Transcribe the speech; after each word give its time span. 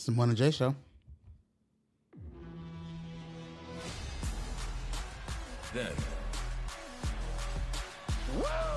It's 0.00 0.06
the 0.06 0.12
Morning 0.12 0.34
J 0.34 0.50
Show. 0.50 0.74
Then. 5.74 5.92
Now. 8.38 8.69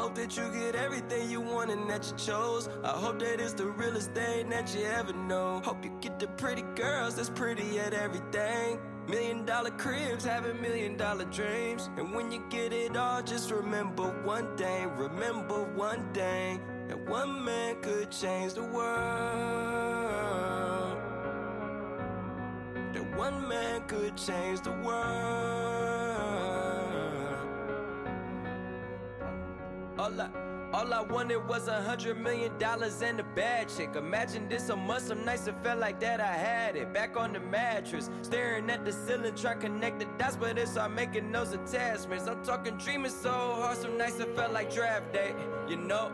Hope 0.00 0.14
that 0.14 0.34
you 0.34 0.50
get 0.50 0.74
everything 0.74 1.30
you 1.30 1.42
want 1.42 1.70
and 1.70 1.88
that 1.90 2.06
you 2.08 2.16
chose. 2.16 2.70
I 2.82 2.88
hope 2.88 3.18
that 3.18 3.38
it's 3.38 3.52
the 3.52 3.66
realest 3.66 4.12
thing 4.12 4.48
that 4.48 4.74
you 4.74 4.84
ever 4.86 5.12
know. 5.12 5.60
Hope 5.62 5.84
you 5.84 5.92
get 6.00 6.18
the 6.18 6.26
pretty 6.26 6.62
girls 6.74 7.16
that's 7.16 7.28
pretty 7.28 7.78
at 7.78 7.92
everything. 7.92 8.80
Million 9.06 9.44
dollar 9.44 9.70
cribs, 9.72 10.24
having 10.24 10.58
million 10.62 10.96
dollar 10.96 11.26
dreams. 11.26 11.90
And 11.98 12.14
when 12.14 12.32
you 12.32 12.42
get 12.48 12.72
it 12.72 12.96
all, 12.96 13.22
just 13.22 13.50
remember 13.50 14.04
one 14.24 14.56
thing. 14.56 14.88
Remember 14.96 15.64
one 15.74 16.10
thing. 16.14 16.62
That 16.88 17.06
one 17.06 17.44
man 17.44 17.82
could 17.82 18.10
change 18.10 18.54
the 18.54 18.64
world. 18.64 18.88
That 22.94 23.16
one 23.18 23.46
man 23.48 23.82
could 23.82 24.16
change 24.16 24.62
the 24.62 24.72
world. 24.72 25.69
All 30.10 30.20
I, 30.20 30.28
all 30.72 30.92
I 30.92 31.02
wanted 31.02 31.46
was 31.48 31.68
a 31.68 31.82
hundred 31.82 32.20
million 32.20 32.56
dollars 32.58 33.00
and 33.02 33.20
a 33.20 33.22
bad 33.22 33.68
chick. 33.68 33.94
Imagine 33.94 34.48
this 34.48 34.68
a 34.68 34.76
month, 34.76 35.04
some 35.04 35.24
nights 35.24 35.46
it 35.46 35.54
felt 35.62 35.78
like 35.78 36.00
that 36.00 36.20
I 36.20 36.32
had 36.32 36.74
it. 36.76 36.92
Back 36.92 37.16
on 37.16 37.32
the 37.32 37.40
mattress, 37.40 38.10
staring 38.22 38.68
at 38.70 38.84
the 38.84 38.92
ceiling, 38.92 39.34
trying 39.36 39.60
to 39.60 39.66
connect 39.66 40.00
the 40.00 40.06
dots, 40.18 40.36
but 40.36 40.58
it's 40.58 40.76
all 40.76 40.88
making 40.88 41.30
those 41.30 41.52
attachments. 41.52 42.26
I'm 42.26 42.42
talking 42.44 42.76
dreaming 42.76 43.12
so 43.12 43.30
hard, 43.30 43.78
some 43.78 43.96
nights 43.96 44.18
it 44.18 44.34
felt 44.34 44.52
like 44.52 44.72
draft 44.72 45.12
day. 45.12 45.34
You 45.68 45.76
know, 45.76 46.12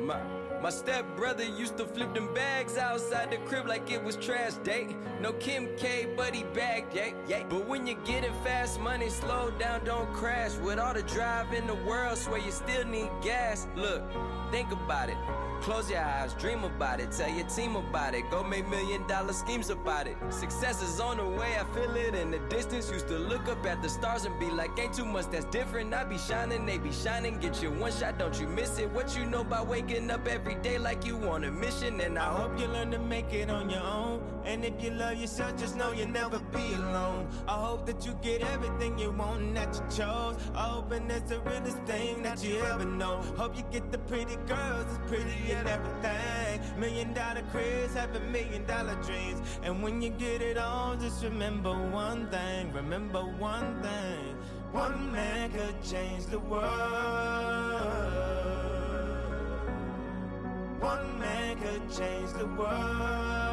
my 0.00 0.20
my 0.62 0.70
stepbrother 0.70 1.44
used 1.44 1.76
to 1.78 1.86
flip 1.86 2.14
them 2.14 2.32
bags 2.34 2.76
outside 2.76 3.30
the 3.30 3.38
crib 3.38 3.66
like 3.66 3.90
it 3.90 4.02
was 4.02 4.16
trash 4.16 4.54
day. 4.64 4.94
No 5.20 5.32
Kim 5.32 5.68
K, 5.76 6.08
but 6.16 6.34
he 6.34 6.44
bagged, 6.44 6.94
yeah, 6.94 7.12
yeah. 7.26 7.44
But 7.48 7.66
when 7.66 7.86
you're 7.86 8.04
getting 8.04 8.34
fast 8.44 8.78
money, 8.80 9.08
slow 9.08 9.50
down, 9.58 9.84
don't 9.84 10.12
crash. 10.12 10.56
With 10.56 10.78
all 10.78 10.94
the 10.94 11.02
drive 11.02 11.52
in 11.52 11.66
the 11.66 11.74
world, 11.74 12.18
swear 12.18 12.40
you 12.40 12.52
still 12.52 12.84
need 12.86 13.10
gas. 13.22 13.66
Look, 13.74 14.02
think 14.50 14.70
about 14.72 15.08
it. 15.08 15.16
Close 15.62 15.90
your 15.90 16.00
eyes, 16.00 16.32
dream 16.34 16.64
about 16.64 17.00
it, 17.00 17.12
tell 17.12 17.28
your 17.28 17.46
team 17.46 17.76
about 17.76 18.14
it. 18.14 18.30
Go 18.30 18.42
make 18.42 18.66
million 18.68 19.06
dollar 19.06 19.34
schemes 19.34 19.68
about 19.68 20.06
it. 20.06 20.16
Success 20.30 20.82
is 20.82 21.00
on 21.00 21.18
the 21.18 21.26
way, 21.26 21.54
I 21.60 21.64
feel 21.74 21.94
it 21.96 22.14
in 22.14 22.30
the 22.30 22.38
distance. 22.48 22.90
Used 22.90 23.08
to 23.08 23.18
look 23.18 23.46
up 23.46 23.66
at 23.66 23.82
the 23.82 23.88
stars 23.88 24.24
and 24.24 24.38
be 24.40 24.50
like, 24.50 24.70
ain't 24.78 24.94
too 24.94 25.04
much 25.04 25.26
that's 25.30 25.44
different. 25.46 25.92
I 25.92 26.04
be 26.04 26.16
shining, 26.16 26.64
they 26.64 26.78
be 26.78 26.90
shining. 26.90 27.38
Get 27.40 27.62
your 27.62 27.72
one 27.72 27.92
shot, 27.92 28.18
don't 28.18 28.40
you 28.40 28.48
miss 28.48 28.78
it. 28.78 28.90
What 28.90 29.14
you 29.16 29.26
know 29.26 29.44
by 29.44 29.62
waking 29.62 30.10
up 30.10 30.26
every 30.26 30.54
day 30.56 30.78
like 30.78 31.04
you 31.04 31.16
on 31.28 31.44
a 31.44 31.50
mission? 31.50 32.00
And 32.00 32.18
I 32.18 32.34
hope 32.34 32.58
you 32.58 32.66
learn 32.66 32.90
to 32.92 32.98
make 32.98 33.30
it 33.32 33.50
on 33.50 33.68
your 33.68 33.82
own. 33.82 34.29
And 34.44 34.64
if 34.64 34.82
you 34.82 34.90
love 34.90 35.16
yourself, 35.16 35.56
just 35.58 35.76
know 35.76 35.92
you'll 35.92 36.08
never 36.08 36.38
be 36.38 36.74
alone. 36.74 37.28
I 37.46 37.52
hope 37.52 37.86
that 37.86 38.06
you 38.06 38.16
get 38.22 38.42
everything 38.42 38.98
you 38.98 39.10
want 39.10 39.42
and 39.42 39.56
that 39.56 39.74
you 39.74 39.82
chose. 39.96 40.36
I 40.54 40.62
hope 40.62 40.90
and 40.92 41.10
that's 41.10 41.30
the 41.30 41.40
realest 41.40 41.78
thing 41.82 42.22
that 42.22 42.42
you 42.42 42.60
ever 42.60 42.84
know. 42.84 43.22
Hope 43.36 43.56
you 43.56 43.64
get 43.70 43.92
the 43.92 43.98
pretty 43.98 44.36
girls, 44.46 44.86
it's 44.88 45.10
pretty 45.10 45.52
and 45.52 45.68
everything. 45.68 46.80
Million 46.80 47.12
dollar 47.12 47.42
cribs, 47.50 47.94
having 47.94 48.32
million 48.32 48.64
dollar 48.66 48.94
dreams. 49.02 49.40
And 49.62 49.82
when 49.82 50.00
you 50.00 50.10
get 50.10 50.40
it 50.42 50.58
all, 50.58 50.96
just 50.96 51.22
remember 51.22 51.72
one 51.90 52.28
thing. 52.30 52.72
Remember 52.72 53.20
one 53.20 53.82
thing. 53.82 54.36
One 54.72 55.12
man 55.12 55.50
could 55.50 55.82
change 55.82 56.26
the 56.26 56.38
world. 56.38 56.70
One 60.80 61.18
man 61.18 61.58
could 61.58 61.90
change 61.90 62.32
the 62.32 62.46
world. 62.46 63.49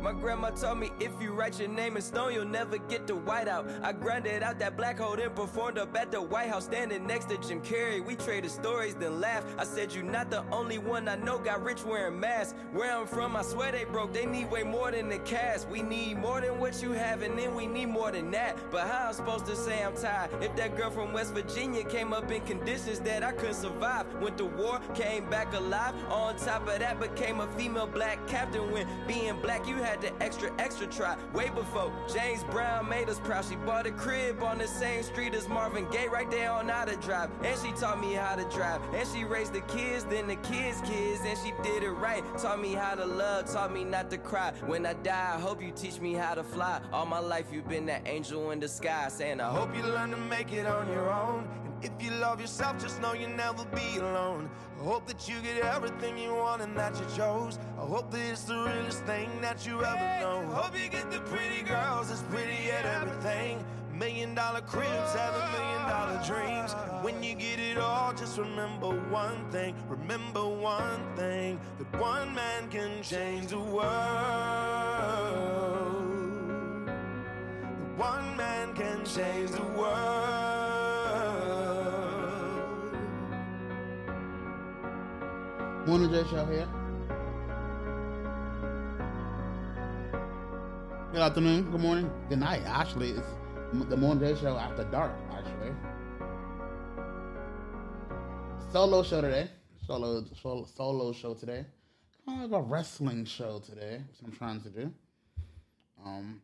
My 0.00 0.12
grandma 0.12 0.48
told 0.48 0.78
me 0.78 0.90
if 0.98 1.12
you 1.20 1.32
write 1.32 1.60
your 1.60 1.68
name 1.68 1.96
in 1.96 2.02
stone, 2.02 2.32
you'll 2.32 2.46
never 2.46 2.78
get 2.78 3.06
the 3.06 3.14
white 3.14 3.48
out. 3.48 3.68
I 3.82 3.92
grinded 3.92 4.42
out 4.42 4.58
that 4.58 4.74
black 4.74 4.98
hole, 4.98 5.14
then 5.14 5.28
performed 5.30 5.76
up 5.76 5.94
at 5.94 6.10
the 6.10 6.22
White 6.22 6.48
House, 6.48 6.64
standing 6.64 7.06
next 7.06 7.28
to 7.28 7.36
Jim 7.36 7.60
Carrey. 7.60 8.02
We 8.02 8.16
traded 8.16 8.50
stories, 8.50 8.94
then 8.94 9.20
laughed. 9.20 9.46
I 9.58 9.64
said, 9.64 9.92
You're 9.92 10.04
not 10.04 10.30
the 10.30 10.42
only 10.50 10.78
one 10.78 11.06
I 11.06 11.16
know 11.16 11.38
got 11.38 11.62
rich 11.62 11.84
wearing 11.84 12.18
masks. 12.18 12.54
Where 12.72 12.96
I'm 12.96 13.06
from, 13.06 13.36
I 13.36 13.42
swear 13.42 13.72
they 13.72 13.84
broke. 13.84 14.14
They 14.14 14.24
need 14.24 14.50
way 14.50 14.62
more 14.62 14.90
than 14.90 15.10
the 15.10 15.18
cash. 15.18 15.64
We 15.70 15.82
need 15.82 16.16
more 16.16 16.40
than 16.40 16.58
what 16.58 16.82
you 16.82 16.92
have, 16.92 17.20
and 17.20 17.38
then 17.38 17.54
we 17.54 17.66
need 17.66 17.86
more 17.86 18.10
than 18.10 18.30
that. 18.30 18.56
But 18.70 18.86
how 18.86 19.08
I'm 19.08 19.12
supposed 19.12 19.44
to 19.46 19.56
say 19.56 19.84
I'm 19.84 19.94
tired 19.94 20.30
if 20.42 20.56
that 20.56 20.78
girl 20.78 20.90
from 20.90 21.12
West 21.12 21.34
Virginia 21.34 21.84
came 21.84 22.14
up 22.14 22.30
in 22.30 22.40
conditions 22.42 23.00
that 23.00 23.22
I 23.22 23.32
couldn't 23.32 23.54
survive? 23.54 24.06
Went 24.14 24.38
to 24.38 24.46
war, 24.46 24.80
came 24.94 25.28
back 25.28 25.52
alive. 25.52 25.94
On 26.08 26.34
top 26.36 26.66
of 26.66 26.78
that, 26.78 26.98
became 26.98 27.40
a 27.40 27.46
female 27.48 27.86
black 27.86 28.26
captain. 28.26 28.72
When 28.72 28.86
being 29.06 29.38
black, 29.42 29.66
you 29.66 29.76
had 29.76 29.89
the 29.96 30.12
extra, 30.22 30.52
extra 30.58 30.86
try. 30.86 31.16
Way 31.32 31.50
before 31.50 31.92
James 32.12 32.44
Brown 32.44 32.88
made 32.88 33.08
us 33.08 33.18
proud. 33.20 33.44
She 33.44 33.56
bought 33.56 33.86
a 33.86 33.92
crib 33.92 34.42
on 34.42 34.58
the 34.58 34.66
same 34.66 35.02
street 35.02 35.34
as 35.34 35.48
Marvin 35.48 35.86
Gaye, 35.90 36.08
right 36.08 36.30
there 36.30 36.50
on 36.50 36.68
how 36.68 36.84
to 36.84 36.96
drive. 36.96 37.30
And 37.44 37.58
she 37.60 37.72
taught 37.72 38.00
me 38.00 38.12
how 38.14 38.36
to 38.36 38.44
drive. 38.44 38.80
And 38.94 39.08
she 39.08 39.24
raised 39.24 39.52
the 39.52 39.62
kids, 39.62 40.04
then 40.04 40.26
the 40.28 40.36
kids' 40.36 40.80
kids. 40.82 41.20
And 41.24 41.38
she 41.38 41.52
did 41.62 41.82
it 41.82 41.90
right. 41.90 42.22
Taught 42.38 42.60
me 42.60 42.74
how 42.74 42.94
to 42.94 43.04
love, 43.04 43.50
taught 43.50 43.72
me 43.72 43.84
not 43.84 44.10
to 44.10 44.18
cry. 44.18 44.52
When 44.66 44.86
I 44.86 44.94
die, 44.94 45.34
I 45.36 45.40
hope 45.40 45.62
you 45.62 45.72
teach 45.72 46.00
me 46.00 46.14
how 46.14 46.34
to 46.34 46.42
fly. 46.42 46.80
All 46.92 47.06
my 47.06 47.18
life, 47.18 47.46
you've 47.52 47.68
been 47.68 47.86
that 47.86 48.02
angel 48.06 48.50
in 48.50 48.60
the 48.60 48.68
sky. 48.68 49.08
Saying, 49.08 49.40
I 49.40 49.50
hope 49.50 49.74
you 49.76 49.82
learn 49.82 50.10
to 50.10 50.16
make 50.16 50.52
it 50.52 50.66
on 50.66 50.88
your 50.88 51.10
own. 51.10 51.48
And 51.64 51.84
if 51.84 51.92
you 52.02 52.10
love 52.12 52.40
yourself, 52.40 52.80
just 52.80 53.00
know 53.00 53.14
you'll 53.14 53.30
never 53.30 53.64
be 53.66 53.98
alone. 53.98 54.50
I 54.80 54.82
hope 54.82 55.06
that 55.08 55.28
you 55.28 55.34
get 55.42 55.58
everything 55.62 56.16
you 56.16 56.34
want 56.34 56.62
and 56.62 56.74
that 56.78 56.98
you 56.98 57.04
chose. 57.14 57.58
I 57.78 57.82
hope 57.84 58.10
that 58.12 58.30
it's 58.30 58.44
the 58.44 58.54
realest 58.54 59.04
thing 59.04 59.28
that 59.42 59.66
you 59.66 59.84
ever 59.84 60.20
know. 60.20 60.42
I 60.52 60.54
hope 60.54 60.74
you 60.74 60.88
get 60.88 61.10
the 61.10 61.20
pretty 61.20 61.62
girls 61.62 62.08
that's 62.08 62.22
pretty 62.22 62.70
at 62.70 62.86
everything. 62.86 63.62
Million 63.92 64.34
dollar 64.34 64.62
cribs, 64.62 65.12
have 65.14 65.34
a 65.34 65.52
million 65.52 65.82
dollar 65.86 66.18
dreams. 66.24 66.72
When 67.04 67.22
you 67.22 67.34
get 67.34 67.58
it 67.58 67.76
all, 67.76 68.14
just 68.14 68.38
remember 68.38 68.88
one 69.10 69.50
thing. 69.50 69.74
Remember 69.86 70.48
one 70.48 71.14
thing 71.14 71.60
that 71.76 72.00
one 72.00 72.34
man 72.34 72.70
can 72.70 73.02
change 73.02 73.48
the 73.48 73.58
world. 73.58 73.84
That 76.86 77.98
one 77.98 78.34
man 78.34 78.72
can 78.72 79.04
change 79.04 79.50
the 79.50 79.62
world. 79.78 80.99
Morning 85.86 86.10
J 86.10 86.24
Show 86.28 86.44
here. 86.44 86.68
Good 91.10 91.22
afternoon, 91.22 91.70
good 91.70 91.80
morning, 91.80 92.10
good 92.28 92.38
night. 92.38 92.62
Actually, 92.66 93.12
it's 93.12 93.26
the 93.88 93.96
Morning 93.96 94.34
J 94.34 94.38
Show 94.38 94.58
after 94.58 94.84
dark, 94.84 95.12
actually. 95.32 95.72
Solo 98.70 99.02
show 99.02 99.22
today. 99.22 99.48
Solo, 99.86 100.22
solo, 100.42 100.66
solo 100.66 101.12
show 101.14 101.32
today. 101.32 101.64
Kind 102.26 102.44
of 102.44 102.50
like 102.50 102.60
a 102.60 102.62
wrestling 102.62 103.24
show 103.24 103.60
today. 103.60 104.02
What 104.20 104.32
I'm 104.32 104.36
trying 104.36 104.60
to 104.60 104.68
do. 104.68 104.92
Um, 106.04 106.42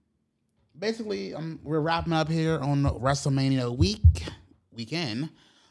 basically, 0.79 1.35
um, 1.35 1.61
we're 1.63 1.81
wrapping 1.81 2.15
up 2.15 2.31
here 2.31 2.59
on 2.59 2.85
WrestleMania 2.85 3.77
week 3.77 4.01
weekend. 4.73 5.29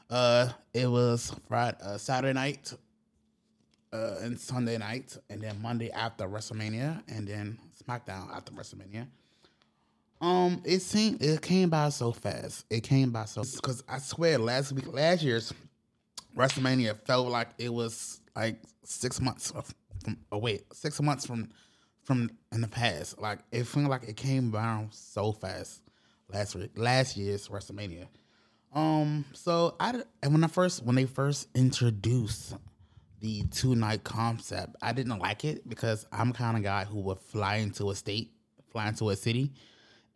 Uh, 0.07 0.49
it 0.71 0.85
was 0.85 1.33
Friday, 1.47 1.77
uh, 1.81 1.97
Saturday 1.97 2.33
night, 2.33 2.71
uh, 3.93 4.15
and 4.21 4.39
Sunday 4.39 4.77
night, 4.77 5.17
and 5.29 5.41
then 5.41 5.61
Monday 5.61 5.91
after 5.91 6.27
WrestleMania, 6.27 7.01
and 7.07 7.27
then 7.27 7.57
SmackDown 7.83 8.35
after 8.35 8.51
WrestleMania. 8.51 9.07
Um, 10.21 10.61
it 10.63 10.81
seemed 10.81 11.21
it 11.21 11.41
came 11.41 11.69
by 11.69 11.89
so 11.89 12.11
fast. 12.11 12.65
It 12.69 12.81
came 12.81 13.11
by 13.11 13.25
so 13.25 13.43
because 13.43 13.83
I 13.87 13.99
swear 13.99 14.37
last 14.37 14.71
week, 14.71 14.91
last 14.91 15.23
year's 15.23 15.53
WrestleMania 16.35 16.97
felt 17.05 17.29
like 17.29 17.49
it 17.57 17.73
was 17.73 18.21
like 18.35 18.59
six 18.83 19.21
months 19.21 19.51
from 20.03 20.17
away, 20.31 20.61
six 20.73 21.01
months 21.01 21.25
from 21.25 21.49
from 22.03 22.29
in 22.51 22.61
the 22.61 22.67
past. 22.67 23.19
Like 23.19 23.39
it 23.51 23.65
felt 23.65 23.89
like 23.89 24.03
it 24.03 24.15
came 24.15 24.51
by 24.51 24.87
so 24.91 25.31
fast. 25.31 25.81
last 26.31 26.55
week, 26.55 26.71
last 26.75 27.17
year's 27.17 27.49
WrestleMania. 27.49 28.07
Um, 28.73 29.25
so 29.33 29.75
I 29.79 30.01
and 30.21 30.33
when 30.33 30.43
I 30.43 30.47
first 30.47 30.83
when 30.83 30.95
they 30.95 31.05
first 31.05 31.47
introduced 31.55 32.55
the 33.25 33.43
two 33.49 33.75
night 33.75 34.03
concept, 34.03 34.75
I 34.83 34.93
didn't 34.93 35.17
like 35.17 35.45
it 35.45 35.67
because 35.67 36.05
I'm 36.11 36.31
kind 36.31 36.55
of 36.55 36.61
guy 36.61 36.85
who 36.85 36.99
would 36.99 37.17
fly 37.17 37.55
into 37.55 37.89
a 37.89 37.95
state, 37.95 38.29
fly 38.71 38.87
into 38.87 39.09
a 39.09 39.15
city, 39.15 39.51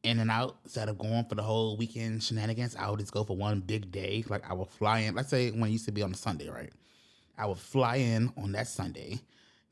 in 0.03 0.19
and 0.19 0.29
out 0.29 0.57
instead 0.63 0.89
of 0.89 0.99
going 0.99 1.25
for 1.25 1.33
the 1.33 1.41
whole 1.41 1.75
weekend 1.75 2.21
shenanigans. 2.21 2.75
I 2.75 2.87
would 2.87 2.99
just 2.99 3.11
go 3.11 3.23
for 3.23 3.35
one 3.35 3.61
big 3.61 3.91
day. 3.91 4.23
Like 4.29 4.47
I 4.47 4.53
would 4.53 4.69
fly 4.69 4.99
in. 4.99 5.15
Let's 5.15 5.29
say 5.29 5.49
when 5.49 5.69
it 5.69 5.71
used 5.71 5.85
to 5.85 5.91
be 5.91 6.03
on 6.03 6.11
a 6.11 6.15
Sunday, 6.15 6.49
right? 6.49 6.71
I 7.35 7.47
would 7.47 7.57
fly 7.57 7.95
in 7.95 8.31
on 8.37 8.51
that 8.51 8.67
Sunday, 8.67 9.19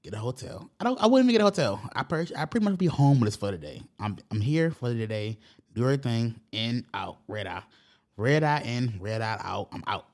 get 0.01 0.15
a 0.15 0.17
hotel. 0.17 0.67
I 0.79 0.85
don't. 0.85 0.99
I 0.99 1.05
wouldn't 1.05 1.29
even 1.29 1.39
get 1.39 1.41
a 1.41 1.45
hotel. 1.45 1.79
I 1.93 2.01
per- 2.01 2.25
I 2.35 2.45
pretty 2.45 2.65
much 2.65 2.79
be 2.79 2.87
homeless 2.87 3.35
for 3.35 3.51
the 3.51 3.59
day. 3.59 3.83
I'm 3.99 4.17
I'm 4.31 4.41
here 4.41 4.71
for 4.71 4.91
the 4.91 5.05
day. 5.05 5.37
Do 5.75 5.83
everything 5.83 6.39
in 6.51 6.87
out 6.95 7.17
red 7.27 7.45
eye, 7.45 7.61
red 8.17 8.41
eye 8.41 8.63
in, 8.65 8.95
red 8.99 9.21
eye 9.21 9.39
out. 9.43 9.67
I'm 9.71 9.83
out. 9.85 10.07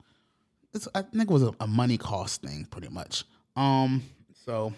It's, 0.74 0.88
I 0.96 1.02
think 1.04 1.30
it 1.30 1.34
was 1.34 1.44
a, 1.44 1.54
a 1.60 1.68
money 1.68 1.98
cost 1.98 2.42
thing, 2.42 2.68
pretty 2.70 2.90
much. 2.90 3.26
Um, 3.56 4.04
so 4.46 4.74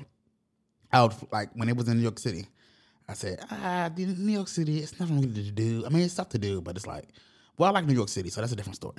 I 0.92 1.04
would 1.04 1.14
like 1.32 1.50
when 1.54 1.70
it 1.70 1.78
was 1.78 1.88
in 1.88 1.98
New 1.98 2.04
York 2.04 2.20
City. 2.20 2.46
I 3.08 3.14
said, 3.14 3.40
ah, 3.52 3.90
New 3.96 4.32
York 4.32 4.48
City, 4.48 4.80
it's 4.80 5.00
nothing 5.00 5.22
really 5.22 5.44
to 5.44 5.52
do. 5.52 5.86
I 5.86 5.90
mean, 5.90 6.02
it's 6.02 6.14
stuff 6.14 6.30
to 6.30 6.40
do, 6.40 6.60
but 6.60 6.76
it's 6.76 6.88
like, 6.88 7.10
well, 7.58 7.70
I 7.70 7.74
like 7.74 7.86
New 7.86 7.94
York 7.94 8.10
City, 8.10 8.30
so 8.30 8.42
that's 8.42 8.52
a 8.52 8.56
different 8.56 8.78
story. 8.78 8.98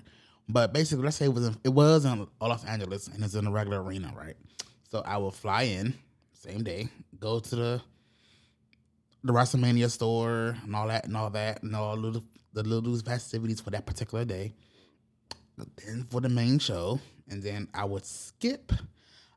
But 0.49 0.73
basically, 0.73 1.05
let's 1.05 1.17
say 1.17 1.25
it 1.25 1.35
was 1.35 1.49
in, 1.49 1.57
it 1.65 1.71
was 1.71 2.05
in 2.05 2.27
Los 2.41 2.65
Angeles 2.65 3.09
and 3.09 3.23
it's 3.25 3.35
in 3.35 3.47
a 3.47 3.51
regular 3.51 3.83
arena, 3.83 4.13
right? 4.17 4.37
So 4.89 5.03
I 5.05 5.17
will 5.17 5.33
fly 5.33 5.63
in 5.63 5.95
same 6.47 6.63
day, 6.63 6.89
go 7.19 7.41
to 7.41 7.57
the 7.57 7.83
the 9.25 9.33
WrestleMania 9.33 9.91
store 9.91 10.57
and 10.63 10.77
all 10.77 10.87
that 10.87 11.05
and 11.05 11.17
all 11.17 11.31
that 11.31 11.63
and 11.65 11.75
all 11.75 11.97
little 11.97 12.23
the 12.53 12.63
little 12.63 12.97
festivities 12.99 13.61
for 13.61 13.71
that 13.71 13.85
particular 13.85 14.25
day. 14.25 14.53
Then 15.57 16.07
for 16.11 16.21
the 16.21 16.29
main 16.29 16.59
show, 16.59 17.01
and 17.29 17.43
then 17.43 17.69
I 17.75 17.85
would 17.85 18.05
skip. 18.05 18.73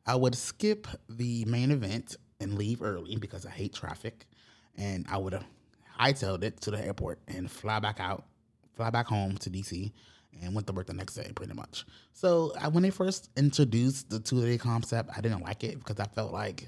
I 0.05 0.15
would 0.15 0.35
skip 0.35 0.87
the 1.07 1.45
main 1.45 1.71
event 1.71 2.15
and 2.39 2.57
leave 2.57 2.81
early 2.81 3.15
because 3.15 3.45
I 3.45 3.51
hate 3.51 3.73
traffic, 3.73 4.25
and 4.77 5.05
I 5.09 5.17
would 5.17 5.39
hightailed 5.99 6.43
it 6.43 6.61
to 6.61 6.71
the 6.71 6.83
airport 6.83 7.19
and 7.27 7.51
fly 7.51 7.79
back 7.79 7.99
out, 7.99 8.23
fly 8.75 8.89
back 8.89 9.07
home 9.07 9.37
to 9.37 9.49
DC, 9.49 9.91
and 10.41 10.55
went 10.55 10.67
to 10.67 10.73
work 10.73 10.87
the 10.87 10.93
next 10.93 11.15
day 11.15 11.31
pretty 11.35 11.53
much. 11.53 11.85
So 12.13 12.53
I, 12.59 12.69
when 12.69 12.83
they 12.83 12.89
first 12.89 13.29
introduced 13.35 14.09
the 14.09 14.19
two 14.19 14.41
day 14.41 14.57
concept, 14.57 15.09
I 15.15 15.21
didn't 15.21 15.41
like 15.41 15.63
it 15.63 15.79
because 15.79 15.99
I 15.99 16.05
felt 16.05 16.31
like 16.31 16.67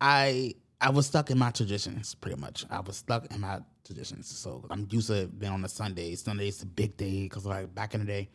I 0.00 0.54
I 0.80 0.90
was 0.90 1.06
stuck 1.06 1.30
in 1.30 1.38
my 1.38 1.50
traditions 1.50 2.14
pretty 2.14 2.40
much. 2.40 2.64
I 2.70 2.80
was 2.80 2.96
stuck 2.96 3.32
in 3.32 3.40
my 3.40 3.60
traditions. 3.84 4.28
So 4.28 4.64
I'm 4.70 4.88
used 4.90 5.08
to 5.08 5.26
being 5.26 5.52
on 5.52 5.64
a 5.64 5.68
Sunday. 5.68 6.14
Sunday's 6.14 6.62
a 6.62 6.66
big 6.66 6.96
day 6.96 7.24
because 7.24 7.46
like 7.46 7.74
back 7.74 7.94
in 7.94 8.00
the 8.00 8.06
day, 8.06 8.28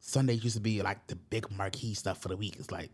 Sundays 0.00 0.42
used 0.42 0.56
to 0.56 0.62
be 0.62 0.82
like 0.82 1.06
the 1.06 1.16
big 1.16 1.50
marquee 1.50 1.94
stuff 1.94 2.20
for 2.20 2.28
the 2.28 2.36
week. 2.36 2.56
It's 2.58 2.70
like, 2.70 2.90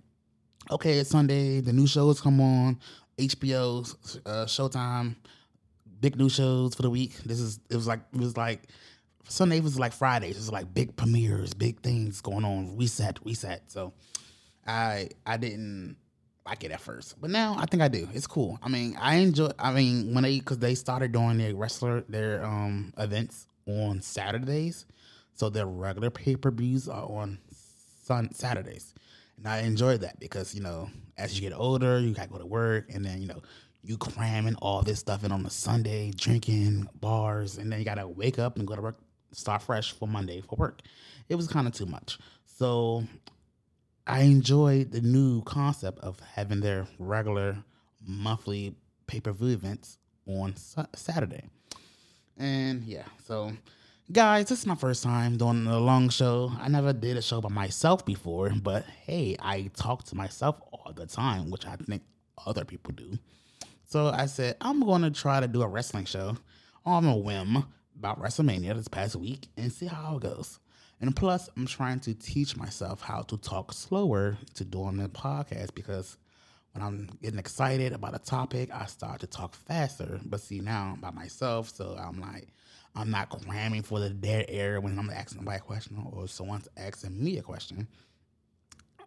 okay, 0.70 0.98
it's 0.98 1.10
Sunday, 1.10 1.60
the 1.60 1.72
new 1.72 1.86
shows 1.86 2.20
come 2.20 2.40
on, 2.40 2.78
HBO, 3.16 3.94
uh, 4.26 4.44
Showtime, 4.44 5.16
big 6.00 6.16
new 6.16 6.28
shows 6.28 6.74
for 6.74 6.82
the 6.82 6.90
week. 6.90 7.16
This 7.24 7.40
is 7.40 7.60
it 7.70 7.76
was 7.76 7.86
like 7.86 8.00
it 8.12 8.20
was 8.20 8.36
like 8.36 8.62
Sunday 9.28 9.60
was 9.60 9.78
like 9.78 9.92
Fridays. 9.92 10.36
It 10.36 10.40
was 10.40 10.52
like 10.52 10.72
big 10.72 10.96
premieres, 10.96 11.54
big 11.54 11.80
things 11.80 12.20
going 12.20 12.44
on, 12.44 12.76
reset, 12.76 13.18
reset. 13.24 13.70
So 13.70 13.92
I 14.66 15.08
I 15.26 15.36
didn't 15.36 15.96
like 16.48 16.64
it 16.64 16.70
at 16.70 16.80
first, 16.80 17.20
but 17.20 17.30
now 17.30 17.56
I 17.58 17.66
think 17.66 17.82
I 17.82 17.88
do. 17.88 18.08
It's 18.14 18.26
cool. 18.26 18.58
I 18.62 18.68
mean, 18.68 18.96
I 19.00 19.16
enjoy. 19.16 19.50
I 19.58 19.72
mean, 19.72 20.14
when 20.14 20.24
they 20.24 20.38
because 20.38 20.58
they 20.58 20.74
started 20.74 21.12
doing 21.12 21.38
their 21.38 21.54
wrestler 21.54 22.04
their 22.08 22.44
um 22.44 22.92
events 22.96 23.46
on 23.66 24.00
Saturdays, 24.00 24.86
so 25.34 25.50
their 25.50 25.66
regular 25.66 26.10
pay 26.10 26.36
per 26.36 26.50
views 26.50 26.88
are 26.88 27.04
on 27.04 27.38
Sun 28.04 28.32
Saturdays, 28.32 28.94
and 29.36 29.46
I 29.46 29.60
enjoy 29.60 29.98
that 29.98 30.18
because 30.18 30.54
you 30.54 30.62
know 30.62 30.88
as 31.16 31.38
you 31.38 31.48
get 31.48 31.56
older, 31.56 31.98
you 32.00 32.14
gotta 32.14 32.30
go 32.30 32.38
to 32.38 32.46
work, 32.46 32.86
and 32.92 33.04
then 33.04 33.20
you 33.20 33.28
know 33.28 33.42
you 33.84 33.96
cramming 33.96 34.56
all 34.56 34.82
this 34.82 34.98
stuff 34.98 35.24
in 35.24 35.32
on 35.32 35.44
a 35.46 35.50
Sunday, 35.50 36.12
drinking 36.16 36.88
bars, 37.00 37.58
and 37.58 37.70
then 37.70 37.78
you 37.78 37.84
gotta 37.84 38.08
wake 38.08 38.38
up 38.38 38.58
and 38.58 38.66
go 38.66 38.74
to 38.74 38.82
work, 38.82 38.98
start 39.32 39.62
fresh 39.62 39.92
for 39.92 40.08
Monday 40.08 40.40
for 40.40 40.56
work. 40.56 40.80
It 41.28 41.34
was 41.34 41.46
kind 41.46 41.66
of 41.66 41.74
too 41.74 41.86
much. 41.86 42.18
So 42.46 43.04
I 44.08 44.20
enjoyed 44.22 44.90
the 44.90 45.02
new 45.02 45.42
concept 45.42 45.98
of 45.98 46.18
having 46.20 46.60
their 46.60 46.86
regular 46.98 47.58
monthly 48.06 48.74
pay 49.06 49.20
per 49.20 49.32
view 49.32 49.48
events 49.48 49.98
on 50.26 50.54
Saturday. 50.96 51.44
And 52.38 52.84
yeah, 52.84 53.04
so 53.26 53.52
guys, 54.10 54.48
this 54.48 54.60
is 54.60 54.66
my 54.66 54.76
first 54.76 55.02
time 55.02 55.36
doing 55.36 55.66
a 55.66 55.78
long 55.78 56.08
show. 56.08 56.50
I 56.58 56.68
never 56.68 56.94
did 56.94 57.18
a 57.18 57.22
show 57.22 57.42
by 57.42 57.50
myself 57.50 58.06
before, 58.06 58.50
but 58.62 58.86
hey, 59.04 59.36
I 59.40 59.70
talk 59.76 60.04
to 60.04 60.14
myself 60.14 60.58
all 60.72 60.92
the 60.94 61.06
time, 61.06 61.50
which 61.50 61.66
I 61.66 61.76
think 61.76 62.02
other 62.46 62.64
people 62.64 62.94
do. 62.94 63.18
So 63.84 64.08
I 64.08 64.24
said, 64.24 64.56
I'm 64.62 64.80
going 64.80 65.02
to 65.02 65.10
try 65.10 65.40
to 65.40 65.48
do 65.48 65.60
a 65.60 65.68
wrestling 65.68 66.06
show 66.06 66.36
on 66.86 67.04
a 67.04 67.16
whim 67.16 67.64
about 67.98 68.22
WrestleMania 68.22 68.74
this 68.74 68.88
past 68.88 69.16
week 69.16 69.48
and 69.58 69.70
see 69.70 69.86
how 69.86 70.16
it 70.16 70.22
goes. 70.22 70.60
And 71.00 71.14
plus, 71.14 71.48
I'm 71.56 71.66
trying 71.66 72.00
to 72.00 72.14
teach 72.14 72.56
myself 72.56 73.00
how 73.00 73.22
to 73.22 73.36
talk 73.36 73.72
slower 73.72 74.36
to 74.54 74.64
doing 74.64 74.96
the 74.96 75.08
podcast 75.08 75.74
because 75.74 76.16
when 76.72 76.82
I'm 76.82 77.08
getting 77.22 77.38
excited 77.38 77.92
about 77.92 78.14
a 78.14 78.18
topic, 78.18 78.70
I 78.72 78.86
start 78.86 79.20
to 79.20 79.26
talk 79.26 79.54
faster. 79.54 80.20
But 80.24 80.40
see, 80.40 80.60
now 80.60 80.92
I'm 80.94 81.00
by 81.00 81.10
myself, 81.10 81.70
so 81.74 81.96
I'm 81.98 82.20
like, 82.20 82.48
I'm 82.94 83.10
not 83.10 83.30
cramming 83.30 83.82
for 83.82 84.00
the 84.00 84.10
dead 84.10 84.46
air 84.48 84.80
when 84.80 84.98
I'm 84.98 85.10
asking 85.10 85.38
somebody 85.38 85.58
a 85.58 85.60
question 85.60 86.04
or 86.12 86.26
someone's 86.26 86.68
asking 86.76 87.22
me 87.22 87.38
a 87.38 87.42
question. 87.42 87.86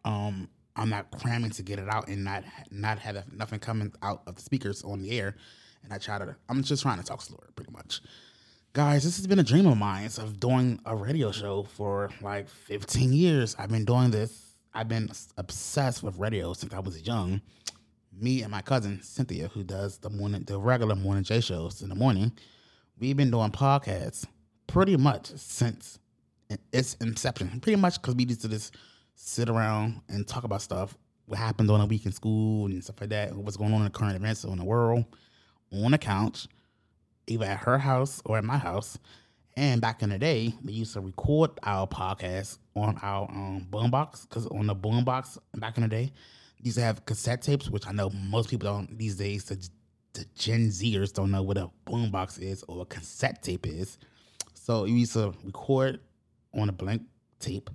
Um, 0.06 0.50
I'm 0.76 0.90
not 0.90 1.12
cramming 1.12 1.52
to 1.52 1.64
get 1.64 1.78
it 1.78 1.90
out 1.90 2.08
and 2.08 2.24
not 2.24 2.46
not 2.72 3.00
have 3.00 3.32
nothing 3.34 3.60
coming 3.60 3.92
out 4.02 4.24
of 4.28 4.36
the 4.36 4.42
speakers 4.42 4.84
on 4.84 5.02
the 5.02 5.20
air. 5.20 5.36
And 5.84 5.92
I 5.92 5.98
try 5.98 6.20
to, 6.20 6.36
I'm 6.48 6.64
just 6.64 6.84
trying 6.84 7.00
to 7.00 7.04
talk 7.04 7.22
slower, 7.22 7.50
pretty 7.56 7.72
much 7.72 8.02
guys 8.74 9.04
this 9.04 9.18
has 9.18 9.28
been 9.28 9.40
a 9.40 9.44
dream 9.44 9.68
of 9.68 9.78
mine 9.78 10.10
of 10.18 10.40
doing 10.40 10.80
a 10.86 10.96
radio 10.96 11.30
show 11.30 11.64
for 11.64 12.10
like 12.22 12.48
15 12.48 13.12
years. 13.12 13.54
I've 13.60 13.70
been 13.70 13.84
doing 13.84 14.12
this. 14.12 14.56
I've 14.74 14.88
been 14.88 15.10
obsessed 15.38 16.04
with 16.04 16.18
radio 16.18 16.54
since 16.54 16.74
i 16.74 16.80
was 16.80 17.06
young. 17.06 17.42
Me 18.18 18.44
and 18.44 18.52
my 18.52 18.62
cousin 18.62 19.02
cynthia 19.04 19.50
who 19.50 19.64
does 19.64 19.98
the 19.98 20.10
morning 20.10 20.44
the 20.44 20.58
regular 20.58 20.96
morning 20.96 21.24
j 21.24 21.42
shows 21.42 21.82
in 21.82 21.90
the 21.90 21.96
morning 21.96 22.32
we've 22.98 23.18
been 23.18 23.30
doing 23.30 23.52
podcasts 23.52 24.26
pretty 24.68 24.96
much 24.96 25.28
since 25.36 26.00
its 26.72 26.94
inception. 26.96 27.60
Pretty 27.60 27.76
much 27.76 28.02
because 28.02 28.16
we 28.16 28.24
used 28.24 28.42
to 28.42 28.48
just 28.48 28.78
sit 29.16 29.50
around 29.50 30.00
and 30.08 30.26
talk 30.26 30.46
about 30.46 30.62
stuff 30.62 30.98
what 31.26 31.38
happened 31.38 31.68
during 31.68 31.84
a 31.84 31.86
week 31.86 32.06
in 32.06 32.14
school 32.14 32.68
and 32.68 32.82
stuff 32.82 33.02
like 33.02 33.10
that 33.10 33.36
what's 33.36 33.58
going 33.58 33.74
on 33.74 33.80
in 33.80 33.86
the 33.86 33.90
current 33.90 34.16
events 34.16 34.46
in 34.46 34.58
the 34.58 34.64
world 34.64 35.04
on 35.74 35.92
the 35.92 35.98
couch 35.98 36.48
either 37.28 37.46
at 37.46 37.60
her 37.60 37.78
house 37.78 38.22
or 38.26 38.38
at 38.38 38.44
my 38.44 38.58
house. 38.58 38.98
And 39.58 39.82
back 39.82 40.02
in 40.02 40.10
the 40.10 40.18
day, 40.18 40.54
we 40.64 40.74
used 40.74 40.94
to 40.94 41.02
record 41.02 41.52
our 41.64 41.86
podcast 41.86 42.58
on 42.76 42.98
our 43.02 43.30
um, 43.30 43.68
boombox 43.70 44.28
because 44.28 44.48
on 44.48 44.68
the 44.68 44.76
boombox 44.76 45.38
back 45.56 45.78
in 45.78 45.84
the 45.84 45.90
day, 45.90 46.14
used 46.62 46.78
to 46.78 46.84
have 46.84 47.06
cassette 47.06 47.42
tapes, 47.42 47.70
which 47.70 47.88
I 47.88 47.92
know 47.92 48.10
most 48.10 48.50
people 48.50 48.72
don't 48.72 48.98
these 48.98 49.16
days. 49.18 49.46
The, 49.46 49.70
the 50.14 50.26
Gen 50.36 50.68
Zers 50.68 51.12
don't 51.12 51.32
know 51.32 51.42
what 51.42 51.58
a 51.58 51.70
boombox 51.86 52.40
is 52.40 52.64
or 52.64 52.84
a 52.84 52.86
cassette 52.86 53.44
tape 53.44 53.68
is. 53.68 53.98
So 54.54 54.84
we 54.84 54.92
used 54.92 55.14
to 55.14 55.34
record 55.44 56.00
on 56.54 56.70
a 56.70 56.72
blank 56.72 57.04
tape, 57.40 57.70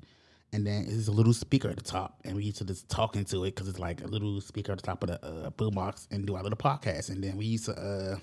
and 0.53 0.67
then 0.67 0.87
there's 0.87 1.09
a 1.09 1.13
little 1.13 1.33
speaker 1.33 1.69
at 1.69 1.77
the 1.77 1.83
top, 1.83 2.21
and 2.25 2.37
we 2.37 2.45
used 2.45 2.59
to 2.59 2.65
just 2.65 2.89
talk 2.89 3.17
into 3.17 3.45
it 3.45 3.55
because 3.55 3.69
it's 3.69 3.79
like 3.79 4.03
a 4.03 4.07
little 4.07 4.41
speaker 4.41 4.73
at 4.73 4.79
the 4.79 4.87
top 4.87 5.03
of 5.03 5.09
the 5.09 5.25
uh, 5.25 5.51
boombox, 5.51 6.07
and 6.11 6.27
do 6.27 6.37
our 6.37 6.43
little 6.43 6.57
podcast. 6.57 7.11
And 7.11 7.23
then 7.23 7.37
we 7.37 7.45
used 7.45 7.67
to. 7.67 7.75
Uh, 7.75 8.17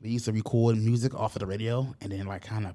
we 0.00 0.10
used 0.10 0.24
to 0.26 0.32
record 0.32 0.76
music 0.76 1.14
off 1.14 1.36
of 1.36 1.40
the 1.40 1.46
radio 1.46 1.94
and 2.00 2.12
then 2.12 2.26
like 2.26 2.42
kind 2.42 2.66
of 2.66 2.74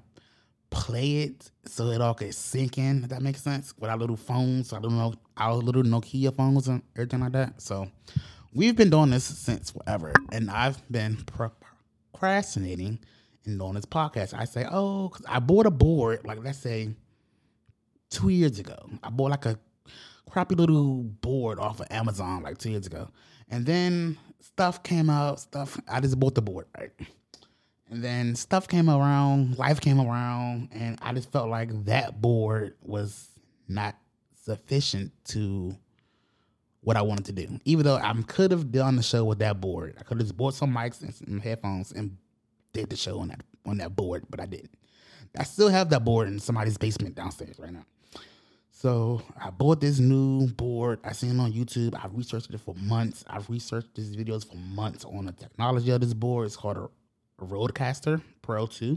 play 0.70 1.18
it 1.22 1.50
so 1.66 1.86
it 1.88 2.00
all 2.00 2.14
could 2.14 2.34
sink 2.34 2.78
in. 2.78 3.02
If 3.04 3.10
that 3.10 3.22
makes 3.22 3.42
sense. 3.42 3.74
With 3.78 3.90
our 3.90 3.96
little 3.96 4.16
phones, 4.16 4.72
our 4.72 4.80
little 4.80 5.14
our 5.36 5.54
little 5.54 5.82
Nokia 5.82 6.34
phones 6.34 6.68
and 6.68 6.82
everything 6.96 7.20
like 7.20 7.32
that. 7.32 7.60
So 7.60 7.88
we've 8.52 8.76
been 8.76 8.90
doing 8.90 9.10
this 9.10 9.24
since 9.24 9.70
forever, 9.70 10.12
and 10.32 10.50
I've 10.50 10.80
been 10.90 11.16
procrastinating 11.26 12.98
in 13.44 13.58
doing 13.58 13.74
this 13.74 13.86
podcast. 13.86 14.34
I 14.34 14.44
say, 14.44 14.66
oh, 14.70 15.08
'cause 15.10 15.24
I 15.28 15.38
bought 15.38 15.66
a 15.66 15.70
board. 15.70 16.24
Like 16.24 16.42
let's 16.42 16.58
say 16.58 16.94
two 18.10 18.28
years 18.28 18.58
ago, 18.58 18.76
I 19.02 19.10
bought 19.10 19.30
like 19.30 19.46
a 19.46 19.58
crappy 20.30 20.54
little 20.54 21.02
board 21.02 21.58
off 21.58 21.80
of 21.80 21.86
Amazon 21.90 22.42
like 22.42 22.58
two 22.58 22.70
years 22.70 22.86
ago, 22.86 23.08
and 23.48 23.64
then 23.66 24.18
stuff 24.40 24.82
came 24.82 25.10
out. 25.10 25.40
Stuff 25.40 25.78
I 25.88 26.00
just 26.00 26.18
bought 26.18 26.34
the 26.34 26.42
board 26.42 26.66
right. 26.78 26.90
And 27.88 28.02
then 28.02 28.34
stuff 28.34 28.66
came 28.66 28.90
around, 28.90 29.58
life 29.58 29.80
came 29.80 30.00
around, 30.00 30.70
and 30.72 30.98
I 31.00 31.12
just 31.12 31.30
felt 31.30 31.48
like 31.48 31.84
that 31.84 32.20
board 32.20 32.74
was 32.82 33.28
not 33.68 33.96
sufficient 34.42 35.12
to 35.26 35.76
what 36.80 36.96
I 36.96 37.02
wanted 37.02 37.26
to 37.26 37.32
do. 37.32 37.60
Even 37.64 37.84
though 37.84 37.96
I 37.96 38.12
could 38.26 38.50
have 38.50 38.72
done 38.72 38.96
the 38.96 39.02
show 39.02 39.24
with 39.24 39.38
that 39.38 39.60
board, 39.60 39.94
I 39.98 40.02
could 40.02 40.18
have 40.18 40.26
just 40.26 40.36
bought 40.36 40.54
some 40.54 40.74
mics 40.74 41.00
and 41.02 41.14
some 41.14 41.38
headphones 41.38 41.92
and 41.92 42.16
did 42.72 42.90
the 42.90 42.96
show 42.96 43.20
on 43.20 43.28
that 43.28 43.42
on 43.64 43.78
that 43.78 43.94
board, 43.96 44.24
but 44.30 44.40
I 44.40 44.46
didn't. 44.46 44.76
I 45.36 45.44
still 45.44 45.68
have 45.68 45.90
that 45.90 46.04
board 46.04 46.28
in 46.28 46.38
somebody's 46.38 46.78
basement 46.78 47.14
downstairs 47.14 47.58
right 47.58 47.72
now. 47.72 47.84
So 48.86 49.20
I 49.36 49.50
bought 49.50 49.80
this 49.80 49.98
new 49.98 50.46
board. 50.46 51.00
I 51.02 51.10
seen 51.10 51.30
it 51.30 51.42
on 51.42 51.52
YouTube. 51.52 51.96
I 51.96 52.06
researched 52.12 52.54
it 52.54 52.60
for 52.60 52.72
months. 52.76 53.24
I've 53.26 53.50
researched 53.50 53.92
these 53.96 54.14
videos 54.14 54.48
for 54.48 54.54
months 54.54 55.04
on 55.04 55.24
the 55.26 55.32
technology 55.32 55.90
of 55.90 56.00
this 56.00 56.14
board. 56.14 56.46
It's 56.46 56.54
called 56.54 56.76
a, 56.76 56.88
Rodecaster 57.44 58.22
Pro 58.42 58.68
2. 58.68 58.96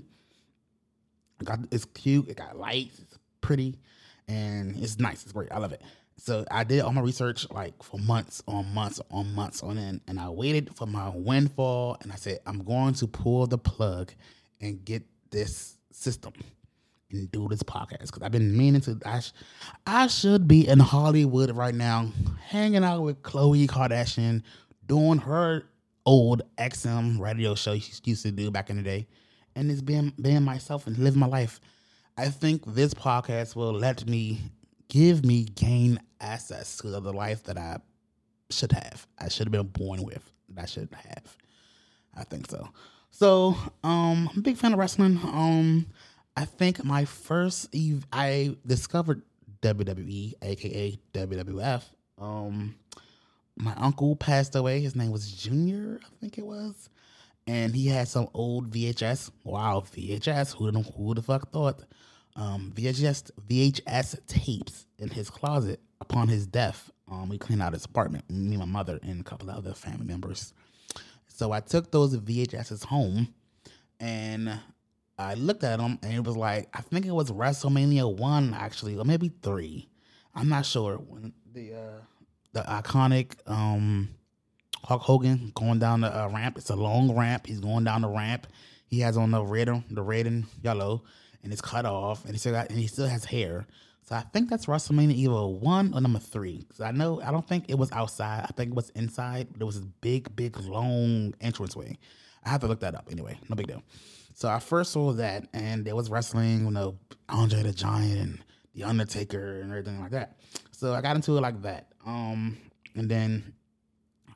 It 1.39 1.43
got 1.43 1.60
it's 1.72 1.86
cute. 1.86 2.29
It 2.29 2.38
got 2.38 2.55
lights. 2.55 3.00
It's 3.00 3.17
pretty, 3.41 3.79
and 4.27 4.77
it's 4.77 5.00
nice. 5.00 5.24
It's 5.24 5.31
great. 5.31 5.51
I 5.51 5.58
love 5.58 5.72
it. 5.72 5.81
So 6.17 6.46
I 6.51 6.63
did 6.65 6.81
all 6.81 6.91
my 6.91 7.01
research 7.01 7.50
like 7.50 7.81
for 7.81 8.00
months 8.00 8.43
on 8.48 8.72
months 8.72 9.01
on 9.10 9.34
months 9.34 9.63
on 9.63 9.79
end, 9.79 10.01
and 10.08 10.19
I 10.19 10.29
waited 10.29 10.69
for 10.75 10.86
my 10.86 11.10
windfall, 11.10 11.98
and 12.03 12.12
I 12.12 12.15
said 12.15 12.41
I'm 12.46 12.63
going 12.63 12.93
to 12.93 13.08
pull 13.08 13.48
the 13.48 13.58
plug 13.58 14.13
and 14.62 14.86
get 14.86 15.01
this 15.31 15.79
system 15.91 16.34
and 17.11 17.31
do 17.31 17.47
this 17.47 17.63
podcast 17.63 18.07
because 18.07 18.21
I've 18.21 18.31
been 18.31 18.55
meaning 18.57 18.81
to. 18.81 18.99
I, 19.05 19.19
sh- 19.19 19.31
I 19.85 20.07
should 20.07 20.47
be 20.47 20.67
in 20.67 20.79
Hollywood 20.79 21.51
right 21.51 21.73
now, 21.73 22.11
hanging 22.47 22.83
out 22.83 23.01
with 23.01 23.21
Khloe 23.21 23.67
Kardashian, 23.67 24.43
doing 24.85 25.19
her 25.19 25.63
old 26.05 26.41
XM 26.57 27.19
radio 27.19 27.55
show 27.55 27.77
she 27.77 27.93
used 28.05 28.23
to 28.23 28.31
do 28.31 28.51
back 28.51 28.69
in 28.69 28.77
the 28.77 28.83
day, 28.83 29.07
and 29.55 29.69
it's 29.71 29.81
being 29.81 30.13
being 30.21 30.43
myself 30.43 30.87
and 30.87 30.97
living 30.97 31.19
my 31.19 31.27
life. 31.27 31.59
I 32.17 32.29
think 32.29 32.65
this 32.65 32.93
podcast 32.93 33.55
will 33.55 33.73
let 33.73 34.05
me 34.05 34.39
give 34.89 35.23
me 35.23 35.45
gain 35.45 35.99
access 36.19 36.77
to 36.77 36.89
the 36.89 37.13
life 37.13 37.43
that 37.43 37.57
I 37.57 37.77
should 38.49 38.71
have. 38.71 39.07
I 39.17 39.29
should 39.29 39.47
have 39.47 39.51
been 39.51 39.67
born 39.67 40.03
with. 40.03 40.31
That 40.49 40.63
I 40.63 40.65
should 40.65 40.89
have. 40.93 41.37
I 42.15 42.23
think 42.23 42.49
so. 42.49 42.67
So, 43.11 43.55
um, 43.83 44.29
I'm 44.31 44.39
a 44.39 44.41
big 44.41 44.57
fan 44.57 44.73
of 44.73 44.79
wrestling. 44.79 45.19
Um, 45.23 45.87
I 46.39 46.46
think 46.46 46.86
my 46.86 47.03
first 47.03 47.67
ev- 47.75 48.08
I 48.13 48.55
discovered 48.65 49.24
WWE, 49.62 50.36
aka 50.41 50.98
WWF. 51.13 51.84
Um, 52.17 52.75
my 53.58 53.74
uncle 53.75 54.15
passed 54.15 54.55
away. 54.55 54.79
His 54.79 54.96
name 54.96 55.12
was 55.12 55.29
Junior, 55.29 56.00
I 56.01 56.08
think 56.22 56.38
it 56.38 56.46
was, 56.46 56.89
and 57.46 57.75
he 57.75 57.88
had 57.88 58.08
some 58.08 58.29
old 58.34 58.72
VHS. 58.72 59.31
Wow, 59.43 59.84
VHS. 59.86 60.55
Who 60.55 60.72
the 60.72 60.79
who 60.79 61.13
the 61.13 61.22
fuck 61.22 61.51
thought? 61.51 61.84
Um, 62.38 62.72
VHS 62.74 63.31
VHS 63.46 64.25
tapes 64.25 64.86
in 64.98 65.10
his 65.10 65.29
closet. 65.29 65.81
Upon 66.00 66.29
his 66.29 66.48
death, 66.48 66.89
um, 67.12 67.27
we 67.27 67.38
cleaned 67.38 67.62
out 67.62 67.74
his 67.74 67.84
apartment. 67.84 68.24
Me, 68.31 68.55
my 68.55 68.63
mother, 68.63 68.98
and 69.03 69.19
a 69.19 69.24
couple 69.25 69.50
of 69.50 69.58
other 69.58 69.74
family 69.74 70.05
members. 70.05 70.53
So 71.27 71.51
I 71.51 71.60
took 71.60 71.91
those 71.91 72.15
VHSs 72.15 72.86
home, 72.86 73.34
and 74.00 74.58
I 75.19 75.33
looked 75.33 75.63
at 75.65 75.79
them, 75.79 75.99
and 76.01 76.13
it 76.13 76.23
was 76.23 76.38
like 76.38 76.69
I 76.73 76.81
think 76.81 77.05
it 77.05 77.11
was 77.11 77.29
WrestleMania 77.29 78.17
one 78.17 78.53
actually, 78.53 78.97
or 78.97 79.03
maybe 79.03 79.31
three. 79.41 79.89
I'm 80.33 80.47
not 80.47 80.65
sure 80.65 80.95
when 80.95 81.33
the 81.53 81.73
uh, 81.73 82.01
the 82.53 82.61
iconic 82.61 83.33
um, 83.45 84.09
Hulk 84.83 85.01
Hogan 85.01 85.51
going 85.55 85.79
down 85.79 86.01
the 86.01 86.07
uh, 86.07 86.29
ramp. 86.29 86.57
It's 86.57 86.69
a 86.69 86.75
long 86.75 87.15
ramp. 87.15 87.47
He's 87.47 87.59
going 87.59 87.83
down 87.83 88.01
the 88.01 88.07
ramp. 88.07 88.47
He 88.88 89.01
has 89.01 89.17
on 89.17 89.31
the 89.31 89.43
red, 89.43 89.69
the 89.91 90.01
red 90.01 90.25
and 90.25 90.45
yellow, 90.63 91.03
and 91.43 91.51
it's 91.51 91.61
cut 91.61 91.85
off, 91.85 92.23
and 92.23 92.33
he 92.33 92.39
still 92.39 92.53
got, 92.53 92.69
and 92.69 92.79
he 92.79 92.88
still 92.88 93.07
has 93.07 93.25
hair. 93.25 93.67
So 94.03 94.15
I 94.15 94.21
think 94.21 94.49
that's 94.49 94.65
WrestleMania 94.65 95.13
either 95.13 95.45
one 95.45 95.93
or 95.93 96.01
number 96.01 96.17
three. 96.17 96.65
Cause 96.71 96.81
I 96.81 96.91
know 96.91 97.21
I 97.21 97.29
don't 97.29 97.47
think 97.47 97.65
it 97.67 97.77
was 97.77 97.91
outside. 97.91 98.45
I 98.49 98.53
think 98.53 98.71
it 98.71 98.75
was 98.75 98.89
inside. 98.91 99.49
There 99.57 99.67
was 99.67 99.79
this 99.79 99.89
big, 100.01 100.35
big, 100.35 100.57
long 100.61 101.35
entranceway. 101.41 101.97
I 102.43 102.49
have 102.49 102.61
to 102.61 102.67
look 102.67 102.79
that 102.79 102.95
up 102.95 103.09
anyway. 103.11 103.38
No 103.49 103.55
big 103.55 103.67
deal. 103.67 103.83
So 104.39 104.48
I 104.48 104.60
first 104.60 104.93
saw 104.93 105.12
that, 105.12 105.50
and 105.51 105.84
there 105.84 105.98
was 105.98 106.10
wrestling, 106.10 106.63
you 106.63 106.72
know, 106.72 106.98
Andre 107.27 107.62
the 107.62 107.74
Giant 107.74 108.17
and 108.22 108.39
the 108.74 108.86
Undertaker 108.86 109.60
and 109.60 109.69
everything 109.69 110.00
like 110.00 110.12
that. 110.12 110.38
So 110.72 110.93
I 110.93 111.01
got 111.01 111.17
into 111.17 111.38
it 111.38 111.41
like 111.41 111.62
that. 111.63 111.91
Um, 112.05 112.58
and 112.96 113.12
then 113.12 113.53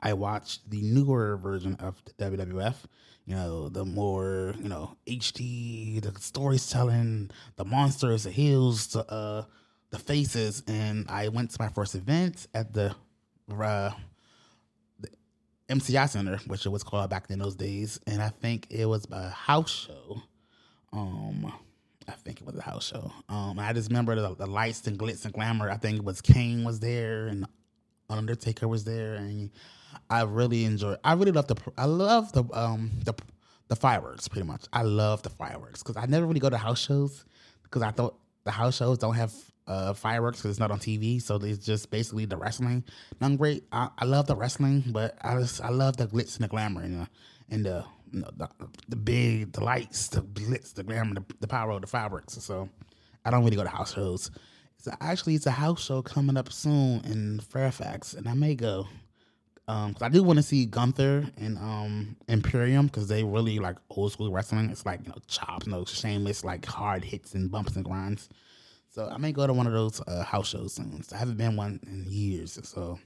I 0.01 0.11
watched 0.11 0.69
the 0.69 0.81
newer 0.81 1.37
version 1.37 1.77
of 1.79 2.03
the 2.03 2.11
WWF. 2.25 2.75
You 3.25 3.35
know, 3.35 3.69
the 3.69 3.85
more 3.85 4.53
you 4.61 4.67
know 4.67 4.97
HD, 5.07 6.01
the 6.01 6.11
storytelling, 6.19 7.31
the 7.55 7.63
monsters, 7.63 8.23
the 8.23 8.31
heels, 8.31 8.87
the 8.87 9.09
uh, 9.09 9.45
the 9.91 9.99
faces, 9.99 10.63
and 10.67 11.05
I 11.07 11.29
went 11.29 11.51
to 11.51 11.61
my 11.61 11.69
first 11.69 11.95
event 11.95 12.47
at 12.53 12.73
the 12.73 12.93
uh, 13.49 13.91
MCI 15.69 16.09
Center, 16.09 16.37
which 16.47 16.65
it 16.65 16.69
was 16.69 16.83
called 16.83 17.09
back 17.09 17.29
in 17.29 17.39
those 17.39 17.55
days, 17.55 17.99
and 18.07 18.21
I 18.21 18.29
think 18.29 18.67
it 18.69 18.85
was 18.85 19.07
a 19.11 19.29
house 19.29 19.87
show. 19.87 20.21
Um, 20.91 21.51
I 22.07 22.11
think 22.11 22.41
it 22.41 22.45
was 22.45 22.57
a 22.57 22.61
house 22.61 22.87
show. 22.87 23.11
Um, 23.29 23.57
I 23.59 23.71
just 23.73 23.89
remember 23.89 24.15
the, 24.15 24.35
the 24.35 24.45
lights 24.45 24.85
and 24.87 24.99
glitz 24.99 25.23
and 25.25 25.33
glamour. 25.33 25.69
I 25.69 25.77
think 25.77 25.97
it 25.97 26.03
was 26.03 26.21
Kane 26.21 26.63
was 26.63 26.79
there 26.79 27.27
and 27.27 27.45
Undertaker 28.09 28.67
was 28.67 28.83
there, 28.83 29.15
and 29.15 29.49
I 30.09 30.23
really 30.23 30.65
enjoyed. 30.65 30.99
I 31.03 31.13
really 31.13 31.31
love 31.31 31.47
the. 31.47 31.55
I 31.77 31.85
love 31.85 32.31
the 32.33 32.43
um 32.53 32.91
the 33.05 33.13
the 33.69 33.75
fireworks. 33.75 34.27
Pretty 34.27 34.45
much, 34.45 34.65
I 34.73 34.83
love 34.83 35.23
the 35.23 35.29
fireworks 35.29 35.81
because 35.81 35.97
I 35.97 36.05
never 36.05 36.25
really 36.25 36.39
go 36.41 36.49
to 36.49 36.57
house 36.57 36.79
shows 36.79 37.25
because 37.63 37.81
I 37.81 37.91
thought 37.91 38.15
the 38.43 38.51
house 38.51 38.75
shows 38.77 38.97
don't 38.97 39.15
have 39.15 39.33
uh 39.67 39.93
fireworks 39.93 40.39
because 40.39 40.51
it's 40.51 40.59
not 40.59 40.71
on 40.71 40.79
TV, 40.79 41.21
so 41.21 41.35
it's 41.37 41.65
just 41.65 41.89
basically 41.91 42.25
the 42.25 42.37
wrestling. 42.37 42.83
I'm 43.21 43.37
great. 43.37 43.63
I, 43.71 43.89
I 43.97 44.05
love 44.05 44.27
the 44.27 44.35
wrestling, 44.35 44.83
but 44.87 45.17
I 45.21 45.39
just 45.39 45.61
I 45.61 45.69
love 45.69 45.97
the 45.97 46.07
glitz 46.07 46.35
and 46.35 46.43
the 46.43 46.49
glamour 46.49 46.81
and 46.81 47.01
the 47.01 47.07
and 47.49 47.65
the 47.65 47.85
you 48.11 48.19
know, 48.21 48.29
the, 48.37 48.47
the 48.89 48.95
big 48.95 49.53
the 49.53 49.63
lights, 49.63 50.07
the 50.09 50.21
glitz, 50.21 50.73
the 50.73 50.83
glamour, 50.83 51.15
the, 51.15 51.23
the 51.39 51.47
power 51.47 51.71
of 51.71 51.81
the 51.81 51.87
fireworks. 51.87 52.33
So 52.43 52.69
I 53.25 53.31
don't 53.31 53.43
really 53.43 53.55
go 53.55 53.63
to 53.63 53.69
house 53.69 53.93
shows. 53.93 54.29
It's 54.77 54.87
actually 54.99 55.35
it's 55.35 55.45
a 55.45 55.51
house 55.51 55.83
show 55.83 56.01
coming 56.01 56.37
up 56.37 56.51
soon 56.51 57.01
in 57.05 57.39
Fairfax, 57.39 58.13
and 58.13 58.27
I 58.27 58.33
may 58.33 58.55
go. 58.55 58.87
Um, 59.65 59.93
'cause 59.93 60.01
I 60.01 60.09
do 60.09 60.21
want 60.23 60.37
to 60.37 60.43
see 60.43 60.65
Gunther 60.65 61.25
and 61.37 61.57
um 61.57 62.17
Imperium 62.27 62.87
because 62.87 63.07
they 63.07 63.23
really 63.23 63.59
like 63.59 63.77
old 63.89 64.11
school 64.11 64.29
wrestling. 64.29 64.69
It's 64.69 64.85
like 64.85 64.99
you 65.03 65.09
know 65.09 65.15
chops, 65.27 65.67
no 65.67 65.85
shameless 65.85 66.43
like 66.43 66.65
hard 66.65 67.05
hits 67.05 67.33
and 67.33 67.49
bumps 67.49 67.75
and 67.77 67.85
grinds. 67.85 68.27
So 68.93 69.09
I 69.11 69.17
may 69.17 69.31
go 69.31 69.47
to 69.47 69.53
one 69.53 69.65
of 69.65 69.73
those 69.73 69.99
uh, 70.05 70.23
house 70.23 70.49
shows 70.49 70.73
soon. 70.73 71.01
So 71.01 71.15
I 71.15 71.19
haven't 71.19 71.37
been 71.37 71.55
one 71.55 71.79
in 71.87 72.05
years. 72.07 72.59
So, 72.61 72.99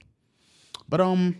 but 0.86 1.00
um, 1.00 1.36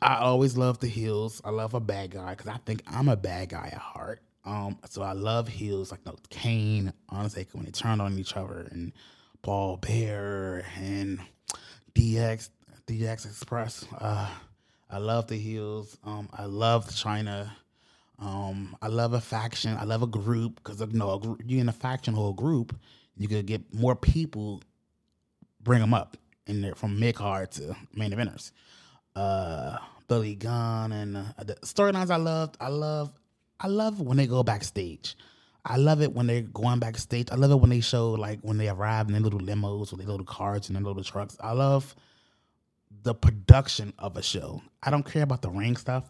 I 0.00 0.18
always 0.18 0.56
love 0.56 0.78
the 0.78 0.86
heels. 0.86 1.42
I 1.44 1.50
love 1.50 1.74
a 1.74 1.80
bad 1.80 2.12
guy 2.12 2.30
because 2.30 2.46
I 2.46 2.58
think 2.64 2.84
I'm 2.86 3.08
a 3.08 3.16
bad 3.16 3.48
guy 3.48 3.70
at 3.72 3.78
heart. 3.78 4.20
Um, 4.44 4.78
so 4.88 5.02
I 5.02 5.10
love 5.10 5.48
heels 5.48 5.90
like 5.90 6.06
no 6.06 6.14
Kane, 6.30 6.92
Undertaker 7.08 7.50
when 7.54 7.64
they 7.64 7.72
turned 7.72 8.00
on 8.00 8.16
each 8.16 8.36
other, 8.36 8.68
and 8.70 8.92
Paul 9.42 9.78
Bearer 9.78 10.64
and 10.76 11.18
DX, 11.96 12.48
DX 12.86 13.26
Express. 13.26 13.86
Uh, 14.00 14.30
I 14.88 14.98
love 14.98 15.26
the 15.26 15.36
heels. 15.36 15.98
Um, 16.04 16.28
I 16.32 16.44
love 16.44 16.86
Chyna. 16.86 17.50
Um, 18.18 18.76
I 18.82 18.88
love 18.88 19.12
a 19.12 19.20
faction. 19.20 19.76
I 19.76 19.84
love 19.84 20.02
a 20.02 20.06
group 20.06 20.56
because 20.56 20.80
you 20.80 20.98
know 20.98 21.18
group, 21.18 21.42
you're 21.46 21.60
in 21.60 21.68
a 21.68 21.72
faction 21.72 22.14
or 22.16 22.30
a 22.30 22.34
group, 22.34 22.76
you 23.16 23.28
could 23.28 23.46
get 23.46 23.72
more 23.72 23.94
people, 23.94 24.62
bring 25.62 25.80
them 25.80 25.94
up 25.94 26.16
in 26.46 26.60
there 26.60 26.74
from 26.74 26.98
mid 26.98 27.14
card 27.14 27.52
to 27.52 27.76
main 27.94 28.10
eventers. 28.10 28.50
Uh, 29.14 29.78
Billy 30.08 30.34
Gunn 30.34 30.92
and 30.92 31.16
uh, 31.16 31.44
the 31.44 31.54
storylines 31.56 32.10
I 32.10 32.16
loved. 32.16 32.56
I 32.60 32.68
love, 32.68 33.12
I 33.60 33.68
love 33.68 34.00
when 34.00 34.16
they 34.16 34.26
go 34.26 34.42
backstage. 34.42 35.16
I 35.64 35.76
love 35.76 36.00
it 36.00 36.14
when 36.14 36.26
they're 36.26 36.40
going 36.40 36.78
backstage. 36.78 37.30
I 37.30 37.34
love 37.34 37.50
it 37.50 37.56
when 37.56 37.70
they 37.70 37.80
show 37.80 38.12
like 38.12 38.40
when 38.40 38.56
they 38.56 38.68
arrive 38.68 39.08
in 39.08 39.12
their 39.12 39.20
little 39.20 39.40
limos 39.40 39.92
or 39.92 39.96
their 39.96 40.06
little 40.06 40.24
cars 40.24 40.68
and 40.68 40.76
their 40.76 40.82
little 40.82 41.04
trucks. 41.04 41.36
I 41.40 41.52
love 41.52 41.94
the 43.02 43.14
production 43.14 43.92
of 43.98 44.16
a 44.16 44.22
show. 44.22 44.62
I 44.82 44.90
don't 44.90 45.04
care 45.04 45.22
about 45.22 45.42
the 45.42 45.50
ring 45.50 45.76
stuff. 45.76 46.04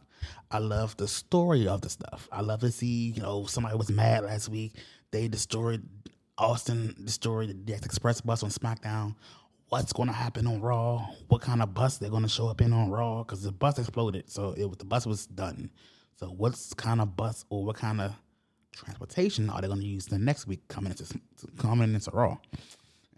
I 0.51 0.59
love 0.59 0.97
the 0.97 1.09
story 1.09 1.69
of 1.69 1.81
the 1.81 1.89
stuff. 1.89 2.29
I 2.33 2.41
love 2.41 2.61
to 2.61 2.71
see, 2.71 3.13
you 3.13 3.23
know, 3.23 3.47
somebody 3.47 3.77
was 3.77 3.91
mad 3.91 4.25
last 4.25 4.49
week. 4.49 4.75
They 5.11 5.29
destroyed 5.29 5.87
Austin, 6.37 6.95
destroyed 7.05 7.67
the 7.67 7.75
Express 7.75 8.21
bus 8.21 8.43
on 8.43 8.51
SmackDown. 8.51 9.17
What's 9.69 9.93
going 9.93 10.09
to 10.09 10.15
happen 10.15 10.47
on 10.47 10.61
Raw? 10.61 11.07
What 11.29 11.43
kind 11.43 11.63
of 11.63 11.75
bus 11.75 11.99
they're 11.99 12.11
going 12.11 12.23
to 12.23 12.29
show 12.29 12.49
up 12.49 12.61
in 12.61 12.73
on 12.73 12.91
Raw? 12.91 13.23
Because 13.23 13.43
the 13.43 13.53
bus 13.53 13.79
exploded, 13.79 14.31
so 14.31 14.55
it 14.57 14.65
was, 14.65 14.79
the 14.79 14.85
bus 14.87 15.07
was 15.07 15.27
done. 15.27 15.71
So 16.17 16.27
what's 16.29 16.73
kind 16.75 17.01
of 17.01 17.17
bus 17.17 17.45
or 17.51 17.65
what 17.65 17.77
kind 17.77 18.01
of 18.01 18.13
transportation 18.73 19.51
are 19.51 19.61
they 19.61 19.69
going 19.69 19.81
to 19.81 19.87
use 19.87 20.07
the 20.07 20.19
next 20.19 20.47
week 20.47 20.67
coming 20.69 20.93
into 20.93 21.21
coming 21.59 21.95
into 21.95 22.11
Raw? 22.13 22.39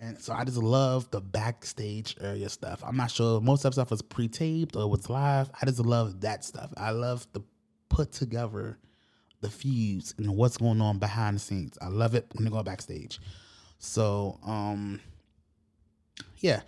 And 0.01 0.19
so 0.19 0.33
I 0.33 0.45
just 0.45 0.57
love 0.57 1.11
the 1.11 1.21
backstage 1.21 2.17
area 2.21 2.49
stuff. 2.49 2.83
I'm 2.85 2.97
not 2.97 3.11
sure 3.11 3.41
most 3.41 3.65
of 3.67 3.75
stuff 3.75 3.91
was 3.91 4.01
pre-taped 4.01 4.75
or 4.75 4.89
was 4.89 5.11
live. 5.11 5.51
I 5.61 5.67
just 5.67 5.79
love 5.81 6.23
that 6.23 6.43
stuff. 6.43 6.73
I 6.77 6.91
love 6.91 7.27
the 7.35 7.43
put 7.91 8.11
together 8.13 8.79
the 9.43 9.51
feuds 9.51 10.15
and 10.17 10.37
what's 10.37 10.57
going 10.57 10.81
on 10.81 10.99
behind 10.99 11.37
the 11.37 11.41
scenes. 11.41 11.77
I 11.83 11.89
love 11.89 12.15
it 12.15 12.27
when 12.35 12.45
they 12.45 12.51
go 12.51 12.63
backstage. 12.63 13.21
So 13.79 14.39
um 14.43 15.01
yeah. 16.39 16.63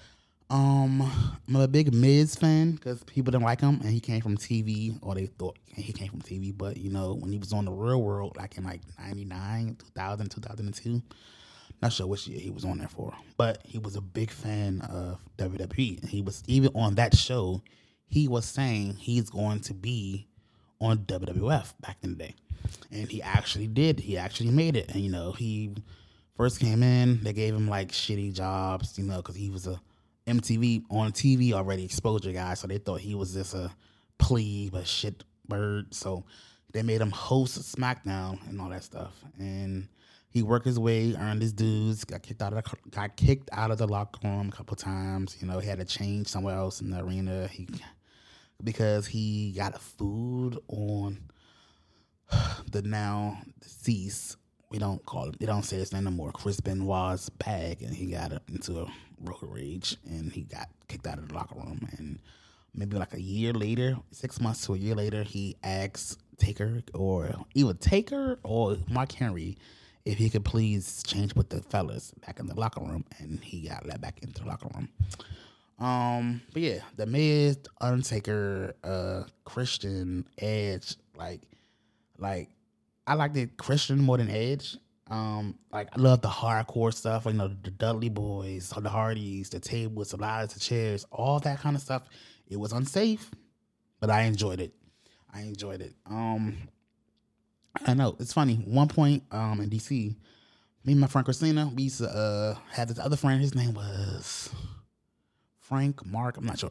Um, 0.51 1.01
I'm 1.49 1.57
a 1.57 1.67
big 1.67 1.95
Miz 1.95 2.37
fan 2.37 2.73
because 2.73 3.03
people 3.05 3.31
didn't 3.31 3.45
like 3.45 3.62
him, 3.62 3.81
and 3.81 3.89
he 3.91 4.01
came 4.01 4.21
from 4.21 4.37
TV, 4.37 4.99
or 5.01 5.15
they 5.15 5.25
thought 5.25 5.59
he 5.75 5.95
came 5.95 6.11
from 6.11 6.21
TV. 6.21 6.53
But 6.55 6.77
you 6.77 6.91
know, 6.91 7.15
when 7.15 7.33
he 7.33 7.39
was 7.39 7.55
on 7.55 7.65
the 7.65 7.73
Real 7.73 8.03
World, 8.03 8.37
like 8.37 8.59
in 8.59 8.65
like 8.65 8.83
'99, 8.99 9.79
2000, 9.95 10.29
2002, 10.31 11.03
not 11.83 11.93
sure 11.93 12.07
which 12.07 12.29
year 12.29 12.41
he 12.41 12.51
was 12.51 12.65
on 12.65 12.79
there 12.79 12.89
for, 12.89 13.12
but 13.37 13.59
he 13.65 13.79
was 13.79 13.97
a 13.97 14.01
big 14.01 14.31
fan 14.31 14.81
of 14.83 15.19
WWE. 15.37 16.01
And 16.01 16.09
he 16.09 16.23
was 16.23 16.43
even 16.47 16.71
on 16.75 16.95
that 16.95 17.17
show. 17.17 17.61
He 18.07 18.29
was 18.29 18.45
saying 18.45 18.95
he's 18.95 19.29
going 19.29 19.61
to 19.61 19.75
be 19.75 20.29
on 20.81 20.99
WWF 20.99 21.75
back 21.81 21.97
in 22.03 22.11
the 22.11 22.17
day, 22.17 22.35
and 22.91 23.09
he 23.09 23.23
actually 23.23 23.69
did. 23.69 24.01
He 24.01 24.19
actually 24.19 24.51
made 24.51 24.77
it, 24.77 24.91
and 24.93 25.03
you 25.03 25.11
know, 25.11 25.33
he 25.33 25.75
first 26.37 26.61
came 26.61 26.83
in, 26.83 27.23
they 27.23 27.33
gave 27.33 27.55
him 27.55 27.69
like 27.69 27.93
shitty 27.93 28.33
jobs, 28.35 28.99
you 28.99 29.05
know, 29.05 29.17
because 29.17 29.37
he 29.37 29.49
was 29.49 29.67
a 29.67 29.81
MTV 30.27 30.85
on 30.91 31.12
TV 31.12 31.53
already 31.53 31.85
exposure 31.85 32.33
guy, 32.33 32.55
so 32.55 32.67
they 32.67 32.79
thought 32.79 33.01
he 33.01 33.15
was 33.15 33.35
just 33.35 33.55
a 33.55 33.71
plebe, 34.19 34.75
a 34.75 34.85
shit 34.85 35.25
bird. 35.49 35.95
So 35.95 36.25
they 36.73 36.83
made 36.83 37.01
him 37.01 37.11
host 37.12 37.77
SmackDown 37.77 38.47
and 38.49 38.61
all 38.61 38.69
that 38.71 38.85
stuff, 38.85 39.12
and 39.39 39.89
he 40.33 40.43
worked 40.43 40.65
his 40.65 40.79
way, 40.79 41.15
earned 41.15 41.43
his 41.43 41.53
dues, 41.53 42.05
got 42.05 42.23
kicked 42.23 42.41
out 42.41 42.55
of 42.55 42.65
the, 42.65 42.77
got 42.91 43.17
kicked 43.17 43.51
out 43.53 43.71
of 43.71 43.77
the 43.77 43.87
locker 43.87 44.27
room 44.27 44.49
a 44.49 44.57
couple 44.57 44.75
times. 44.77 45.37
You 45.41 45.47
know, 45.47 45.59
he 45.59 45.69
had 45.69 45.79
to 45.79 45.85
change 45.85 46.29
somewhere 46.29 46.57
else 46.57 46.81
in 46.81 46.91
the 46.91 47.01
arena. 47.01 47.49
He 47.49 47.69
because 48.65 49.07
he 49.07 49.53
got 49.53 49.79
food 49.81 50.59
on 50.69 51.19
the 52.71 52.81
now 52.81 53.39
deceased. 53.61 54.37
We 54.71 54.79
don't 54.79 55.05
call 55.05 55.27
him. 55.27 55.35
They 55.39 55.45
don't 55.45 55.65
say 55.65 55.77
his 55.77 55.93
name 55.93 56.05
no 56.05 56.11
more. 56.11 56.33
Chris 56.33 56.61
Benoit's 56.61 57.29
bag, 57.29 57.83
and 57.83 57.95
he 57.95 58.07
got 58.07 58.33
into 58.49 58.81
a 58.81 58.87
road 59.21 59.37
rage, 59.43 59.99
and 60.07 60.33
he 60.33 60.43
got 60.43 60.69
kicked 60.89 61.07
out 61.07 61.19
of 61.19 61.29
the 61.29 61.35
locker 61.35 61.57
room. 61.57 61.87
And 61.99 62.19
maybe 62.75 62.97
like 62.97 63.12
a 63.12 63.21
year 63.21 63.53
later, 63.53 63.99
six 64.12 64.41
months 64.41 64.65
to 64.65 64.75
a 64.75 64.79
year 64.79 64.95
later, 64.95 65.25
he 65.25 65.57
asked 65.62 66.19
Taker 66.39 66.83
or 66.95 67.35
either 67.55 67.75
Taker 67.75 68.39
or 68.43 68.79
Mark 68.89 69.12
Henry 69.12 69.59
if 70.05 70.19
he 70.19 70.29
could 70.31 70.45
please 70.45 71.03
change 71.07 71.35
with 71.35 71.49
the 71.49 71.63
fellas 71.63 72.13
back 72.27 72.41
in 72.41 72.47
the 72.47 72.55
locker 72.55 72.81
room, 72.81 73.05
and 73.19 73.41
he 73.43 73.69
got 73.69 73.87
let 73.87 74.01
back 74.01 74.23
into 74.23 74.43
the 74.43 74.49
locker 74.49 74.69
room. 74.75 74.89
Um, 75.79 76.43
but 76.53 76.63
yeah, 76.63 76.79
the 76.97 77.07
Miz, 77.07 77.59
Undertaker, 77.81 78.75
uh, 78.85 79.25
Christian, 79.45 80.29
Edge, 80.39 80.97
like, 81.17 81.43
like 82.19 82.51
I 83.07 83.15
liked 83.15 83.35
the 83.35 83.47
Christian 83.47 84.01
more 84.01 84.19
than 84.19 84.31
Edge. 84.31 84.77
Um, 85.11 85.59
like 85.73 85.89
I 85.93 86.01
love 86.01 86.23
the 86.23 86.29
hardcore 86.29 86.95
stuff, 86.95 87.27
you 87.27 87.33
know, 87.33 87.49
the 87.49 87.71
Dudley 87.71 88.09
Boyz, 88.09 88.73
the 88.81 88.89
Hardys, 88.89 89.51
the 89.51 89.61
tables, 89.61 90.11
the 90.11 90.17
ladders, 90.17 90.55
the 90.55 90.61
chairs, 90.61 91.05
all 91.11 91.39
that 91.41 91.61
kind 91.61 91.77
of 91.77 91.83
stuff. 91.83 92.05
It 92.47 92.59
was 92.59 92.73
unsafe, 92.73 93.31
but 94.01 94.09
I 94.09 94.23
enjoyed 94.23 94.61
it. 94.61 94.73
I 95.35 95.43
enjoyed 95.43 95.81
it. 95.81 95.95
Um, 96.07 96.57
I 97.87 97.95
know 97.95 98.17
it's 98.21 98.33
funny. 98.33 98.57
One 98.57 98.88
point, 98.88 99.25
um, 99.31 99.61
in 99.61 99.71
DC, 99.71 100.14
me 100.85 100.93
and 100.93 101.00
my 101.00 101.07
friend 101.07 101.25
Christina, 101.25 101.71
we 101.75 101.85
used 101.85 101.99
to 101.99 102.09
uh 102.09 102.57
have 102.71 102.88
this 102.88 102.99
other 102.99 103.17
friend. 103.17 103.41
His 103.41 103.55
name 103.55 103.75
was 103.75 104.50
Frank, 105.61 106.05
Mark. 106.05 106.37
I'm 106.37 106.45
not 106.45 106.59
sure. 106.59 106.71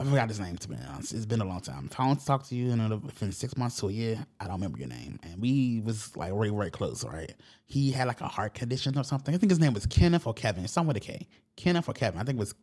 I 0.00 0.04
forgot 0.04 0.28
his 0.28 0.38
name 0.38 0.56
to 0.58 0.68
be 0.68 0.76
honest. 0.88 1.12
It's 1.12 1.26
been 1.26 1.40
a 1.40 1.44
long 1.44 1.60
time. 1.60 1.88
If 1.90 1.98
I 1.98 2.14
to 2.14 2.24
talk 2.24 2.46
to 2.48 2.54
you 2.54 2.70
in 2.70 2.88
within 3.00 3.32
six 3.32 3.56
months 3.56 3.80
to 3.80 3.88
a 3.88 3.92
year, 3.92 4.24
I 4.38 4.44
don't 4.44 4.54
remember 4.54 4.78
your 4.78 4.86
name. 4.88 5.18
And 5.24 5.42
we 5.42 5.80
was 5.84 6.16
like 6.16 6.30
really, 6.32 6.52
really 6.52 6.70
close, 6.70 7.04
right? 7.04 7.32
He 7.66 7.90
had 7.90 8.06
like 8.06 8.20
a 8.20 8.28
heart 8.28 8.54
condition 8.54 8.96
or 8.96 9.02
something. 9.02 9.34
I 9.34 9.38
think 9.38 9.50
his 9.50 9.58
name 9.58 9.74
was 9.74 9.86
Kenneth 9.86 10.24
or 10.24 10.34
Kevin, 10.34 10.68
something 10.68 10.88
with 10.88 10.98
a 10.98 11.00
K. 11.00 11.26
Kenneth 11.56 11.88
or 11.88 11.94
Kevin. 11.94 12.20
I 12.20 12.24
think 12.24 12.36
it 12.36 12.40
was 12.40 12.54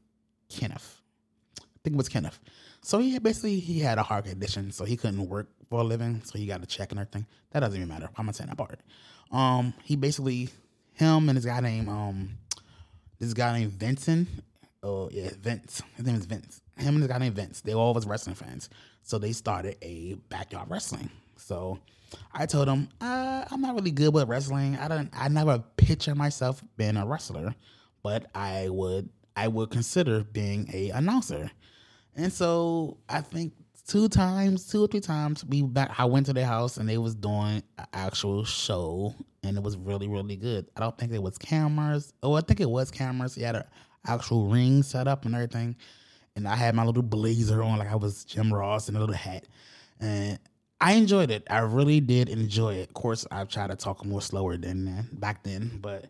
Kenneth. 0.49 1.01
I 1.59 1.79
think 1.83 1.95
it 1.95 1.97
was 1.97 2.07
Kenneth. 2.07 2.39
So 2.85 2.99
he 2.99 3.17
basically 3.17 3.59
he 3.59 3.79
had 3.79 3.97
a 3.97 4.03
heart 4.03 4.25
condition, 4.25 4.71
so 4.71 4.85
he 4.85 4.95
couldn't 4.95 5.27
work 5.27 5.47
for 5.71 5.81
a 5.81 5.83
living. 5.83 6.21
So 6.23 6.37
he 6.37 6.45
got 6.45 6.61
a 6.61 6.67
check 6.67 6.91
and 6.91 6.99
everything. 6.99 7.25
That 7.49 7.61
doesn't 7.61 7.75
even 7.75 7.89
matter. 7.89 8.09
I'm 8.15 8.27
not 8.27 8.35
saying 8.35 8.49
that 8.49 8.57
part. 8.57 8.79
Um, 9.31 9.73
he 9.83 9.95
basically 9.95 10.49
him 10.93 11.27
and 11.27 11.35
this 11.35 11.45
guy 11.45 11.59
named 11.61 11.89
um 11.89 12.37
this 13.17 13.33
guy 13.33 13.57
named 13.57 13.71
Vincent. 13.71 14.27
Oh 14.83 15.09
yeah, 15.11 15.31
Vince. 15.41 15.81
His 15.95 16.05
name 16.05 16.15
is 16.15 16.27
Vince. 16.27 16.61
Him 16.77 16.93
and 16.93 17.01
this 17.01 17.11
guy 17.11 17.17
named 17.17 17.35
Vince. 17.35 17.61
They 17.61 17.73
all 17.73 17.91
was 17.91 18.05
wrestling 18.05 18.35
fans. 18.35 18.69
So 19.01 19.17
they 19.17 19.31
started 19.31 19.77
a 19.81 20.13
backyard 20.29 20.69
wrestling. 20.69 21.09
So 21.37 21.79
I 22.35 22.45
told 22.45 22.67
him, 22.67 22.89
uh, 23.01 23.45
I'm 23.49 23.61
not 23.61 23.73
really 23.73 23.89
good 23.89 24.13
with 24.13 24.29
wrestling. 24.29 24.77
I 24.77 24.87
don't 24.89 25.09
I 25.11 25.27
never 25.29 25.57
picture 25.75 26.13
myself 26.13 26.63
being 26.77 26.97
a 26.97 27.05
wrestler, 27.07 27.55
but 28.03 28.27
I 28.35 28.69
would 28.69 29.09
I 29.35 29.47
would 29.47 29.71
consider 29.71 30.23
being 30.23 30.69
a 30.71 30.91
announcer. 30.91 31.49
And 32.15 32.31
so 32.31 32.97
I 33.09 33.21
think 33.21 33.53
two 33.87 34.09
times, 34.09 34.67
two 34.67 34.83
or 34.83 34.87
three 34.87 35.01
times, 35.01 35.45
we 35.45 35.61
back. 35.61 35.99
I 35.99 36.05
went 36.05 36.25
to 36.27 36.33
their 36.33 36.45
house 36.45 36.77
and 36.77 36.87
they 36.87 36.97
was 36.97 37.15
doing 37.15 37.61
an 37.77 37.85
actual 37.93 38.43
show, 38.45 39.13
and 39.43 39.57
it 39.57 39.63
was 39.63 39.77
really, 39.77 40.07
really 40.07 40.35
good. 40.35 40.67
I 40.75 40.79
don't 40.79 40.97
think 40.97 41.11
it 41.11 41.21
was 41.21 41.37
cameras. 41.37 42.13
Oh, 42.23 42.33
I 42.33 42.41
think 42.41 42.59
it 42.61 42.69
was 42.69 42.91
cameras. 42.91 43.35
He 43.35 43.43
had 43.43 43.55
an 43.55 43.65
actual 44.07 44.47
ring 44.47 44.83
set 44.83 45.07
up 45.07 45.25
and 45.25 45.35
everything, 45.35 45.75
and 46.35 46.47
I 46.47 46.55
had 46.55 46.75
my 46.75 46.83
little 46.83 47.03
blazer 47.03 47.61
on, 47.61 47.77
like 47.79 47.91
I 47.91 47.95
was 47.95 48.23
Jim 48.25 48.53
Ross 48.53 48.87
and 48.87 48.97
a 48.97 48.99
little 48.99 49.15
hat, 49.15 49.45
and 49.99 50.39
I 50.81 50.93
enjoyed 50.93 51.31
it. 51.31 51.43
I 51.49 51.59
really 51.59 51.99
did 51.99 52.29
enjoy 52.29 52.75
it. 52.75 52.89
Of 52.89 52.93
course, 52.93 53.25
I 53.31 53.43
tried 53.45 53.71
to 53.71 53.75
talk 53.75 54.05
more 54.05 54.21
slower 54.21 54.57
than 54.57 55.09
back 55.13 55.43
then, 55.43 55.79
but 55.81 56.05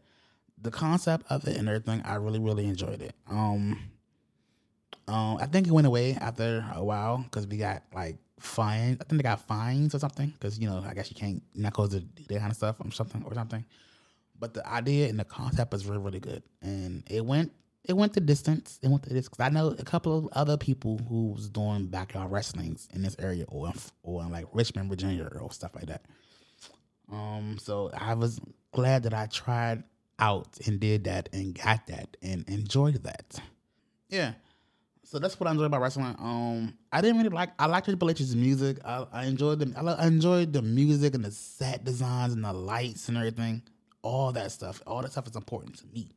the 0.61 0.71
concept 0.71 1.25
of 1.29 1.47
it 1.47 1.57
and 1.57 1.67
everything, 1.67 2.01
I 2.03 2.15
really, 2.15 2.39
really 2.39 2.65
enjoyed 2.65 3.01
it. 3.01 3.15
Um, 3.29 3.79
um, 5.07 5.37
I 5.39 5.45
think 5.45 5.67
it 5.67 5.71
went 5.71 5.87
away 5.87 6.13
after 6.13 6.65
a 6.73 6.83
while 6.83 7.19
because 7.19 7.47
we 7.47 7.57
got 7.57 7.83
like 7.93 8.17
fines. 8.39 8.97
I 9.01 9.03
think 9.03 9.21
they 9.21 9.23
got 9.23 9.41
fines 9.41 9.93
or 9.93 9.99
something 9.99 10.29
because 10.29 10.59
you 10.59 10.67
know 10.67 10.83
I 10.87 10.93
guess 10.93 11.09
you 11.09 11.15
can't 11.15 11.41
you're 11.53 11.63
not 11.63 11.73
supposed 11.73 11.91
to 11.91 11.99
do 11.99 12.23
that 12.29 12.39
kind 12.39 12.51
of 12.51 12.57
stuff 12.57 12.77
or 12.83 12.91
something 12.91 13.23
or 13.23 13.33
something. 13.33 13.63
But 14.39 14.53
the 14.53 14.67
idea 14.67 15.07
and 15.07 15.19
the 15.19 15.23
concept 15.23 15.71
was 15.71 15.85
really 15.85 16.01
really 16.01 16.19
good, 16.19 16.43
and 16.61 17.03
it 17.09 17.25
went 17.25 17.51
it 17.83 17.93
went 17.93 18.13
the 18.13 18.21
distance. 18.21 18.79
It 18.81 18.87
went 18.87 19.03
the 19.03 19.09
distance. 19.09 19.29
Because 19.29 19.45
I 19.45 19.49
know 19.49 19.75
a 19.77 19.83
couple 19.83 20.17
of 20.17 20.27
other 20.31 20.57
people 20.57 20.99
who 21.07 21.31
was 21.33 21.49
doing 21.49 21.85
backyard 21.85 22.31
wrestlings 22.31 22.87
in 22.93 23.03
this 23.03 23.15
area 23.19 23.45
or 23.47 23.71
or 24.03 24.23
in 24.23 24.31
like 24.31 24.45
Richmond, 24.53 24.89
Virginia, 24.89 25.29
or 25.39 25.51
stuff 25.51 25.75
like 25.75 25.85
that. 25.85 26.05
Um, 27.11 27.57
so 27.59 27.91
I 27.95 28.15
was 28.15 28.39
glad 28.71 29.03
that 29.03 29.13
I 29.13 29.27
tried 29.27 29.83
out 30.17 30.57
and 30.65 30.79
did 30.79 31.03
that 31.03 31.29
and 31.33 31.53
got 31.53 31.85
that 31.87 32.17
and 32.23 32.47
enjoyed 32.49 33.03
that. 33.03 33.39
Yeah. 34.09 34.33
So 35.05 35.19
that's 35.19 35.39
what 35.39 35.47
I 35.47 35.51
enjoy 35.51 35.65
about 35.65 35.81
wrestling. 35.81 36.15
Um, 36.17 36.73
I 36.91 36.99
didn't 36.99 37.17
really 37.17 37.29
like. 37.29 37.51
I 37.59 37.67
like 37.67 37.85
Triple 37.85 38.09
H's 38.09 38.35
music. 38.35 38.79
I, 38.83 39.05
I 39.13 39.25
enjoyed 39.25 39.59
the. 39.59 39.71
I, 39.79 40.03
I 40.03 40.07
enjoyed 40.07 40.51
the 40.51 40.63
music 40.63 41.13
and 41.13 41.23
the 41.23 41.31
set 41.31 41.83
designs 41.83 42.33
and 42.33 42.43
the 42.43 42.51
lights 42.51 43.07
and 43.07 43.17
everything. 43.17 43.61
All 44.01 44.31
that 44.31 44.51
stuff. 44.51 44.81
All 44.87 45.03
that 45.03 45.11
stuff 45.11 45.27
is 45.27 45.35
important 45.35 45.77
to 45.77 45.85
me. 45.93 46.09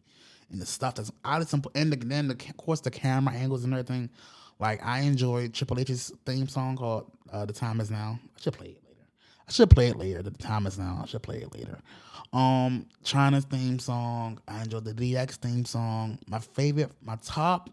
And 0.50 0.60
the 0.60 0.64
stuff 0.64 0.94
that's 0.94 1.12
out 1.22 1.42
of 1.42 1.48
simple. 1.48 1.70
And 1.74 1.92
the, 1.92 1.96
then 1.96 2.28
the, 2.28 2.34
of 2.34 2.56
course 2.56 2.80
the 2.80 2.90
camera 2.90 3.34
angles 3.34 3.62
and 3.62 3.74
everything. 3.74 4.08
Like 4.58 4.84
I 4.84 5.00
enjoyed 5.00 5.52
Triple 5.52 5.78
H's 5.80 6.10
theme 6.24 6.48
song 6.48 6.76
called 6.76 7.12
uh, 7.30 7.44
"The 7.44 7.52
Time 7.52 7.80
Is 7.80 7.90
Now." 7.90 8.18
I 8.36 8.40
should 8.40 8.54
play 8.54 8.68
it 8.68 8.82
later. 8.88 9.06
I 9.46 9.52
should 9.52 9.70
play 9.70 9.88
it 9.88 9.96
later. 9.96 10.22
The 10.22 10.30
time 10.30 10.66
is 10.66 10.78
now. 10.78 11.00
I 11.02 11.06
should 11.06 11.22
play 11.22 11.42
it 11.42 11.54
later. 11.54 11.78
Um, 12.32 12.86
Chyna's 13.04 13.44
theme 13.44 13.78
song. 13.78 14.40
I 14.48 14.62
enjoyed 14.62 14.84
the 14.84 14.94
DX 14.94 15.36
theme 15.36 15.66
song. 15.66 16.18
My 16.26 16.38
favorite, 16.38 16.90
my 17.02 17.16
top 17.22 17.70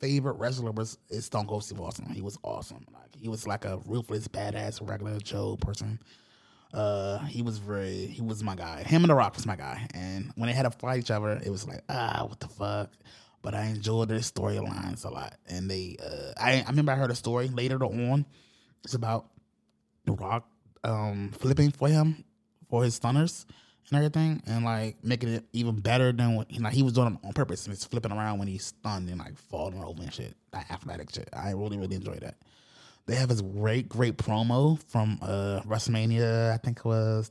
favorite 0.00 0.34
wrestler 0.34 0.72
was 0.72 0.98
is 1.08 1.26
Stone 1.26 1.46
Cold 1.46 1.64
Steve 1.64 1.80
Austin. 1.80 2.06
He 2.06 2.22
was 2.22 2.38
awesome. 2.42 2.84
Like 2.92 3.14
he 3.16 3.28
was 3.28 3.46
like 3.46 3.64
a 3.64 3.78
ruthless, 3.86 4.28
badass, 4.28 4.86
regular 4.86 5.18
Joe 5.18 5.56
person. 5.60 6.00
Uh, 6.72 7.18
he 7.26 7.42
was 7.42 7.58
very, 7.58 8.06
he 8.06 8.22
was 8.22 8.44
my 8.44 8.54
guy. 8.54 8.82
Him 8.84 9.02
and 9.02 9.10
The 9.10 9.14
Rock 9.14 9.34
was 9.34 9.46
my 9.46 9.56
guy. 9.56 9.88
And 9.92 10.32
when 10.36 10.48
they 10.48 10.54
had 10.54 10.62
to 10.62 10.70
fight 10.70 11.00
each 11.00 11.10
other, 11.10 11.40
it 11.44 11.50
was 11.50 11.66
like, 11.66 11.82
ah, 11.88 12.24
what 12.28 12.38
the 12.38 12.46
fuck. 12.48 12.90
But 13.42 13.54
I 13.54 13.66
enjoyed 13.66 14.08
their 14.08 14.18
storylines 14.20 15.04
a 15.04 15.10
lot. 15.10 15.34
And 15.48 15.68
they, 15.68 15.96
uh, 16.00 16.32
I, 16.40 16.62
I 16.62 16.64
remember 16.68 16.92
I 16.92 16.94
heard 16.94 17.10
a 17.10 17.16
story 17.16 17.48
later 17.48 17.82
on. 17.84 18.24
It's 18.84 18.94
about 18.94 19.26
The 20.04 20.12
Rock 20.12 20.46
um 20.82 21.30
flipping 21.38 21.70
for 21.70 21.88
him 21.88 22.24
for 22.70 22.82
his 22.82 22.94
stunners 22.94 23.44
and 23.90 23.98
everything, 23.98 24.42
and 24.46 24.64
like 24.64 24.96
making 25.02 25.30
it 25.30 25.44
even 25.52 25.80
better 25.80 26.12
than 26.12 26.36
what 26.36 26.52
like 26.58 26.72
he 26.72 26.82
was 26.82 26.92
doing 26.92 27.18
on 27.24 27.32
purpose 27.32 27.66
and 27.66 27.74
it's 27.74 27.84
flipping 27.84 28.12
around 28.12 28.38
when 28.38 28.48
he's 28.48 28.66
stunned 28.66 29.08
and 29.08 29.18
like 29.18 29.36
falling 29.36 29.82
over 29.82 30.02
and 30.02 30.12
shit. 30.12 30.34
That 30.52 30.70
athletic 30.70 31.12
shit. 31.12 31.28
I 31.32 31.50
really 31.52 31.76
really 31.76 31.96
enjoy 31.96 32.16
that. 32.20 32.36
They 33.06 33.16
have 33.16 33.28
this 33.28 33.40
great 33.40 33.88
great 33.88 34.16
promo 34.16 34.80
from 34.84 35.18
uh 35.22 35.60
WrestleMania. 35.66 36.52
I 36.52 36.58
think 36.58 36.78
it 36.78 36.84
was 36.84 37.30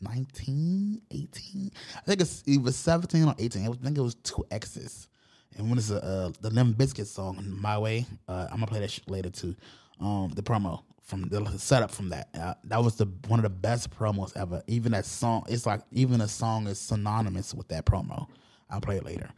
19, 0.00 1.00
18. 1.10 1.70
I 1.96 2.00
think 2.00 2.20
it's 2.20 2.42
it 2.46 2.60
was 2.60 2.76
17 2.76 3.24
or 3.24 3.34
18. 3.38 3.62
I 3.62 3.72
think 3.72 3.98
it 3.98 4.02
was 4.02 4.14
two 4.16 4.44
X's. 4.50 5.08
And 5.56 5.68
when 5.68 5.78
it's 5.78 5.90
a, 5.90 6.04
uh, 6.04 6.32
the 6.40 6.50
Limp 6.50 6.76
Bizkit 6.76 7.06
song, 7.06 7.38
My 7.60 7.78
Way, 7.78 8.06
uh, 8.26 8.48
I'm 8.50 8.56
gonna 8.56 8.66
play 8.66 8.80
that 8.80 8.90
shit 8.90 9.08
later 9.08 9.30
too. 9.30 9.54
Um, 10.00 10.32
the 10.34 10.42
promo 10.42 10.82
from 11.04 11.28
the 11.28 11.58
setup 11.58 11.90
from 11.90 12.08
that. 12.10 12.28
Uh, 12.34 12.54
that 12.64 12.82
was 12.82 12.96
the 12.96 13.06
one 13.28 13.38
of 13.38 13.44
the 13.44 13.50
best 13.50 13.90
promos 13.90 14.36
ever. 14.36 14.62
Even 14.66 14.92
that 14.92 15.04
song, 15.04 15.44
it's 15.48 15.66
like 15.66 15.80
even 15.92 16.20
a 16.20 16.28
song 16.28 16.66
is 16.66 16.78
synonymous 16.78 17.54
with 17.54 17.68
that 17.68 17.84
promo. 17.86 18.26
I'll 18.70 18.80
play 18.80 18.96
it 18.96 19.04
later. 19.04 19.28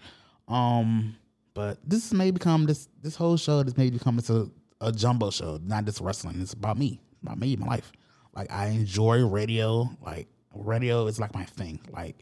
Um, 0.49 1.17
But 1.55 1.79
this 1.89 2.13
may 2.13 2.31
become 2.31 2.67
this 2.67 2.89
this 3.03 3.17
whole 3.17 3.37
show. 3.37 3.63
This 3.63 3.77
may 3.77 3.91
become 3.91 4.19
it's 4.19 4.31
a, 4.31 4.49
a 4.81 4.93
jumbo 4.93 5.31
show, 5.31 5.59
not 5.65 5.85
just 5.87 6.01
wrestling. 6.01 6.41
It's 6.41 6.53
about 6.53 6.79
me, 6.79 7.01
about 7.23 7.39
me, 7.39 7.57
my 7.57 7.67
life. 7.67 7.91
Like 8.35 8.53
I 8.53 8.67
enjoy 8.69 9.25
radio. 9.27 9.89
Like 10.05 10.29
radio 10.55 11.07
is 11.07 11.19
like 11.19 11.35
my 11.35 11.45
thing. 11.45 11.81
Like 11.91 12.17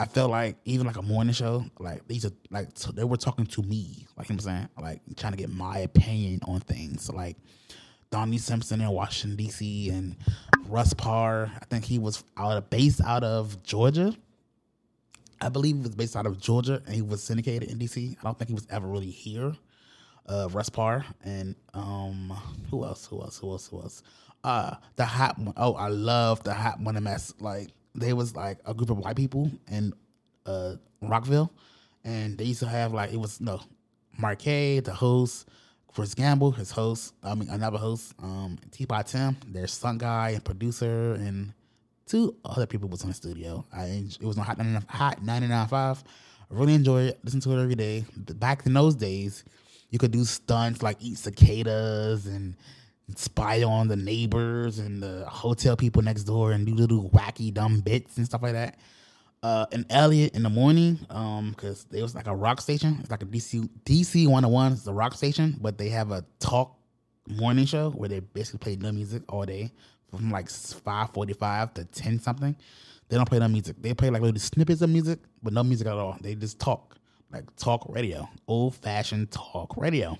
I 0.00 0.06
felt 0.06 0.30
like 0.30 0.56
even 0.64 0.86
like 0.86 0.96
a 0.96 1.02
morning 1.02 1.34
show, 1.34 1.64
like 1.78 2.06
these 2.08 2.24
are 2.24 2.32
like 2.50 2.68
so 2.74 2.90
they 2.92 3.04
were 3.04 3.16
talking 3.16 3.46
to 3.46 3.62
me, 3.62 4.06
like 4.16 4.28
you 4.28 4.34
know 4.34 4.42
what 4.42 4.48
I'm 4.50 4.56
saying, 4.56 4.68
like 4.80 5.00
trying 5.16 5.32
to 5.32 5.38
get 5.38 5.50
my 5.50 5.78
opinion 5.78 6.40
on 6.48 6.60
things. 6.60 7.10
Like 7.12 7.36
Donnie 8.16 8.38
Simpson 8.38 8.80
in 8.80 8.88
Washington 8.88 9.36
D.C. 9.36 9.90
and 9.90 10.16
Russ 10.68 10.94
Parr, 10.94 11.52
I 11.54 11.64
think 11.66 11.84
he 11.84 11.98
was 11.98 12.24
out 12.38 12.56
of 12.56 12.70
based 12.70 13.02
out 13.02 13.22
of 13.22 13.62
Georgia. 13.62 14.16
I 15.42 15.50
believe 15.50 15.76
he 15.76 15.82
was 15.82 15.94
based 15.94 16.16
out 16.16 16.24
of 16.24 16.40
Georgia 16.40 16.80
and 16.86 16.94
he 16.94 17.02
was 17.02 17.22
syndicated 17.22 17.70
in 17.70 17.76
D.C. 17.76 18.16
I 18.18 18.24
don't 18.24 18.38
think 18.38 18.48
he 18.48 18.54
was 18.54 18.66
ever 18.70 18.86
really 18.86 19.10
here. 19.10 19.54
Uh, 20.24 20.48
Russ 20.50 20.70
Parr 20.70 21.04
and 21.24 21.56
um, 21.74 22.32
who 22.70 22.84
else? 22.84 23.04
Who 23.04 23.20
else? 23.20 23.38
Who 23.38 23.50
else? 23.50 23.68
Who 23.68 23.82
else? 23.82 24.02
Uh, 24.42 24.76
the 24.96 25.04
hot 25.04 25.38
one. 25.38 25.52
Oh, 25.58 25.74
I 25.74 25.88
love 25.88 26.42
the 26.42 26.54
hot 26.54 26.80
one 26.80 27.00
mess. 27.04 27.34
Like 27.38 27.68
they 27.94 28.14
was 28.14 28.34
like 28.34 28.60
a 28.64 28.72
group 28.72 28.88
of 28.88 28.96
white 28.96 29.16
people 29.16 29.50
in 29.70 29.92
uh 30.46 30.76
Rockville, 31.02 31.52
and 32.02 32.38
they 32.38 32.44
used 32.44 32.60
to 32.60 32.68
have 32.68 32.94
like 32.94 33.12
it 33.12 33.20
was 33.20 33.42
no 33.42 33.60
Marquet, 34.16 34.80
the 34.80 34.94
host, 34.94 35.46
Chris 35.96 36.14
Gamble, 36.14 36.50
his 36.50 36.70
host. 36.70 37.14
I 37.22 37.34
mean 37.34 37.48
another 37.48 37.78
host, 37.78 38.12
um, 38.22 38.58
Teapot 38.70 39.06
Tim, 39.06 39.34
their 39.48 39.66
son 39.66 39.96
guy 39.96 40.32
and 40.32 40.44
producer, 40.44 41.14
and 41.14 41.54
two 42.04 42.36
other 42.44 42.66
people 42.66 42.86
was 42.90 43.02
in 43.02 43.08
the 43.08 43.14
studio. 43.14 43.64
I 43.72 44.04
it 44.20 44.22
was 44.22 44.36
on 44.36 44.44
Hot 44.44 44.58
99 44.58 44.84
Hot 44.90 45.22
99.5. 45.22 45.72
I 45.72 45.96
really 46.50 46.74
enjoy 46.74 47.04
it. 47.04 47.18
Listen 47.24 47.40
to 47.40 47.52
it 47.52 47.62
every 47.62 47.76
day. 47.76 48.04
Back 48.14 48.66
in 48.66 48.74
those 48.74 48.94
days, 48.94 49.42
you 49.88 49.98
could 49.98 50.10
do 50.10 50.24
stunts 50.24 50.82
like 50.82 50.98
eat 51.00 51.16
cicadas 51.16 52.26
and 52.26 52.56
spy 53.14 53.62
on 53.62 53.88
the 53.88 53.96
neighbors 53.96 54.78
and 54.78 55.02
the 55.02 55.24
hotel 55.26 55.78
people 55.78 56.02
next 56.02 56.24
door 56.24 56.52
and 56.52 56.66
do 56.66 56.74
little 56.74 57.08
wacky 57.08 57.54
dumb 57.54 57.80
bits 57.80 58.18
and 58.18 58.26
stuff 58.26 58.42
like 58.42 58.52
that. 58.52 58.78
Uh, 59.42 59.66
and 59.70 59.86
Elliot 59.90 60.34
in 60.34 60.42
the 60.42 60.50
morning, 60.50 60.98
um, 61.10 61.50
because 61.50 61.84
there 61.84 62.02
was 62.02 62.14
like 62.14 62.26
a 62.26 62.34
rock 62.34 62.60
station. 62.60 62.98
It's 63.00 63.10
like 63.10 63.22
a 63.22 63.26
DC 63.26 63.68
DC 63.84 64.26
101. 64.26 64.72
It's 64.72 64.86
a 64.86 64.92
rock 64.92 65.14
station, 65.14 65.56
but 65.60 65.78
they 65.78 65.90
have 65.90 66.10
a 66.10 66.24
talk 66.40 66.76
morning 67.28 67.66
show 67.66 67.90
where 67.90 68.08
they 68.08 68.20
basically 68.20 68.58
play 68.58 68.76
no 68.76 68.92
music 68.92 69.22
all 69.28 69.44
day 69.44 69.70
from 70.10 70.30
like 70.30 70.46
5:45 70.46 71.74
to 71.74 71.84
10 71.84 72.20
something. 72.20 72.56
They 73.08 73.16
don't 73.16 73.28
play 73.28 73.38
no 73.38 73.48
music. 73.48 73.76
They 73.80 73.94
play 73.94 74.10
like 74.10 74.22
little 74.22 74.40
snippets 74.40 74.82
of 74.82 74.90
music, 74.90 75.20
but 75.42 75.52
no 75.52 75.62
music 75.62 75.86
at 75.86 75.94
all. 75.94 76.16
They 76.20 76.34
just 76.34 76.58
talk, 76.58 76.96
like 77.32 77.44
talk 77.56 77.86
radio, 77.88 78.28
old 78.48 78.74
fashioned 78.74 79.30
talk 79.30 79.76
radio. 79.76 80.18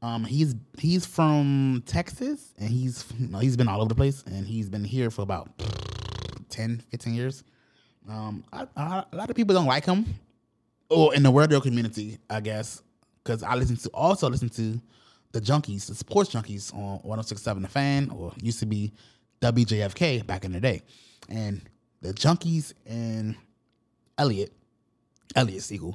Um, 0.00 0.24
he's 0.24 0.56
he's 0.78 1.06
from 1.06 1.84
Texas, 1.86 2.54
and 2.58 2.68
he's 2.70 3.04
he's 3.40 3.56
been 3.56 3.68
all 3.68 3.80
over 3.80 3.88
the 3.88 3.94
place, 3.94 4.24
and 4.26 4.46
he's 4.46 4.68
been 4.68 4.84
here 4.84 5.10
for 5.10 5.22
about 5.22 5.50
10, 6.48 6.82
15 6.90 7.14
years. 7.14 7.44
Um, 8.08 8.44
I, 8.52 8.66
I, 8.76 9.04
a 9.12 9.16
lot 9.16 9.30
of 9.30 9.36
people 9.36 9.54
don't 9.54 9.66
like 9.66 9.84
him, 9.84 10.06
or 10.88 11.14
in 11.14 11.22
the 11.22 11.30
world 11.30 11.50
radio 11.50 11.60
community, 11.60 12.18
I 12.28 12.40
guess, 12.40 12.82
because 13.22 13.42
I 13.42 13.54
listen 13.54 13.76
to 13.76 13.88
also 13.90 14.28
listen 14.28 14.48
to 14.50 14.80
the 15.32 15.40
junkies, 15.40 15.86
the 15.86 15.94
sports 15.94 16.30
junkies 16.30 16.74
on 16.74 16.98
106.7 17.00 17.62
The 17.62 17.68
Fan, 17.68 18.10
or 18.10 18.32
used 18.42 18.60
to 18.60 18.66
be 18.66 18.92
WJFK 19.40 20.26
back 20.26 20.44
in 20.44 20.52
the 20.52 20.60
day, 20.60 20.82
and 21.28 21.62
the 22.00 22.12
junkies 22.12 22.74
and 22.86 23.36
Elliot, 24.18 24.52
Elliot 25.34 25.62
Segal, 25.62 25.94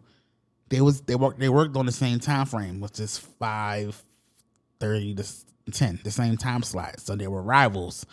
they 0.70 0.82
was 0.82 1.02
they 1.02 1.16
worked 1.16 1.40
they 1.40 1.50
worked 1.50 1.76
on 1.78 1.86
the 1.86 1.92
same 1.92 2.20
time 2.20 2.46
frame, 2.46 2.80
which 2.80 3.00
is 3.00 3.18
five 3.18 4.02
thirty 4.80 5.14
to 5.16 5.26
ten, 5.72 6.00
the 6.04 6.12
same 6.12 6.38
time 6.38 6.64
slot. 6.64 7.00
So 7.00 7.16
they 7.16 7.28
were 7.28 7.42
rivals. 7.42 8.06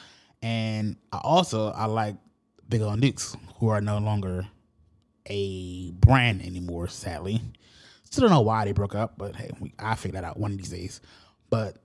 And 0.42 0.96
I 1.12 1.18
also 1.22 1.70
I 1.70 1.87
like 1.87 2.16
Big 2.74 2.82
O 2.82 2.88
and 2.88 3.00
Dukes, 3.00 3.37
who 3.60 3.68
are 3.68 3.80
no 3.80 3.98
longer 3.98 4.48
a 5.26 5.92
brand 5.92 6.42
anymore, 6.42 6.88
sadly. 6.88 7.40
Still 8.02 8.22
don't 8.22 8.32
know 8.32 8.40
why 8.40 8.64
they 8.64 8.72
broke 8.72 8.96
up, 8.96 9.16
but 9.16 9.37
hey, 9.37 9.52
we, 9.60 9.72
I 9.78 9.94
figure 9.94 10.20
that 10.20 10.26
out 10.26 10.40
one 10.40 10.50
of 10.50 10.58
these 10.58 10.70
days. 10.70 11.00
But 11.50 11.76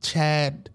Chad 0.00 0.70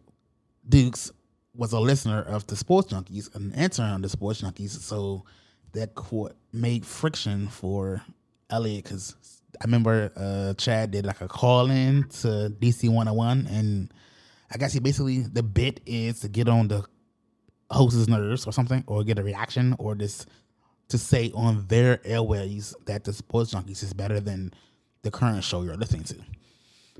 Dukes 0.68 1.12
was 1.56 1.74
a 1.74 1.80
listener 1.80 2.22
of 2.22 2.46
the 2.46 2.56
Sports 2.56 2.94
Junkies, 2.94 3.34
an 3.34 3.56
intern 3.56 3.90
on 3.90 4.04
the 4.04 4.10
Sports 4.10 4.44
Junkies, 4.44 4.80
so 4.80 5.26
that 5.72 5.96
court 5.96 6.36
made 6.54 6.86
friction 6.86 7.48
for 7.48 8.04
Elliot 8.52 8.84
because 8.84 9.16
I 9.60 9.66
remember 9.66 10.12
uh, 10.16 10.54
Chad 10.60 10.92
did 10.92 11.08
like 11.08 11.22
a 11.22 11.28
call 11.28 11.72
in 11.72 12.04
to 12.22 12.54
DC 12.60 12.88
101, 12.88 13.48
and 13.50 13.92
I 14.52 14.60
guess 14.60 14.74
he 14.74 14.80
basically 14.80 15.22
the 15.22 15.42
bit 15.42 15.80
is 15.88 16.20
to 16.20 16.28
get 16.28 16.48
on 16.48 16.68
the 16.68 16.86
host's 17.72 18.08
nerves 18.08 18.46
or 18.46 18.54
something, 18.54 18.84
or 18.88 19.04
get 19.04 19.20
a 19.20 19.24
reaction, 19.24 19.76
or 19.80 19.96
just 19.96 20.28
to 20.90 20.98
say 20.98 21.32
on 21.36 21.66
their 21.68 22.00
airways 22.06 22.76
that 22.86 23.04
the 23.04 23.14
Sports 23.14 23.54
Junkies 23.54 23.84
is 23.84 23.94
better 23.94 24.20
than 24.20 24.52
the 25.04 25.12
current 25.12 25.44
show 25.44 25.62
you're 25.62 25.78
listening 25.78 26.04
to. 26.04 26.16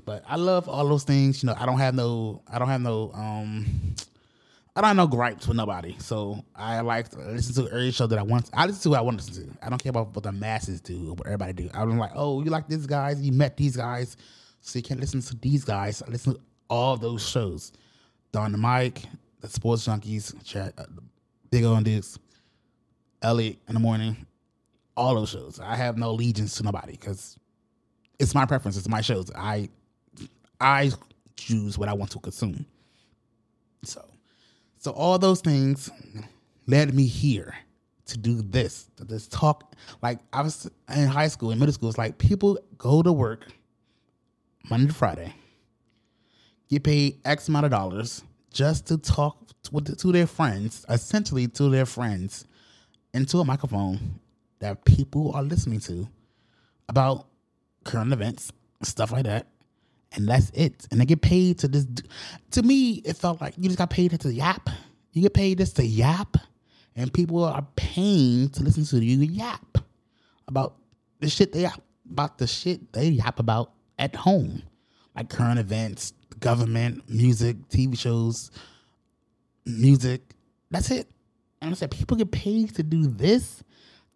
But 0.04 0.24
I 0.26 0.36
love 0.36 0.68
all 0.68 0.88
those 0.88 1.04
things. 1.04 1.42
You 1.42 1.48
know, 1.48 1.56
I 1.58 1.66
don't 1.66 1.78
have 1.78 1.94
no, 1.94 2.42
I 2.50 2.58
don't 2.58 2.68
have 2.68 2.80
no, 2.80 3.12
um, 3.12 3.66
I 4.74 4.80
don't 4.80 4.88
have 4.88 4.96
no 4.96 5.06
gripes 5.06 5.46
with 5.46 5.56
nobody. 5.56 5.96
So 5.98 6.44
I 6.54 6.80
like 6.80 7.08
to 7.10 7.18
listen 7.18 7.64
to 7.64 7.70
every 7.70 7.90
show 7.90 8.06
that 8.06 8.18
I 8.18 8.22
want. 8.22 8.48
I 8.54 8.66
listen 8.66 8.82
to 8.82 8.90
what 8.90 8.98
I 8.98 9.02
want 9.02 9.20
to 9.20 9.26
listen 9.26 9.52
to. 9.52 9.66
I 9.66 9.68
don't 9.68 9.82
care 9.82 9.90
about 9.90 10.14
what 10.14 10.22
the 10.22 10.32
masses 10.32 10.80
do 10.80 11.14
what 11.14 11.26
everybody 11.26 11.52
do. 11.52 11.70
I'm 11.74 11.98
like, 11.98 12.12
oh, 12.14 12.42
you 12.42 12.50
like 12.50 12.68
these 12.68 12.86
guys? 12.86 13.20
You 13.20 13.32
met 13.32 13.56
these 13.56 13.76
guys, 13.76 14.16
so 14.60 14.78
you 14.78 14.82
can't 14.82 15.00
listen 15.00 15.20
to 15.20 15.36
these 15.36 15.64
guys. 15.64 16.02
I 16.02 16.10
listen 16.10 16.34
to 16.34 16.40
all 16.68 16.96
those 16.96 17.26
shows. 17.28 17.72
Don 18.32 18.52
and 18.52 18.62
Mike, 18.62 19.02
the 19.40 19.48
Sports 19.48 19.86
Junkies, 19.86 20.34
Chat, 20.44 20.74
uh, 20.78 20.84
Big 21.50 21.64
O 21.64 21.74
and 21.74 21.84
Dukes, 21.84 22.18
Elliot 23.22 23.58
in 23.68 23.74
the 23.74 23.80
morning, 23.80 24.26
all 24.96 25.14
those 25.14 25.30
shows. 25.30 25.60
I 25.60 25.76
have 25.76 25.96
no 25.96 26.10
allegiance 26.10 26.56
to 26.56 26.62
nobody 26.62 26.92
because 26.92 27.38
it's 28.18 28.34
my 28.34 28.44
preference. 28.44 28.76
It's 28.76 28.88
my 28.88 29.00
shows. 29.00 29.30
I 29.34 29.68
I 30.60 30.90
choose 31.36 31.78
what 31.78 31.88
I 31.88 31.94
want 31.94 32.10
to 32.12 32.18
consume. 32.18 32.66
So, 33.82 34.04
so 34.78 34.90
all 34.90 35.18
those 35.18 35.40
things 35.40 35.90
led 36.66 36.94
me 36.94 37.06
here 37.06 37.54
to 38.06 38.18
do 38.18 38.42
this, 38.42 38.90
this 38.98 39.26
talk. 39.26 39.74
Like 40.02 40.18
I 40.32 40.42
was 40.42 40.70
in 40.94 41.06
high 41.06 41.28
school, 41.28 41.50
in 41.50 41.58
middle 41.58 41.72
school, 41.72 41.88
it's 41.88 41.98
like 41.98 42.18
people 42.18 42.58
go 42.76 43.02
to 43.02 43.12
work 43.12 43.46
Monday 44.68 44.86
to 44.88 44.92
Friday, 44.92 45.34
get 46.68 46.84
paid 46.84 47.20
X 47.24 47.48
amount 47.48 47.64
of 47.64 47.70
dollars 47.70 48.22
just 48.52 48.86
to 48.88 48.98
talk 48.98 49.48
to, 49.64 49.80
to 49.96 50.12
their 50.12 50.26
friends, 50.26 50.84
essentially 50.88 51.48
to 51.48 51.68
their 51.68 51.86
friends, 51.86 52.46
into 53.12 53.38
a 53.38 53.44
microphone 53.44 54.20
that 54.60 54.84
people 54.84 55.32
are 55.34 55.42
listening 55.42 55.80
to 55.80 56.08
about 56.88 57.26
current 57.84 58.12
events, 58.12 58.52
stuff 58.82 59.12
like 59.12 59.24
that. 59.24 59.46
And 60.12 60.28
that's 60.28 60.50
it. 60.50 60.86
And 60.90 61.00
they 61.00 61.04
get 61.04 61.22
paid 61.22 61.58
to 61.60 61.68
this. 61.68 61.86
To 62.52 62.62
me, 62.62 62.94
it 63.04 63.16
felt 63.16 63.40
like 63.40 63.54
you 63.56 63.64
just 63.64 63.78
got 63.78 63.90
paid 63.90 64.18
to 64.18 64.32
yap. 64.32 64.68
You 65.12 65.22
get 65.22 65.34
paid 65.34 65.58
just 65.58 65.76
to 65.76 65.84
yap. 65.86 66.36
And 66.96 67.12
people 67.12 67.44
are 67.44 67.66
paying 67.76 68.48
to 68.50 68.62
listen 68.64 68.84
to 68.86 69.04
you 69.04 69.18
yap 69.18 69.78
about 70.48 70.76
the 71.20 71.30
shit 71.30 71.52
they 71.52 71.62
yap, 71.62 71.80
about 72.10 72.38
the 72.38 72.46
shit 72.48 72.92
they 72.92 73.08
yap 73.08 73.38
about 73.38 73.72
at 73.98 74.16
home. 74.16 74.64
Like 75.14 75.28
current 75.28 75.60
events, 75.60 76.12
government, 76.40 77.08
music, 77.08 77.56
TV 77.68 77.98
shows, 77.98 78.50
music. 79.66 80.22
That's 80.70 80.90
it. 80.90 81.08
And 81.60 81.70
I 81.70 81.74
said, 81.74 81.90
people 81.90 82.16
get 82.16 82.30
paid 82.30 82.74
to 82.76 82.82
do 82.82 83.06
this, 83.06 83.62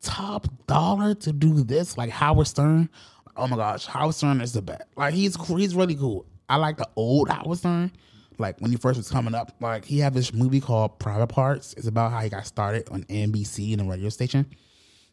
top 0.00 0.48
dollar 0.66 1.14
to 1.16 1.32
do 1.32 1.62
this, 1.62 1.98
like 1.98 2.10
Howard 2.10 2.46
Stern. 2.46 2.88
Oh 3.36 3.46
my 3.46 3.56
gosh, 3.56 3.86
Howard 3.86 4.14
Stern 4.14 4.40
is 4.40 4.52
the 4.52 4.62
best. 4.62 4.82
Like 4.96 5.14
he's 5.14 5.36
he's 5.46 5.74
really 5.74 5.96
cool. 5.96 6.26
I 6.48 6.56
like 6.56 6.76
the 6.76 6.88
old 6.96 7.28
Howard 7.28 7.58
Stern. 7.58 7.92
Like 8.38 8.60
when 8.60 8.70
he 8.70 8.76
first 8.76 8.96
was 8.96 9.10
coming 9.10 9.34
up, 9.34 9.54
like 9.60 9.84
he 9.84 9.98
had 9.98 10.14
this 10.14 10.32
movie 10.32 10.60
called 10.60 10.98
Private 10.98 11.28
Parts. 11.28 11.74
It's 11.74 11.86
about 11.86 12.12
how 12.12 12.20
he 12.20 12.28
got 12.28 12.46
started 12.46 12.88
on 12.90 13.04
NBC 13.04 13.72
in 13.72 13.80
a 13.80 13.84
radio 13.84 14.08
station, 14.08 14.46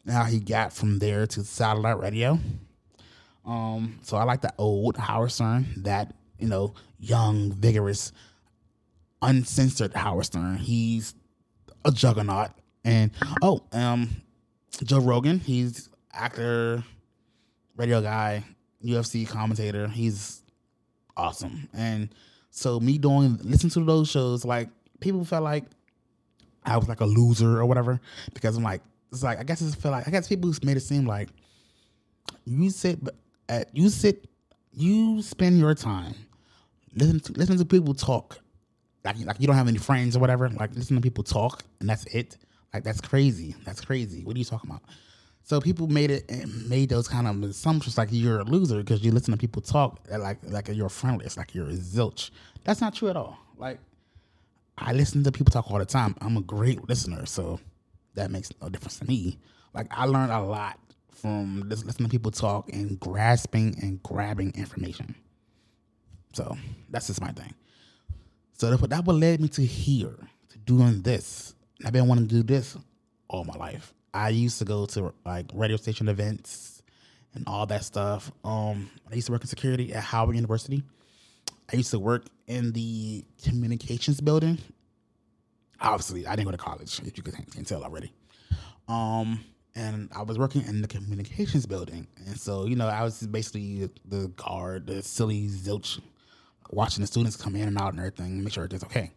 and 0.04 0.12
how 0.12 0.24
he 0.24 0.40
got 0.40 0.72
from 0.72 0.98
there 0.98 1.26
to 1.28 1.44
satellite 1.44 1.98
radio. 1.98 2.38
Um, 3.44 3.98
so 4.02 4.16
I 4.16 4.22
like 4.24 4.40
the 4.40 4.52
old 4.58 4.96
Howard 4.96 5.32
Stern, 5.32 5.66
that 5.78 6.14
you 6.42 6.48
know, 6.48 6.74
young, 6.98 7.52
vigorous, 7.52 8.12
uncensored 9.22 9.94
Howard 9.94 10.26
Stern. 10.26 10.56
He's 10.56 11.14
a 11.84 11.92
juggernaut. 11.92 12.50
And 12.84 13.12
oh, 13.40 13.62
um, 13.72 14.10
Joe 14.82 14.98
Rogan, 14.98 15.38
he's 15.38 15.88
actor, 16.12 16.82
radio 17.76 18.02
guy, 18.02 18.44
UFC 18.84 19.26
commentator. 19.26 19.86
He's 19.86 20.42
awesome. 21.16 21.68
And 21.72 22.12
so 22.50 22.80
me 22.80 22.98
doing 22.98 23.38
listen 23.44 23.70
to 23.70 23.84
those 23.84 24.10
shows, 24.10 24.44
like 24.44 24.68
people 24.98 25.24
felt 25.24 25.44
like 25.44 25.64
I 26.64 26.76
was 26.76 26.88
like 26.88 27.00
a 27.00 27.06
loser 27.06 27.60
or 27.60 27.66
whatever 27.66 28.00
because 28.34 28.56
I'm 28.56 28.64
like 28.64 28.82
it's 29.12 29.22
like 29.22 29.38
I 29.38 29.44
guess 29.44 29.60
it's 29.62 29.74
feel 29.74 29.92
like 29.92 30.08
I 30.08 30.10
guess 30.10 30.26
people 30.26 30.52
made 30.64 30.76
it 30.76 30.80
seem 30.80 31.06
like 31.06 31.28
you 32.44 32.70
sit 32.70 32.98
at 33.48 33.68
you 33.76 33.88
sit 33.88 34.28
you 34.72 35.22
spend 35.22 35.58
your 35.58 35.74
time 35.74 36.14
listen 36.94 37.20
to 37.20 37.32
listen 37.32 37.58
to 37.58 37.64
people 37.64 37.94
talk. 37.94 38.38
Like 39.04 39.16
like 39.24 39.40
you 39.40 39.46
don't 39.46 39.56
have 39.56 39.68
any 39.68 39.78
friends 39.78 40.16
or 40.16 40.20
whatever 40.20 40.48
like 40.48 40.74
listen 40.74 40.96
to 40.96 41.02
people 41.02 41.24
talk 41.24 41.62
and 41.80 41.88
that's 41.88 42.04
it. 42.06 42.38
Like 42.72 42.84
that's 42.84 43.00
crazy. 43.00 43.54
That's 43.64 43.80
crazy. 43.80 44.24
What 44.24 44.36
are 44.36 44.38
you 44.38 44.44
talking 44.44 44.70
about? 44.70 44.82
So 45.44 45.60
people 45.60 45.88
made 45.88 46.10
it 46.10 46.30
and 46.30 46.68
made 46.68 46.88
those 46.88 47.08
kind 47.08 47.26
of 47.26 47.42
assumptions 47.42 47.98
like 47.98 48.08
you're 48.12 48.40
a 48.40 48.44
loser 48.44 48.78
because 48.78 49.04
you 49.04 49.10
listen 49.10 49.32
to 49.32 49.38
people 49.38 49.60
talk 49.60 50.00
eh, 50.10 50.16
like 50.16 50.38
like 50.44 50.68
you're 50.68 50.88
friendless 50.88 51.36
like 51.36 51.54
you're 51.54 51.68
a 51.68 51.74
zilch. 51.74 52.30
That's 52.64 52.80
not 52.80 52.94
true 52.94 53.08
at 53.08 53.16
all. 53.16 53.38
Like 53.58 53.80
I 54.78 54.92
listen 54.92 55.24
to 55.24 55.32
people 55.32 55.50
talk 55.50 55.70
all 55.70 55.78
the 55.78 55.84
time. 55.84 56.14
I'm 56.20 56.36
a 56.36 56.40
great 56.40 56.88
listener, 56.88 57.26
so 57.26 57.60
that 58.14 58.30
makes 58.30 58.50
no 58.60 58.68
difference 58.68 58.98
to 59.00 59.06
me. 59.06 59.38
Like 59.74 59.86
I 59.90 60.06
learned 60.06 60.32
a 60.32 60.40
lot 60.40 60.78
from 61.10 61.68
listening 61.68 62.04
to 62.04 62.08
people 62.08 62.30
talk 62.30 62.68
and 62.72 62.98
grasping 62.98 63.76
and 63.82 64.02
grabbing 64.02 64.52
information. 64.56 65.14
So 66.32 66.56
that's 66.90 67.06
just 67.08 67.20
my 67.20 67.32
thing. 67.32 67.54
So 68.54 68.70
that, 68.70 68.90
that 68.90 69.04
what 69.04 69.16
led 69.16 69.40
me 69.40 69.48
to 69.48 69.64
here, 69.64 70.16
to 70.50 70.58
doing 70.58 71.02
this. 71.02 71.54
I've 71.84 71.92
been 71.92 72.06
wanting 72.06 72.28
to 72.28 72.34
do 72.34 72.42
this 72.42 72.76
all 73.28 73.44
my 73.44 73.56
life. 73.56 73.92
I 74.14 74.28
used 74.28 74.58
to 74.58 74.64
go 74.64 74.86
to 74.86 75.12
like 75.24 75.46
radio 75.54 75.76
station 75.76 76.08
events 76.08 76.82
and 77.34 77.44
all 77.46 77.66
that 77.66 77.84
stuff. 77.84 78.30
Um, 78.44 78.90
I 79.10 79.14
used 79.14 79.26
to 79.26 79.32
work 79.32 79.40
in 79.42 79.48
security 79.48 79.92
at 79.92 80.02
Howard 80.02 80.36
University. 80.36 80.82
I 81.72 81.76
used 81.76 81.90
to 81.92 81.98
work 81.98 82.26
in 82.46 82.72
the 82.72 83.24
communications 83.42 84.20
building. 84.20 84.58
Obviously, 85.80 86.26
I 86.26 86.36
didn't 86.36 86.46
go 86.46 86.52
to 86.52 86.58
college, 86.58 87.00
if 87.04 87.16
you 87.16 87.22
can, 87.22 87.44
can 87.46 87.64
tell 87.64 87.82
already. 87.82 88.12
Um, 88.88 89.40
and 89.74 90.10
I 90.14 90.22
was 90.22 90.38
working 90.38 90.62
in 90.66 90.82
the 90.82 90.88
communications 90.88 91.66
building, 91.66 92.06
and 92.26 92.38
so 92.38 92.66
you 92.66 92.76
know, 92.76 92.88
I 92.88 93.02
was 93.02 93.26
basically 93.26 93.88
the 94.04 94.28
guard, 94.36 94.86
the 94.86 95.02
silly 95.02 95.48
zilch, 95.48 96.00
watching 96.72 97.02
the 97.02 97.06
students 97.06 97.36
come 97.36 97.54
in 97.54 97.68
and 97.68 97.78
out 97.78 97.92
and 97.92 97.98
everything, 98.00 98.42
make 98.42 98.52
sure 98.52 98.64
everything's 98.64 98.84
okay. 98.84 99.12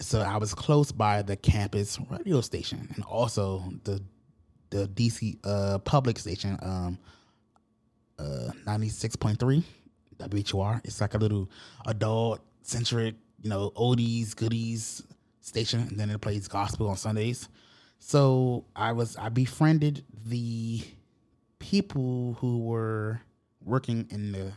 So 0.00 0.20
I 0.20 0.36
was 0.36 0.54
close 0.54 0.92
by 0.92 1.22
the 1.22 1.36
campus 1.36 1.98
radio 2.10 2.40
station 2.40 2.88
and 2.94 3.04
also 3.04 3.64
the 3.84 4.02
the 4.70 4.86
DC 4.88 5.36
uh, 5.44 5.78
public 5.78 6.18
station, 6.18 6.56
um, 6.62 6.98
uh, 8.18 8.50
ninety 8.66 8.88
six 8.88 9.16
point 9.16 9.38
three 9.38 9.64
WHUR. 10.18 10.80
It's 10.84 11.00
like 11.00 11.14
a 11.14 11.18
little 11.18 11.50
adult 11.86 12.40
centric, 12.62 13.16
you 13.42 13.50
know, 13.50 13.72
oldies, 13.76 14.34
goodies 14.34 15.02
station, 15.40 15.80
and 15.80 15.98
then 15.98 16.10
it 16.10 16.20
plays 16.20 16.48
gospel 16.48 16.88
on 16.88 16.96
Sundays. 16.96 17.48
So 17.98 18.64
I 18.74 18.92
was 18.92 19.16
I 19.16 19.28
befriended 19.28 20.04
the 20.26 20.82
people 21.58 22.36
who 22.40 22.60
were 22.60 23.20
working 23.62 24.06
in 24.10 24.32
the 24.32 24.52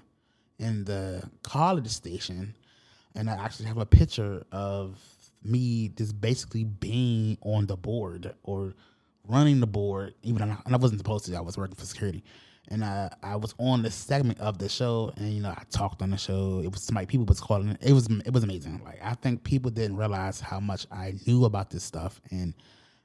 in 0.60 0.86
the 0.86 1.24
college 1.44 1.88
station, 1.88 2.56
and 3.16 3.30
I 3.30 3.34
actually 3.34 3.68
have 3.68 3.78
a 3.78 3.86
picture 3.86 4.46
of 4.52 5.00
me 5.44 5.90
just 5.90 6.20
basically 6.20 6.64
being 6.64 7.38
on 7.42 7.68
the 7.68 7.76
board 7.76 8.34
or 8.44 8.74
running 9.28 9.60
the 9.60 9.68
board, 9.68 10.14
even 10.24 10.48
though 10.48 10.58
I, 10.66 10.78
wasn't 10.78 11.00
supposed 11.00 11.26
to. 11.26 11.36
I 11.36 11.42
was 11.42 11.58
working 11.58 11.76
for 11.76 11.86
security, 11.86 12.24
and 12.70 12.84
I 12.84 13.14
I 13.22 13.36
was 13.36 13.54
on 13.60 13.82
the 13.82 13.92
segment 13.92 14.40
of 14.40 14.58
the 14.58 14.70
show, 14.70 15.12
and 15.18 15.34
you 15.34 15.42
know 15.42 15.50
I 15.50 15.64
talked 15.70 16.02
on 16.02 16.12
the 16.12 16.18
show. 16.18 16.62
It 16.64 16.72
was 16.72 16.84
somebody 16.84 17.08
people 17.08 17.26
was 17.26 17.40
calling. 17.40 17.78
It 17.82 17.94
was 17.94 18.08
it 18.26 18.34
was 18.34 18.44
amazing. 18.44 18.82
Like 18.84 19.00
I 19.04 19.14
think 19.16 19.44
people 19.44 19.72
didn't 19.72 19.98
realize 19.98 20.40
how 20.40 20.60
much 20.60 20.88
I 20.92 21.16
knew 21.26 21.46
about 21.46 21.70
this 21.70 21.84
stuff 21.84 22.22
and 22.32 22.54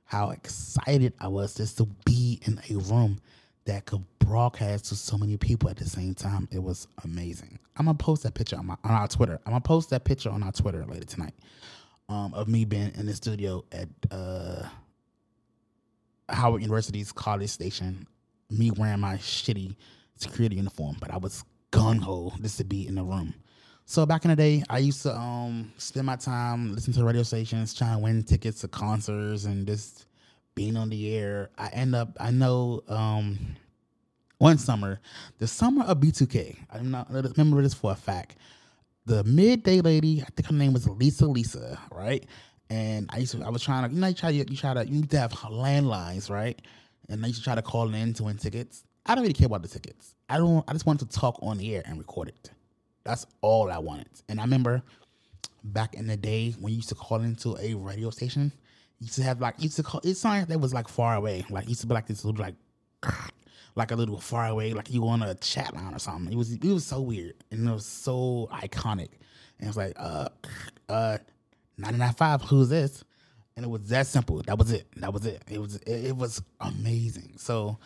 how 0.05 0.31
excited 0.31 1.13
I 1.21 1.29
was 1.29 1.55
just 1.55 1.77
to 1.79 1.87
be 2.05 2.41
in 2.47 2.59
a 2.71 2.77
room 2.77 3.21
that 3.69 3.85
could 3.85 4.03
broadcast 4.19 4.87
to 4.87 4.97
so 4.97 5.19
many 5.19 5.37
people 5.37 5.69
at 5.69 5.77
the 5.77 5.85
same 5.89 6.15
time. 6.15 6.49
It 6.51 6.63
was 6.63 6.89
amazing. 7.05 7.59
I'm 7.77 7.85
gonna 7.85 7.99
post 7.99 8.23
that 8.23 8.35
picture 8.35 8.57
on 8.57 8.67
my 8.67 8.77
on 8.83 8.91
our 8.91 9.07
Twitter. 9.07 9.39
I'm 9.45 9.53
gonna 9.53 9.61
post 9.61 9.91
that 9.91 10.05
picture 10.05 10.31
on 10.31 10.43
our 10.43 10.53
Twitter 10.53 10.85
later 10.87 11.05
tonight. 11.05 11.35
Um, 12.09 12.33
of 12.33 12.49
me 12.49 12.65
being 12.65 12.93
in 12.97 13.05
the 13.05 13.15
studio 13.15 13.63
at 13.71 13.89
uh 14.11 14.63
Howard 16.31 16.63
University's 16.63 17.13
college 17.13 17.51
station, 17.51 18.07
me 18.51 18.71
wearing 18.71 19.01
my 19.01 19.17
shitty 19.17 19.77
security 20.17 20.57
uniform, 20.57 20.97
but 20.99 21.13
I 21.13 21.19
was 21.19 21.45
gun 21.71 21.99
ho 21.99 22.33
just 22.41 22.57
to 22.59 22.65
be 22.65 22.87
in 22.87 22.95
the 22.95 23.05
room. 23.05 23.35
So 23.85 24.07
back 24.07 24.25
in 24.25 24.31
the 24.31 24.37
day, 24.37 24.63
I 24.71 24.79
used 24.79 25.03
to 25.03 25.15
um 25.15 25.73
spend 25.77 26.07
my 26.07 26.17
time 26.17 26.75
listening 26.75 26.97
to 26.97 27.05
radio 27.05 27.23
stations, 27.23 27.75
trying 27.75 27.99
to 27.99 28.03
win 28.03 28.23
tickets 28.23 28.63
to 28.63 28.69
concerts, 28.69 29.45
and 29.45 29.67
just 29.67 30.07
being 30.59 30.77
on 30.77 30.91
the 30.91 31.15
air. 31.17 31.51
I 31.57 31.69
end 31.69 31.95
up, 31.95 32.17
I 32.19 32.33
know, 32.33 32.83
um 32.89 33.39
one 34.39 34.59
summer, 34.59 35.01
the 35.39 35.47
summer 35.47 35.85
of 35.85 35.99
B2K, 35.99 36.57
I'm 36.73 36.91
not 36.91 37.09
I 37.11 37.21
remember 37.21 37.63
this 37.63 37.75
for 37.75 37.93
a 37.93 37.95
fact. 37.95 38.37
The 39.07 39.23
midday 39.25 39.81
lady, 39.81 40.21
I 40.21 40.27
think 40.35 40.49
her 40.49 40.55
name 40.55 40.73
was 40.73 40.89
Lisa 40.89 41.27
Lisa, 41.27 41.79
right? 41.93 42.27
And 42.71 43.09
I 43.11 43.19
used 43.19 43.33
to, 43.33 43.45
I 43.45 43.51
was 43.51 43.63
trying 43.63 43.89
to, 43.89 43.95
you 43.95 44.01
know, 44.01 44.09
you 44.09 44.15
try 44.15 44.31
to, 44.31 44.37
you 44.37 44.57
try 44.57 44.75
to, 44.75 44.85
you 44.85 44.97
need 45.01 45.11
to 45.11 45.19
have 45.21 45.33
landlines, 45.33 46.29
right? 46.29 46.61
And 47.09 47.25
I 47.25 47.29
used 47.29 47.39
to 47.39 47.45
try 47.45 47.55
to 47.55 47.63
call 47.63 47.95
in 47.95 48.13
to 48.15 48.25
win 48.25 48.37
tickets. 48.37 48.85
I 49.07 49.15
don't 49.15 49.23
really 49.23 49.35
care 49.35 49.47
about 49.47 49.63
the 49.63 49.69
tickets. 49.69 50.15
I 50.29 50.37
don't. 50.37 50.63
I 50.69 50.73
just 50.73 50.85
wanted 50.85 51.11
to 51.11 51.19
talk 51.19 51.39
on 51.41 51.57
the 51.57 51.75
air 51.75 51.83
and 51.87 51.99
record 51.99 52.29
it. 52.29 52.51
That's 53.05 53.25
all 53.41 53.71
I 53.71 53.79
wanted. 53.79 54.09
And 54.29 54.39
I 54.39 54.43
remember 54.43 54.83
back 55.65 55.95
in 55.95 56.07
the 56.07 56.17
day 56.17 56.55
when 56.61 56.73
you 56.73 56.77
used 56.77 56.91
to 56.91 56.95
call 56.95 57.21
into 57.23 57.57
a 57.59 57.75
radio 57.75 58.11
station, 58.11 58.53
used 59.01 59.15
to 59.15 59.23
have 59.23 59.41
like 59.41 59.55
used 59.63 59.77
to 59.77 59.83
call. 59.83 60.01
It 60.05 60.15
sounded 60.15 60.41
like 60.41 60.49
that 60.49 60.61
was 60.61 60.75
like 60.75 60.89
far 60.89 61.15
away. 61.15 61.45
Like 61.51 61.69
used 61.69 61.81
to 61.83 61.87
be 61.87 61.95
like 61.95 62.07
this 62.07 62.25
little 62.25 62.43
like. 62.43 62.55
Like 63.75 63.93
a 63.93 63.95
little 63.95 64.19
far 64.19 64.49
away, 64.49 64.73
like 64.73 64.91
you 64.91 65.07
on 65.07 65.23
a 65.23 65.37
chat 65.37 65.73
line 65.73 65.95
or 65.95 66.01
something. 66.01 66.33
It 66.33 66.37
was 66.37 66.53
it 66.53 66.65
was 66.65 66.85
so 66.85 67.01
weird 67.01 67.35
and 67.53 67.69
it 67.69 67.73
was 67.73 67.87
so 67.87 68.49
iconic. 68.51 69.11
And 69.59 69.63
it 69.63 69.67
was 69.69 69.77
like, 69.77 69.93
uh, 69.97 70.31
uh, 70.89 71.19
99.5, 71.79 72.43
who's 72.43 72.69
this? 72.71 73.05
And 73.57 73.65
it 73.65 73.69
was 73.69 73.89
that 73.89 74.07
simple. 74.07 74.43
That 74.43 74.59
was 74.59 74.73
it. 74.73 74.87
That 74.97 75.13
was 75.13 75.27
it. 75.27 75.43
It 75.49 75.61
was 75.61 75.77
it, 75.77 76.07
it 76.07 76.17
was 76.17 76.43
amazing. 76.61 77.35
So 77.37 77.79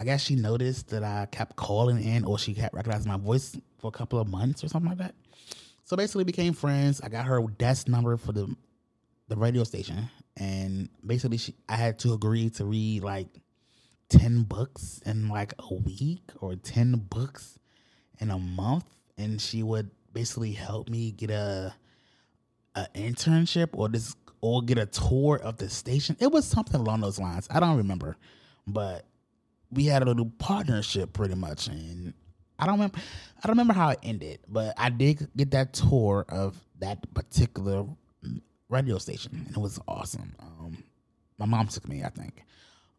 I 0.00 0.04
guess 0.04 0.22
she 0.22 0.34
noticed 0.34 0.88
that 0.90 1.02
I 1.02 1.26
kept 1.30 1.56
calling 1.56 2.02
in 2.02 2.24
or 2.24 2.38
she 2.38 2.54
kept 2.54 2.74
recognizing 2.74 3.10
my 3.10 3.18
voice 3.18 3.56
for 3.78 3.88
a 3.88 3.92
couple 3.92 4.18
of 4.18 4.28
months 4.28 4.64
or 4.64 4.68
something 4.68 4.88
like 4.88 4.98
that. 4.98 5.14
So 5.84 5.96
basically 5.96 6.24
became 6.24 6.52
friends. 6.52 7.00
I 7.00 7.08
got 7.08 7.26
her 7.26 7.40
desk 7.42 7.88
number 7.88 8.16
for 8.16 8.32
the 8.32 8.54
the 9.28 9.36
radio 9.36 9.64
station. 9.64 10.10
And 10.36 10.88
basically 11.04 11.38
she 11.38 11.54
I 11.68 11.76
had 11.76 11.98
to 12.00 12.12
agree 12.12 12.50
to 12.50 12.64
read 12.64 13.04
like 13.04 13.28
10 14.08 14.44
books 14.44 15.00
in 15.06 15.28
like 15.28 15.54
a 15.58 15.74
week 15.74 16.22
or 16.40 16.56
10 16.56 17.06
books 17.08 17.58
in 18.18 18.30
a 18.30 18.38
month. 18.38 18.86
And 19.16 19.40
she 19.40 19.62
would 19.62 19.90
basically 20.12 20.52
help 20.52 20.88
me 20.88 21.12
get 21.12 21.30
a 21.30 21.74
an 22.74 22.86
internship 22.94 23.68
or 23.72 23.88
this 23.88 24.16
or 24.40 24.62
get 24.62 24.76
a 24.76 24.86
tour 24.86 25.40
of 25.42 25.56
the 25.56 25.68
station. 25.70 26.16
It 26.20 26.30
was 26.30 26.44
something 26.44 26.80
along 26.80 27.00
those 27.00 27.18
lines. 27.18 27.48
I 27.50 27.60
don't 27.60 27.78
remember, 27.78 28.16
but 28.66 29.06
we 29.70 29.86
had 29.86 30.02
a 30.02 30.04
little 30.04 30.30
partnership 30.38 31.12
pretty 31.12 31.34
much, 31.34 31.66
and 31.68 32.12
I 32.58 32.66
don't 32.66 32.74
remember. 32.74 32.98
I 32.98 33.46
don't 33.46 33.56
remember 33.56 33.72
how 33.72 33.90
it 33.90 34.00
ended, 34.02 34.40
but 34.46 34.74
I 34.76 34.90
did 34.90 35.28
get 35.36 35.52
that 35.52 35.72
tour 35.72 36.26
of 36.28 36.62
that 36.80 37.12
particular 37.14 37.86
radio 38.74 38.98
station, 38.98 39.44
and 39.46 39.56
it 39.56 39.60
was 39.60 39.78
awesome. 39.86 40.34
Um, 40.40 40.82
my 41.38 41.46
mom 41.46 41.68
took 41.68 41.88
me, 41.88 42.02
I 42.02 42.10
think. 42.10 42.44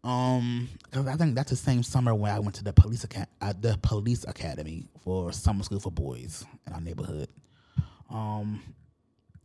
Um, 0.03 0.69
cause 0.91 1.07
I 1.07 1.15
think 1.15 1.35
that's 1.35 1.49
the 1.49 1.55
same 1.55 1.81
summer 1.81 2.13
when 2.13 2.31
I 2.31 2.39
went 2.39 2.55
to 2.55 2.63
the 2.63 2.73
police 2.73 3.05
uh, 3.41 3.53
the 3.59 3.77
police 3.81 4.23
academy 4.23 4.87
for 5.03 5.31
summer 5.31 5.63
school 5.63 5.79
for 5.79 5.91
boys 5.91 6.45
in 6.67 6.73
our 6.73 6.81
neighborhood. 6.81 7.27
Um, 8.09 8.61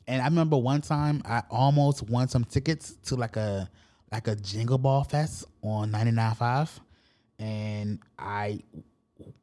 and 0.06 0.20
I 0.20 0.26
remember 0.26 0.58
one 0.58 0.82
time 0.82 1.22
I 1.24 1.42
almost 1.50 2.02
won 2.02 2.28
some 2.28 2.44
tickets 2.44 2.96
to 3.06 3.16
like 3.16 3.36
a 3.36 3.70
like 4.12 4.28
a 4.28 4.36
Jingle 4.36 4.76
Ball 4.76 5.04
Fest 5.04 5.46
on 5.62 5.92
99.5. 5.92 6.68
And 7.38 8.00
I 8.18 8.60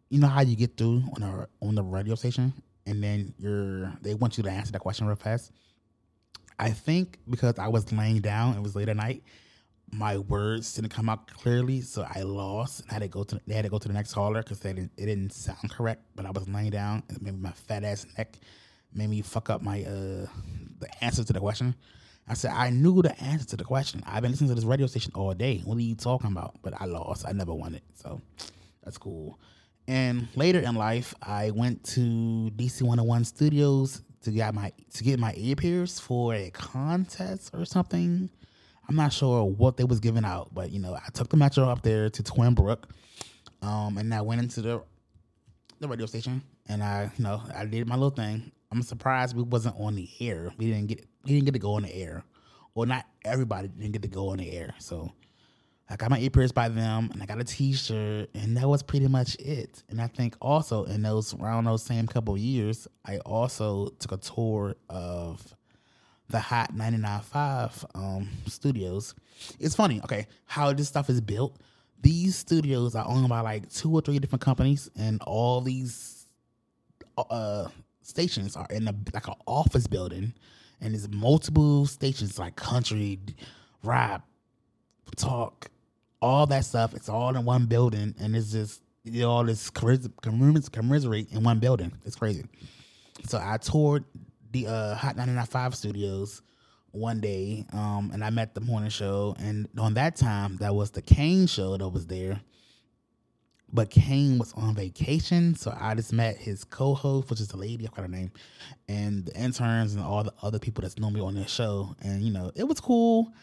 you 0.09 0.19
know 0.19 0.27
how 0.27 0.41
you 0.41 0.55
get 0.55 0.77
through 0.77 1.03
on 1.15 1.23
a 1.23 1.47
on 1.61 1.73
the 1.73 1.83
radio 1.83 2.13
station 2.13 2.53
and 2.85 3.03
then 3.03 3.33
you're 3.39 3.91
they 4.01 4.13
want 4.13 4.37
you 4.37 4.43
to 4.43 4.49
answer 4.49 4.71
that 4.71 4.81
question 4.81 5.07
real 5.07 5.15
fast. 5.15 5.51
I 6.59 6.71
think 6.71 7.19
because 7.29 7.59
I 7.59 7.67
was 7.67 7.91
laying 7.91 8.19
down, 8.21 8.55
it 8.55 8.61
was 8.61 8.75
late 8.75 8.89
at 8.89 8.95
night, 8.95 9.23
my 9.91 10.17
words 10.17 10.73
didn't 10.73 10.89
come 10.89 11.07
out 11.07 11.27
clearly, 11.27 11.81
so 11.81 12.05
I 12.13 12.21
lost 12.21 12.81
and 12.81 12.91
had 12.91 13.01
to 13.01 13.07
go 13.07 13.23
to 13.23 13.39
they 13.47 13.55
had 13.55 13.63
to 13.63 13.69
go 13.69 13.77
to 13.77 13.87
the 13.87 13.93
next 13.93 14.13
caller 14.13 14.43
because 14.43 14.59
they 14.59 14.73
didn't 14.73 14.91
it 14.97 15.05
didn't 15.05 15.31
sound 15.31 15.69
correct. 15.71 16.01
But 16.15 16.25
I 16.25 16.31
was 16.31 16.47
laying 16.47 16.71
down, 16.71 17.03
and 17.09 17.21
maybe 17.21 17.37
my 17.37 17.51
fat 17.51 17.83
ass 17.83 18.05
neck 18.17 18.37
made 18.93 19.09
me 19.09 19.21
fuck 19.21 19.49
up 19.49 19.61
my 19.61 19.83
uh 19.83 20.25
the 20.79 20.87
answer 21.01 21.23
to 21.23 21.33
the 21.33 21.39
question. 21.39 21.75
I 22.27 22.33
said 22.33 22.51
I 22.51 22.69
knew 22.69 23.01
the 23.01 23.17
answer 23.21 23.45
to 23.47 23.57
the 23.57 23.63
question. 23.63 24.03
I've 24.05 24.21
been 24.21 24.31
listening 24.31 24.49
to 24.49 24.55
this 24.55 24.65
radio 24.65 24.87
station 24.87 25.13
all 25.15 25.33
day. 25.33 25.61
What 25.63 25.77
are 25.77 25.81
you 25.81 25.95
talking 25.95 26.31
about? 26.31 26.55
But 26.61 26.73
I 26.79 26.85
lost. 26.85 27.25
I 27.25 27.31
never 27.31 27.53
won 27.53 27.73
it, 27.75 27.83
so 27.95 28.21
that's 28.83 28.97
cool. 28.97 29.39
And 29.87 30.27
later 30.35 30.59
in 30.59 30.75
life, 30.75 31.13
I 31.21 31.51
went 31.51 31.85
to 31.91 32.51
DC 32.55 32.81
101 32.81 33.23
Studios 33.23 34.01
to 34.23 34.31
get 34.31 34.53
my 34.53 34.71
to 34.93 35.03
get 35.03 35.19
my 35.19 35.33
ear 35.37 35.55
pierced 35.55 36.01
for 36.01 36.33
a 36.33 36.49
contest 36.51 37.51
or 37.53 37.65
something. 37.65 38.29
I'm 38.89 38.95
not 38.95 39.11
sure 39.11 39.43
what 39.43 39.75
they 39.77 39.83
was 39.83 39.99
giving 39.99 40.23
out, 40.23 40.53
but 40.53 40.71
you 40.71 40.79
know, 40.79 40.95
I 40.95 41.09
took 41.13 41.29
the 41.29 41.37
metro 41.37 41.65
up 41.65 41.81
there 41.81 42.09
to 42.09 42.23
Twinbrook. 42.23 42.83
Um, 43.61 43.97
and 43.97 44.13
I 44.13 44.21
went 44.21 44.41
into 44.41 44.61
the 44.61 44.83
the 45.79 45.87
radio 45.87 46.05
station 46.05 46.41
and 46.67 46.83
I, 46.83 47.11
you 47.17 47.23
know, 47.23 47.41
I 47.55 47.65
did 47.65 47.87
my 47.87 47.95
little 47.95 48.09
thing. 48.09 48.51
I'm 48.71 48.81
surprised 48.81 49.35
we 49.35 49.43
wasn't 49.43 49.75
on 49.79 49.95
the 49.95 50.09
air. 50.19 50.51
We 50.57 50.67
didn't 50.67 50.87
get 50.87 51.05
we 51.23 51.31
didn't 51.31 51.45
get 51.45 51.53
to 51.53 51.59
go 51.59 51.73
on 51.73 51.83
the 51.83 51.93
air. 51.93 52.23
Or 52.75 52.85
not 52.85 53.05
everybody 53.25 53.67
didn't 53.69 53.91
get 53.91 54.01
to 54.03 54.07
go 54.07 54.29
on 54.29 54.37
the 54.37 54.51
air. 54.51 54.73
So 54.79 55.11
I 55.89 55.95
got 55.95 56.09
my 56.09 56.19
ear 56.19 56.29
pierced 56.29 56.53
by 56.53 56.67
them 56.67 57.09
and 57.13 57.23
I 57.23 57.25
got 57.25 57.39
a 57.39 57.45
t-shirt 57.45 58.29
and 58.33 58.57
that 58.57 58.67
was 58.67 58.83
pretty 58.83 59.07
much 59.07 59.35
it. 59.35 59.83
And 59.89 60.01
I 60.01 60.07
think 60.07 60.35
also 60.41 60.83
in 60.83 61.01
those 61.01 61.33
around 61.33 61.65
those 61.65 61.83
same 61.83 62.07
couple 62.07 62.37
years, 62.37 62.87
I 63.05 63.19
also 63.19 63.87
took 63.99 64.11
a 64.11 64.17
tour 64.17 64.75
of 64.89 65.55
the 66.29 66.39
Hot 66.39 66.75
99.5 66.75 67.85
um, 67.95 68.29
studios. 68.47 69.15
It's 69.59 69.75
funny, 69.75 70.01
okay, 70.03 70.27
how 70.45 70.73
this 70.73 70.87
stuff 70.87 71.09
is 71.09 71.21
built. 71.21 71.57
These 72.01 72.35
studios 72.35 72.95
are 72.95 73.07
owned 73.07 73.29
by 73.29 73.39
like 73.41 73.69
two 73.71 73.91
or 73.91 74.01
three 74.01 74.19
different 74.19 74.41
companies, 74.41 74.89
and 74.95 75.21
all 75.23 75.61
these 75.61 76.27
uh, 77.17 77.69
stations 78.01 78.55
are 78.55 78.67
in 78.69 78.87
a 78.87 78.95
like 79.13 79.27
an 79.27 79.33
office 79.47 79.87
building, 79.87 80.33
and 80.79 80.93
there's 80.93 81.09
multiple 81.09 81.85
stations 81.85 82.37
like 82.37 82.55
country, 82.55 83.19
rap, 83.83 84.27
talk, 85.15 85.69
all 86.21 86.45
that 86.47 86.65
stuff. 86.65 86.93
It's 86.93 87.09
all 87.09 87.35
in 87.35 87.45
one 87.45 87.65
building, 87.65 88.15
and 88.19 88.35
it's 88.35 88.51
just 88.51 88.81
you 89.03 89.21
know, 89.21 89.29
all 89.29 89.43
this 89.43 89.69
commis- 89.69 90.09
commis- 90.21 90.69
commiserate 90.69 91.31
in 91.31 91.43
one 91.43 91.59
building. 91.59 91.91
It's 92.05 92.15
crazy. 92.15 92.45
So 93.25 93.39
I 93.41 93.57
toured 93.57 94.05
the 94.51 94.67
uh, 94.67 94.95
Hot 94.95 95.15
99.5 95.15 95.75
studios 95.75 96.41
one 96.91 97.19
day, 97.19 97.65
um, 97.73 98.11
and 98.13 98.23
I 98.23 98.29
met 98.29 98.53
the 98.53 98.61
morning 98.61 98.89
show. 98.89 99.35
And 99.39 99.67
on 99.77 99.93
that 99.95 100.15
time, 100.15 100.57
that 100.57 100.73
was 100.73 100.91
the 100.91 101.01
Kane 101.01 101.47
show 101.47 101.77
that 101.77 101.87
was 101.87 102.07
there. 102.07 102.41
But 103.71 103.89
Kane 103.89 104.37
was 104.37 104.53
on 104.53 104.75
vacation, 104.75 105.53
so 105.55 105.75
I 105.77 105.93
just 105.93 106.13
met 106.13 106.37
his 106.37 106.63
co-host, 106.63 107.29
which 107.29 107.41
is 107.41 107.49
the 107.49 107.57
lady, 107.57 107.85
I 107.85 107.89
forgot 107.89 108.03
her 108.03 108.07
name, 108.07 108.31
and 108.87 109.25
the 109.25 109.37
interns 109.37 109.93
and 109.93 110.01
all 110.01 110.23
the 110.23 110.33
other 110.41 110.57
people 110.57 110.83
that's 110.83 110.97
normally 110.97 111.19
on 111.19 111.35
their 111.35 111.49
show. 111.49 111.93
And 112.01 112.21
you 112.21 112.31
know, 112.31 112.49
it 112.55 112.63
was 112.63 112.79
cool. 112.79 113.33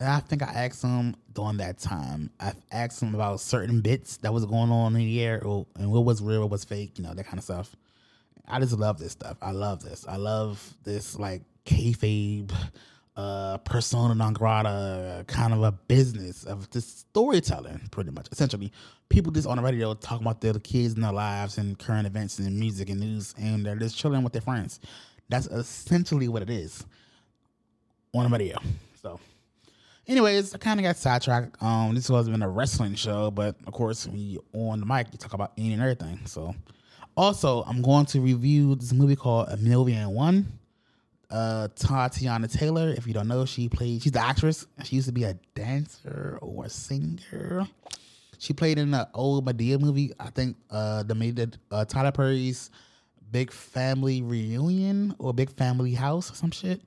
I 0.00 0.20
think 0.20 0.42
I 0.42 0.46
asked 0.46 0.82
him 0.82 1.14
during 1.32 1.58
that 1.58 1.78
time. 1.78 2.30
I 2.40 2.52
asked 2.72 3.02
him 3.02 3.14
about 3.14 3.40
certain 3.40 3.80
bits 3.80 4.16
that 4.18 4.32
was 4.32 4.44
going 4.44 4.70
on 4.70 4.94
in 4.94 5.00
the 5.00 5.22
air, 5.22 5.42
or, 5.44 5.66
and 5.76 5.90
what 5.90 6.04
was 6.04 6.20
real, 6.20 6.40
what 6.40 6.50
was 6.50 6.64
fake, 6.64 6.98
you 6.98 7.04
know, 7.04 7.14
that 7.14 7.24
kind 7.24 7.38
of 7.38 7.44
stuff. 7.44 7.74
I 8.46 8.60
just 8.60 8.72
love 8.72 8.98
this 8.98 9.12
stuff. 9.12 9.36
I 9.40 9.52
love 9.52 9.82
this. 9.82 10.04
I 10.06 10.16
love 10.16 10.74
this 10.84 11.18
like 11.18 11.42
kayfabe, 11.64 12.52
uh, 13.16 13.58
persona 13.58 14.14
non 14.14 14.32
grata 14.32 15.24
kind 15.26 15.52
of 15.54 15.62
a 15.62 15.72
business 15.72 16.44
of 16.44 16.68
just 16.70 17.00
storytelling, 17.00 17.80
pretty 17.90 18.10
much. 18.10 18.26
Essentially, 18.32 18.72
people 19.08 19.32
just 19.32 19.46
on 19.46 19.56
the 19.56 19.62
radio 19.62 19.94
talking 19.94 20.26
about 20.26 20.40
their 20.40 20.54
kids 20.54 20.94
and 20.94 21.04
their 21.04 21.12
lives 21.12 21.56
and 21.56 21.78
current 21.78 22.06
events 22.06 22.38
and 22.38 22.58
music 22.58 22.90
and 22.90 23.00
news, 23.00 23.34
and 23.38 23.64
they're 23.64 23.76
just 23.76 23.96
chilling 23.96 24.22
with 24.22 24.32
their 24.32 24.42
friends. 24.42 24.80
That's 25.28 25.46
essentially 25.46 26.28
what 26.28 26.42
it 26.42 26.50
is 26.50 26.84
on 28.12 28.24
the 28.24 28.36
radio. 28.36 28.58
So. 29.00 29.20
Anyways, 30.06 30.54
I 30.54 30.58
kind 30.58 30.78
of 30.78 30.84
got 30.84 30.96
sidetracked. 30.96 31.62
Um, 31.62 31.94
this 31.94 32.10
wasn't 32.10 32.42
a 32.42 32.48
wrestling 32.48 32.94
show, 32.94 33.30
but 33.30 33.56
of 33.66 33.72
course, 33.72 34.06
when 34.06 34.18
you 34.18 34.44
on 34.52 34.80
the 34.80 34.86
mic, 34.86 35.06
you 35.12 35.18
talk 35.18 35.32
about 35.32 35.52
any 35.56 35.72
and 35.72 35.80
everything. 35.80 36.20
So, 36.26 36.54
also, 37.16 37.62
I'm 37.62 37.80
going 37.80 38.04
to 38.06 38.20
review 38.20 38.74
this 38.74 38.92
movie 38.92 39.16
called 39.16 39.48
A 39.48 39.56
Million 39.56 40.10
One. 40.10 40.58
Uh, 41.30 41.68
Teyana 41.74 42.52
Taylor, 42.52 42.90
if 42.90 43.06
you 43.06 43.14
don't 43.14 43.28
know, 43.28 43.46
she 43.46 43.68
played. 43.68 44.02
She's 44.02 44.12
the 44.12 44.20
actress. 44.20 44.66
She 44.84 44.96
used 44.96 45.08
to 45.08 45.12
be 45.12 45.24
a 45.24 45.34
dancer 45.54 46.38
or 46.42 46.66
a 46.66 46.68
singer. 46.68 47.66
She 48.38 48.52
played 48.52 48.78
in 48.78 48.90
the 48.90 49.08
old 49.14 49.46
Madea 49.46 49.80
movie. 49.80 50.12
I 50.20 50.28
think 50.30 50.56
uh, 50.70 51.02
the 51.02 51.14
made 51.14 51.38
it 51.38 51.56
uh, 51.70 51.86
Tyler 51.86 52.12
Perry's 52.12 52.70
Big 53.32 53.50
Family 53.50 54.22
Reunion 54.22 55.14
or 55.18 55.32
Big 55.32 55.50
Family 55.50 55.94
House 55.94 56.30
or 56.30 56.34
some 56.34 56.50
shit. 56.50 56.82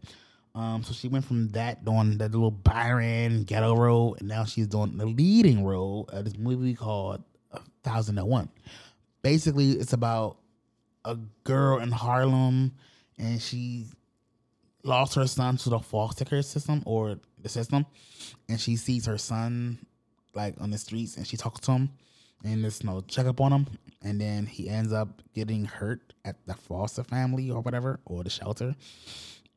Um, 0.58 0.84
so 0.84 0.92
she 0.92 1.08
went 1.08 1.24
from 1.24 1.50
that 1.50 1.86
doing 1.86 2.18
that 2.18 2.32
little 2.32 2.50
Byron 2.50 3.44
ghetto 3.44 3.76
role, 3.76 4.16
and 4.18 4.28
now 4.28 4.44
she's 4.44 4.66
doing 4.66 4.98
the 4.98 5.06
leading 5.06 5.64
role 5.64 6.10
of 6.12 6.26
this 6.26 6.36
movie 6.36 6.74
called 6.74 7.24
A 7.52 7.60
Thousand 7.84 8.18
and 8.18 8.28
One. 8.28 8.50
Basically, 9.22 9.74
it's 9.74 9.94
about 9.94 10.38
a 11.06 11.16
girl 11.44 11.78
in 11.78 11.92
Harlem, 11.92 12.74
and 13.20 13.40
she 13.40 13.86
lost 14.82 15.14
her 15.14 15.28
son 15.28 15.58
to 15.58 15.70
the 15.70 15.78
foster 15.78 16.26
care 16.26 16.42
system 16.42 16.82
or 16.88 17.20
the 17.40 17.50
system, 17.50 17.86
and 18.50 18.60
she 18.60 18.78
sees 18.78 19.06
her 19.06 19.20
son 19.20 19.78
like 20.34 20.56
on 20.60 20.72
the 20.72 20.80
streets, 20.80 21.18
and 21.18 21.28
she 21.28 21.38
talks 21.38 21.60
to 21.62 21.74
him, 21.74 21.92
and 22.44 22.64
there's 22.64 22.84
no 22.84 23.02
checkup 23.02 23.40
on 23.42 23.52
him, 23.52 23.68
and 24.04 24.20
then 24.20 24.48
he 24.48 24.70
ends 24.70 24.92
up 24.92 25.22
getting 25.36 25.66
hurt 25.66 26.14
at 26.26 26.36
the 26.48 26.56
foster 26.56 27.04
family 27.04 27.52
or 27.52 27.62
whatever 27.62 28.00
or 28.06 28.24
the 28.24 28.30
shelter 28.32 28.76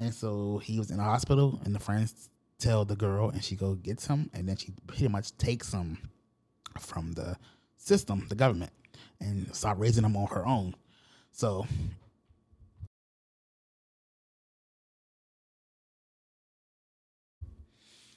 and 0.01 0.15
so 0.15 0.59
he 0.59 0.79
was 0.79 0.91
in 0.91 0.97
the 0.97 1.05
hospital, 1.05 1.61
and 1.65 1.75
the 1.75 1.79
friends 1.79 2.31
tell 2.59 2.85
the 2.85 2.97
girl, 2.97 3.29
and 3.29 3.45
she 3.45 3.55
go 3.55 3.75
gets 3.75 4.07
him, 4.07 4.31
and 4.33 4.49
then 4.49 4.57
she 4.57 4.73
pretty 4.87 5.09
much 5.09 5.37
takes 5.37 5.73
him 5.73 6.11
from 6.79 7.13
the 7.13 7.37
system, 7.77 8.27
the 8.29 8.35
government, 8.35 8.73
and 9.21 9.55
start 9.55 9.79
raising 9.79 10.05
him 10.05 10.17
on 10.17 10.27
her 10.29 10.47
own. 10.47 10.75
So 11.33 11.67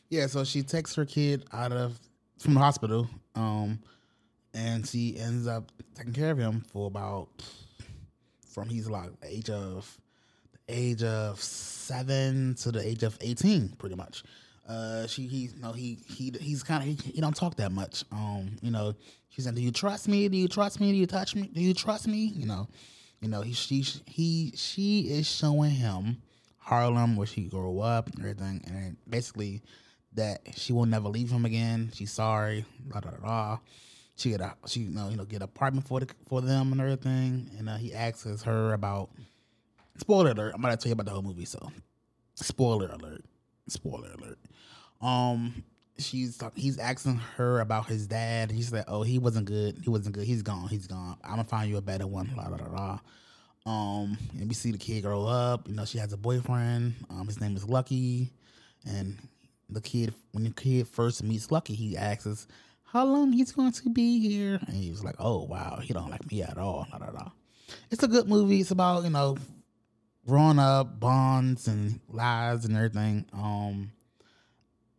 yeah, 0.10 0.28
so 0.28 0.44
she 0.44 0.64
takes 0.64 0.96
her 0.96 1.06
kid 1.06 1.46
out 1.52 1.72
of 1.72 2.00
from 2.40 2.54
the 2.54 2.60
hospital, 2.60 3.10
um, 3.36 3.80
and 4.54 4.88
she 4.88 5.18
ends 5.18 5.48
up 5.48 5.72
taking 5.96 6.14
care 6.14 6.32
of 6.32 6.38
him 6.38 6.62
for 6.72 6.88
about 6.88 7.28
from 8.48 8.70
he's 8.70 8.90
like 8.90 9.10
the 9.20 9.28
age 9.28 9.50
of 9.50 10.00
age 10.74 11.04
of 11.04 11.40
seven 11.42 12.56
to 12.56 12.72
the 12.72 12.86
age 12.86 13.04
of 13.04 13.18
eighteen, 13.22 13.74
pretty 13.78 13.96
much. 13.96 14.24
Uh, 14.68 15.06
she 15.08 15.28
he 15.28 15.50
you 15.54 15.62
know 15.62 15.74
he 15.74 16.00
he 16.08 16.34
he's 16.40 16.64
kind 16.64 16.82
of 16.82 16.88
he, 16.88 17.12
he 17.12 17.22
don't 17.22 17.36
talk 17.36 17.56
that 17.58 17.72
much. 17.72 18.04
Um, 18.12 18.58
you 18.62 18.72
know, 18.72 18.96
she 19.30 19.42
said, 19.42 19.56
"Do 19.56 19.62
you 19.62 19.72
trust 19.72 20.08
me? 20.08 20.28
Do 20.30 20.38
you 20.38 20.48
trust 20.48 20.80
me? 20.80 20.92
Do 20.92 20.98
you 20.98 21.08
touch 21.08 21.36
me? 21.36 21.50
Do 21.54 21.62
you 21.62 21.74
trust 21.74 22.08
me?" 22.08 22.32
You 22.36 22.46
know, 22.46 22.68
you 23.22 23.28
know 23.28 23.42
he 23.42 23.54
she 23.54 23.86
he 24.06 24.54
she 24.56 25.02
is 25.02 25.28
showing 25.28 25.72
him 25.72 26.22
Harlem 26.58 27.18
where 27.18 27.28
she 27.28 27.44
grew 27.44 27.82
up 27.82 28.08
and 28.10 28.20
everything, 28.20 28.64
and 28.68 28.98
basically 29.10 29.62
that 30.14 30.42
she 30.56 30.72
will 30.72 30.86
never 30.86 31.10
leave 31.10 31.30
him 31.30 31.44
again. 31.44 31.92
She's 31.94 32.14
sorry, 32.14 32.66
blah 32.86 33.02
blah 33.02 33.12
blah. 33.22 33.60
She 34.16 34.30
get 34.30 34.42
a 34.42 34.54
she 34.68 34.82
you 34.82 34.92
know 34.92 35.10
you 35.10 35.18
know 35.18 35.26
get 35.26 35.42
apartment 35.42 35.88
for 35.88 36.00
the 36.00 36.08
for 36.28 36.40
them 36.40 36.72
and 36.72 36.80
everything, 36.80 37.50
and 37.58 37.68
uh, 37.68 37.76
he 37.76 37.94
asks 37.94 38.44
her 38.44 38.74
about 38.74 39.10
spoiler 39.98 40.32
alert. 40.32 40.54
I'm 40.56 40.62
gonna 40.62 40.78
tell 40.78 40.90
you 40.90 40.94
about 40.94 41.06
the 41.06 41.12
whole 41.12 41.22
movie, 41.22 41.46
so 41.46 41.72
spoiler 42.36 42.88
alert. 42.88 43.24
Spoiler 43.68 44.12
alert. 44.18 44.40
Um, 45.02 45.64
she's 45.98 46.42
he's 46.56 46.78
asking 46.78 47.18
her 47.38 47.60
about 47.60 47.88
his 47.88 48.08
dad. 48.08 48.52
He's 48.52 48.72
like, 48.72 48.86
"Oh, 48.88 49.04
he 49.04 49.20
wasn't 49.20 49.46
good. 49.46 49.80
He 49.84 49.90
wasn't 49.90 50.16
good. 50.16 50.26
He's 50.26 50.42
gone. 50.42 50.68
He's 50.68 50.88
gone. 50.88 51.18
I'm 51.24 51.32
gonna 51.32 51.44
find 51.44 51.70
you 51.70 51.78
a 51.78 51.82
better 51.82 52.08
one." 52.08 52.32
La 52.36 52.48
la 52.48 52.58
la. 52.72 53.00
Um, 53.66 54.18
and 54.38 54.50
we 54.50 54.54
see 54.54 54.72
the 54.72 54.78
kid 54.78 55.04
grow 55.04 55.26
up. 55.26 55.68
You 55.70 55.76
know, 55.76 55.86
she 55.86 55.98
has 55.98 56.12
a 56.12 56.18
boyfriend. 56.18 56.96
Um, 57.10 57.28
his 57.28 57.40
name 57.40 57.56
is 57.56 57.64
Lucky, 57.64 58.30
and 58.86 59.18
the 59.70 59.82
kid 59.82 60.14
when 60.32 60.44
the 60.44 60.50
kid 60.52 60.88
first 60.88 61.24
meets 61.24 61.52
Lucky, 61.52 61.74
he 61.74 61.96
asks 61.96 62.48
how 62.84 63.06
long 63.06 63.32
he's 63.32 63.52
going 63.52 63.72
to 63.72 63.90
be 63.90 64.20
here, 64.20 64.60
and 64.68 64.76
he 64.76 64.90
was 64.92 65.04
like, 65.04 65.16
"Oh 65.20 65.44
wow, 65.44 65.80
he 65.82 65.94
don't 65.94 66.10
like 66.10 66.30
me 66.32 66.44
at 66.44 66.58
all." 66.58 66.88
Blah, 66.90 67.00
blah, 67.00 67.12
blah. 67.12 67.32
It's 67.90 68.04
a 68.04 68.08
good 68.08 68.28
movie. 68.28 68.60
It's 68.60 68.72
about 68.72 69.04
you 69.04 69.10
know 69.10 69.38
growing 70.28 70.60
up, 70.60 71.00
bonds 71.00 71.68
and 71.68 72.00
lies 72.10 72.66
and 72.66 72.76
everything. 72.76 73.26
Um, 73.34 73.92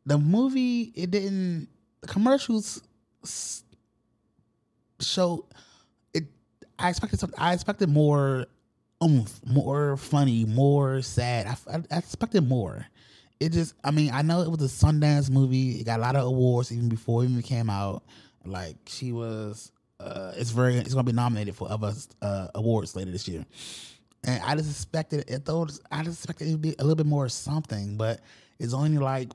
the 0.06 0.18
movie 0.18 0.92
it 0.94 1.10
didn't. 1.10 1.68
The 2.00 2.08
commercials 2.08 2.82
show 5.00 5.46
it. 6.12 6.24
I 6.78 6.90
expected 6.90 7.20
something. 7.20 7.38
I 7.38 7.54
expected 7.54 7.88
more, 7.88 8.46
oomph, 9.03 9.40
more 9.46 9.96
funny, 9.96 10.44
more 10.44 11.01
sad. 11.03 11.46
I, 11.46 11.76
I, 11.76 11.82
I 11.90 11.99
expected 11.99 12.46
more. 12.46 12.86
It 13.40 13.53
just. 13.53 13.74
I 13.82 13.90
mean, 13.90 14.11
I 14.12 14.22
know 14.22 14.42
it 14.42 14.51
was 14.51 14.62
a 14.62 14.86
Sundance 14.86 15.30
movie. 15.30 15.80
It 15.80 15.84
got 15.84 15.99
a 15.99 16.03
lot 16.03 16.16
of 16.16 16.26
awards 16.26 16.70
even 16.70 16.88
before 16.88 17.24
it 17.24 17.30
even 17.30 17.42
came 17.42 17.70
out. 17.70 18.03
Like 18.44 18.76
she 18.86 19.12
was. 19.12 19.72
Uh, 19.99 20.32
it's 20.36 20.51
very. 20.51 20.76
It's 20.76 20.92
gonna 20.92 21.05
be 21.05 21.12
nominated 21.12 21.57
for 21.57 21.70
other 21.70 21.94
uh, 22.20 22.49
awards 22.55 22.94
later 22.94 23.11
this 23.11 23.26
year 23.26 23.46
and 24.27 24.43
I 24.43 24.55
just 24.57 24.70
expected 24.70 25.25
it. 25.29 25.45
Though 25.45 25.66
I 25.91 26.03
just 26.03 26.20
expected 26.20 26.49
it 26.49 26.53
to 26.53 26.59
be 26.59 26.75
a 26.79 26.83
little 26.83 26.97
bit 26.97 27.07
more 27.07 27.29
something, 27.29 27.97
but 27.97 28.20
it's 28.59 28.75
only 28.75 28.99
like 28.99 29.31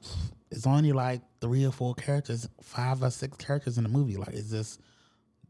it's 0.52 0.66
only 0.66 0.92
like 0.92 1.22
three 1.42 1.66
or 1.66 1.72
four 1.72 1.96
characters, 1.96 2.48
five 2.62 3.04
or 3.04 3.12
six 3.12 3.38
characters 3.38 3.78
in 3.78 3.84
the 3.84 3.90
movie. 3.90 4.18
Like 4.18 4.34
it's 4.34 4.50
just 4.50 4.82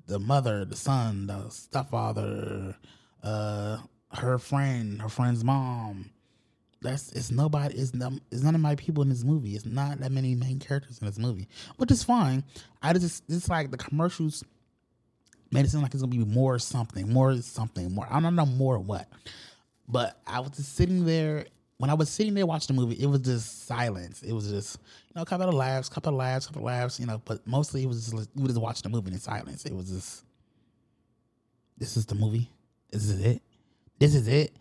the 0.07 0.19
mother, 0.19 0.65
the 0.65 0.75
son, 0.75 1.27
the 1.27 1.49
stepfather, 1.49 2.75
uh, 3.23 3.77
her 4.11 4.37
friend, 4.37 5.01
her 5.01 5.09
friend's 5.09 5.43
mom. 5.43 6.11
That's 6.81 7.11
it's 7.11 7.31
nobody. 7.31 7.75
It's 7.77 7.93
none, 7.93 8.21
it's 8.31 8.41
none 8.41 8.55
of 8.55 8.61
my 8.61 8.75
people 8.75 9.03
in 9.03 9.09
this 9.09 9.23
movie. 9.23 9.55
It's 9.55 9.65
not 9.65 9.99
that 9.99 10.11
many 10.11 10.35
main 10.35 10.59
characters 10.59 10.99
in 10.99 11.07
this 11.07 11.19
movie, 11.19 11.47
which 11.77 11.91
is 11.91 12.03
fine. 12.03 12.43
I 12.81 12.93
just 12.93 13.23
it's 13.27 13.49
like 13.49 13.71
the 13.71 13.77
commercials 13.77 14.43
made 15.51 15.65
it 15.65 15.69
seem 15.69 15.81
like 15.81 15.93
it's 15.93 16.01
gonna 16.01 16.11
be 16.15 16.23
more 16.23 16.59
something, 16.59 17.11
more 17.11 17.35
something, 17.41 17.93
more. 17.93 18.07
I 18.09 18.19
don't 18.19 18.35
know 18.35 18.45
more 18.45 18.79
what, 18.79 19.07
but 19.87 20.19
I 20.27 20.39
was 20.39 20.51
just 20.51 20.75
sitting 20.75 21.05
there. 21.05 21.45
When 21.77 21.89
I 21.89 21.93
was 21.93 22.09
sitting 22.09 22.33
there 22.33 22.45
watching 22.45 22.75
the 22.75 22.81
movie, 22.81 23.01
it 23.01 23.05
was 23.05 23.21
just 23.21 23.65
silence. 23.65 24.21
It 24.21 24.33
was 24.33 24.49
just 24.49 24.79
you 25.07 25.13
know 25.15 25.21
a 25.21 25.25
couple 25.25 25.47
of 25.47 25.55
laughs, 25.55 25.89
couple 25.89 26.11
of 26.11 26.15
laughs, 26.17 26.45
a 26.45 26.49
couple 26.49 26.61
of 26.61 26.65
laughs. 26.65 26.99
You 26.99 27.05
know, 27.05 27.21
but 27.23 27.45
mostly 27.47 27.83
it 27.83 27.87
was 27.87 28.09
just 28.09 28.29
we 28.35 28.41
were 28.41 28.49
just 28.49 28.61
watching 28.61 28.83
the 28.83 28.95
movie 28.95 29.11
in 29.11 29.19
silence. 29.19 29.65
It 29.65 29.73
was 29.73 29.89
just 29.89 30.25
this 31.77 31.95
is 31.95 32.05
the 32.05 32.15
movie. 32.15 32.49
This 32.91 33.05
is 33.05 33.23
it. 33.25 33.41
This 33.97 34.15
is 34.15 34.27
it. 34.27 34.53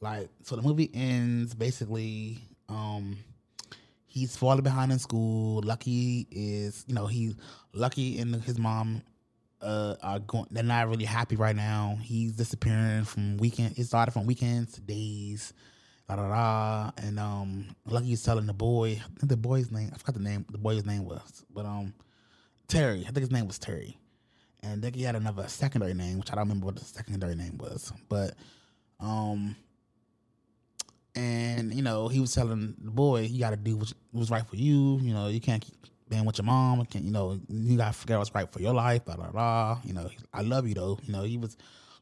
Like 0.00 0.30
so, 0.42 0.56
the 0.56 0.62
movie 0.62 0.90
ends 0.94 1.54
basically. 1.54 2.38
um 2.68 3.18
He's 4.12 4.36
falling 4.36 4.62
behind 4.62 4.92
in 4.92 4.98
school. 4.98 5.62
Lucky 5.64 6.26
is, 6.30 6.84
you 6.86 6.94
know, 6.94 7.06
he 7.06 7.34
Lucky 7.72 8.18
and 8.18 8.34
his 8.42 8.58
mom 8.58 9.00
uh, 9.62 9.96
are 10.02 10.18
going. 10.18 10.46
They're 10.50 10.62
not 10.62 10.88
really 10.88 11.04
happy 11.04 11.36
right 11.36 11.56
now. 11.56 11.98
He's 12.02 12.32
disappearing 12.32 13.04
from 13.04 13.36
weekend. 13.38 13.78
It 13.78 13.84
started 13.84 14.12
from 14.12 14.26
weekends 14.26 14.72
to 14.74 14.80
days. 14.80 15.52
Da 16.08 16.16
da 16.16 16.28
da. 16.28 16.90
And 16.98 17.18
um, 17.18 17.66
Lucky 17.86 18.12
is 18.12 18.22
telling 18.22 18.46
the 18.46 18.52
boy. 18.52 19.00
The 19.22 19.36
boy's 19.36 19.70
name. 19.70 19.90
I 19.94 19.98
forgot 19.98 20.14
the 20.14 20.20
name. 20.20 20.44
The 20.50 20.58
boy's 20.58 20.84
name 20.84 21.04
was, 21.04 21.44
but 21.52 21.64
um, 21.64 21.94
Terry. 22.68 23.00
I 23.00 23.04
think 23.04 23.18
his 23.18 23.30
name 23.30 23.46
was 23.46 23.58
Terry. 23.58 23.96
And 24.64 24.80
then 24.80 24.94
he 24.94 25.02
had 25.02 25.16
another 25.16 25.48
secondary 25.48 25.94
name, 25.94 26.18
which 26.18 26.30
I 26.30 26.36
don't 26.36 26.44
remember 26.44 26.66
what 26.66 26.76
the 26.76 26.84
secondary 26.84 27.34
name 27.34 27.58
was. 27.58 27.92
But 28.08 28.34
um, 29.00 29.56
and 31.14 31.74
you 31.74 31.82
know 31.82 32.08
he 32.08 32.20
was 32.20 32.34
telling 32.34 32.74
the 32.78 32.90
boy, 32.90 33.22
"You 33.22 33.40
got 33.40 33.50
to 33.50 33.56
do 33.56 33.76
what 33.76 33.92
was 34.12 34.30
right 34.30 34.46
for 34.46 34.56
you. 34.56 34.98
You 35.00 35.14
know, 35.14 35.28
you 35.28 35.40
can't 35.40 35.62
keep 35.62 35.82
being 36.12 36.24
with 36.24 36.38
your 36.38 36.44
mom. 36.44 36.84
Can't, 36.84 37.04
you 37.04 37.10
know, 37.10 37.40
you 37.48 37.76
got 37.76 37.92
to 37.92 37.98
figure 37.98 38.16
out 38.16 38.18
what's 38.18 38.34
right 38.34 38.50
for 38.50 38.60
your 38.60 38.74
life. 38.74 39.04
Blah 39.04 39.16
blah 39.16 39.30
blah. 39.30 39.80
You 39.84 39.94
know, 39.94 40.08
I 40.32 40.42
love 40.42 40.68
you 40.68 40.74
though. 40.74 40.98
You 41.02 41.12
know, 41.12 41.22
he 41.22 41.38
was 41.38 41.56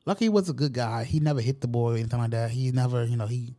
lucky. 0.05 0.27
He 0.27 0.29
was 0.29 0.49
a 0.49 0.53
good 0.53 0.73
guy. 0.73 1.05
He 1.05 1.21
never 1.21 1.41
hit 1.41 1.61
the 1.61 1.69
boy 1.69 1.93
or 1.93 1.97
anything 1.97 2.19
like 2.19 2.33
that. 2.33 2.51
He 2.51 2.71
never, 2.73 3.05
you 3.05 3.17
know, 3.17 3.27
he 3.27 3.55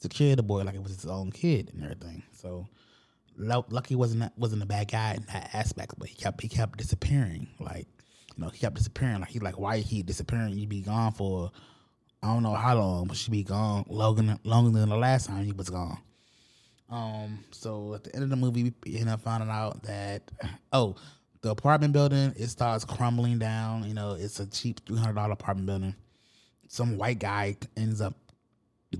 took 0.00 0.12
care 0.12 0.32
of 0.32 0.38
the 0.38 0.42
boy 0.42 0.62
like 0.62 0.74
it 0.74 0.82
was 0.82 0.96
his 0.96 1.06
own 1.06 1.30
kid 1.30 1.70
and 1.72 1.84
everything. 1.84 2.24
So 2.32 2.66
Lucky 3.38 3.94
wasn't 3.94 4.36
wasn't 4.36 4.62
a 4.62 4.66
bad 4.66 4.90
guy 4.90 5.14
in 5.14 5.24
that 5.32 5.50
aspect, 5.54 5.94
but 5.98 6.08
he 6.08 6.14
kept 6.16 6.40
he 6.42 6.48
kept 6.48 6.78
disappearing. 6.78 7.48
Like 7.60 7.86
you 8.36 8.44
know, 8.44 8.50
he 8.50 8.58
kept 8.58 8.74
disappearing. 8.74 9.20
Like 9.20 9.30
he 9.30 9.38
like 9.38 9.58
why 9.58 9.78
he 9.78 10.02
disappearing? 10.02 10.58
You'd 10.58 10.68
be 10.68 10.82
gone 10.82 11.12
for 11.12 11.52
I 12.22 12.32
don't 12.32 12.42
know 12.42 12.54
how 12.54 12.76
long, 12.76 13.06
but 13.06 13.16
she 13.16 13.30
be 13.30 13.44
gone 13.44 13.84
longer 13.88 14.38
longer 14.44 14.76
than 14.78 14.88
the 14.88 14.96
last 14.96 15.26
time 15.26 15.44
he 15.44 15.52
was 15.52 15.70
gone. 15.70 15.98
Um, 16.92 17.42
so 17.50 17.94
at 17.94 18.04
the 18.04 18.14
end 18.14 18.22
of 18.22 18.30
the 18.30 18.36
movie, 18.36 18.72
we 18.84 18.98
end 18.98 19.08
up 19.08 19.22
finding 19.22 19.48
out 19.48 19.82
that 19.84 20.30
oh, 20.72 20.94
the 21.40 21.50
apartment 21.50 21.94
building 21.94 22.34
it 22.36 22.48
starts 22.48 22.84
crumbling 22.84 23.38
down. 23.38 23.84
You 23.88 23.94
know, 23.94 24.12
it's 24.12 24.38
a 24.38 24.46
cheap 24.46 24.86
three 24.86 24.98
hundred 24.98 25.14
dollar 25.14 25.32
apartment 25.32 25.66
building. 25.66 25.94
Some 26.68 26.98
white 26.98 27.18
guy 27.18 27.56
ends 27.76 28.00
up 28.00 28.14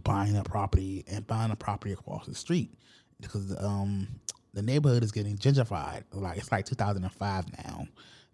buying 0.03 0.37
a 0.37 0.43
property 0.43 1.05
and 1.07 1.27
buying 1.27 1.51
a 1.51 1.57
property 1.57 1.93
across 1.93 2.27
the 2.27 2.35
street 2.35 2.75
because 3.21 3.55
um 3.63 4.09
the 4.55 4.63
neighborhood 4.63 5.05
is 5.05 5.13
getting 5.13 5.37
gentrified. 5.37 6.05
Like 6.13 6.39
it's 6.39 6.51
like 6.51 6.65
2005 6.65 7.45
now. 7.65 7.87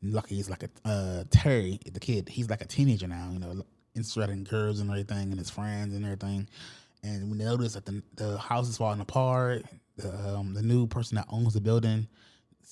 Lucky 0.03 0.37
he's 0.37 0.49
like 0.49 0.63
a 0.63 0.89
uh, 0.89 1.25
Terry, 1.31 1.81
the 1.93 1.99
kid. 1.99 2.29
He's 2.29 2.49
like 2.49 2.63
a 2.63 2.67
teenager 2.67 3.09
now. 3.09 3.31
You 3.33 3.41
know, 3.41 3.65
interested 3.97 4.31
in 4.31 4.45
girls 4.45 4.79
and 4.79 4.89
everything, 4.89 5.31
and 5.31 5.39
his 5.39 5.51
friends 5.51 5.95
and 5.95 6.05
everything. 6.05 6.49
And 7.03 7.31
we 7.31 7.39
notice 7.39 7.75
that 7.75 7.87
the 7.87 8.03
the 8.17 8.39
house 8.39 8.69
is 8.69 8.77
falling 8.77 9.01
apart. 9.01 9.65
The 9.97 10.37
um, 10.37 10.55
the 10.55 10.63
new 10.63 10.87
person 10.87 11.17
that 11.17 11.27
owns 11.31 11.55
the 11.55 11.61
building 11.61 12.09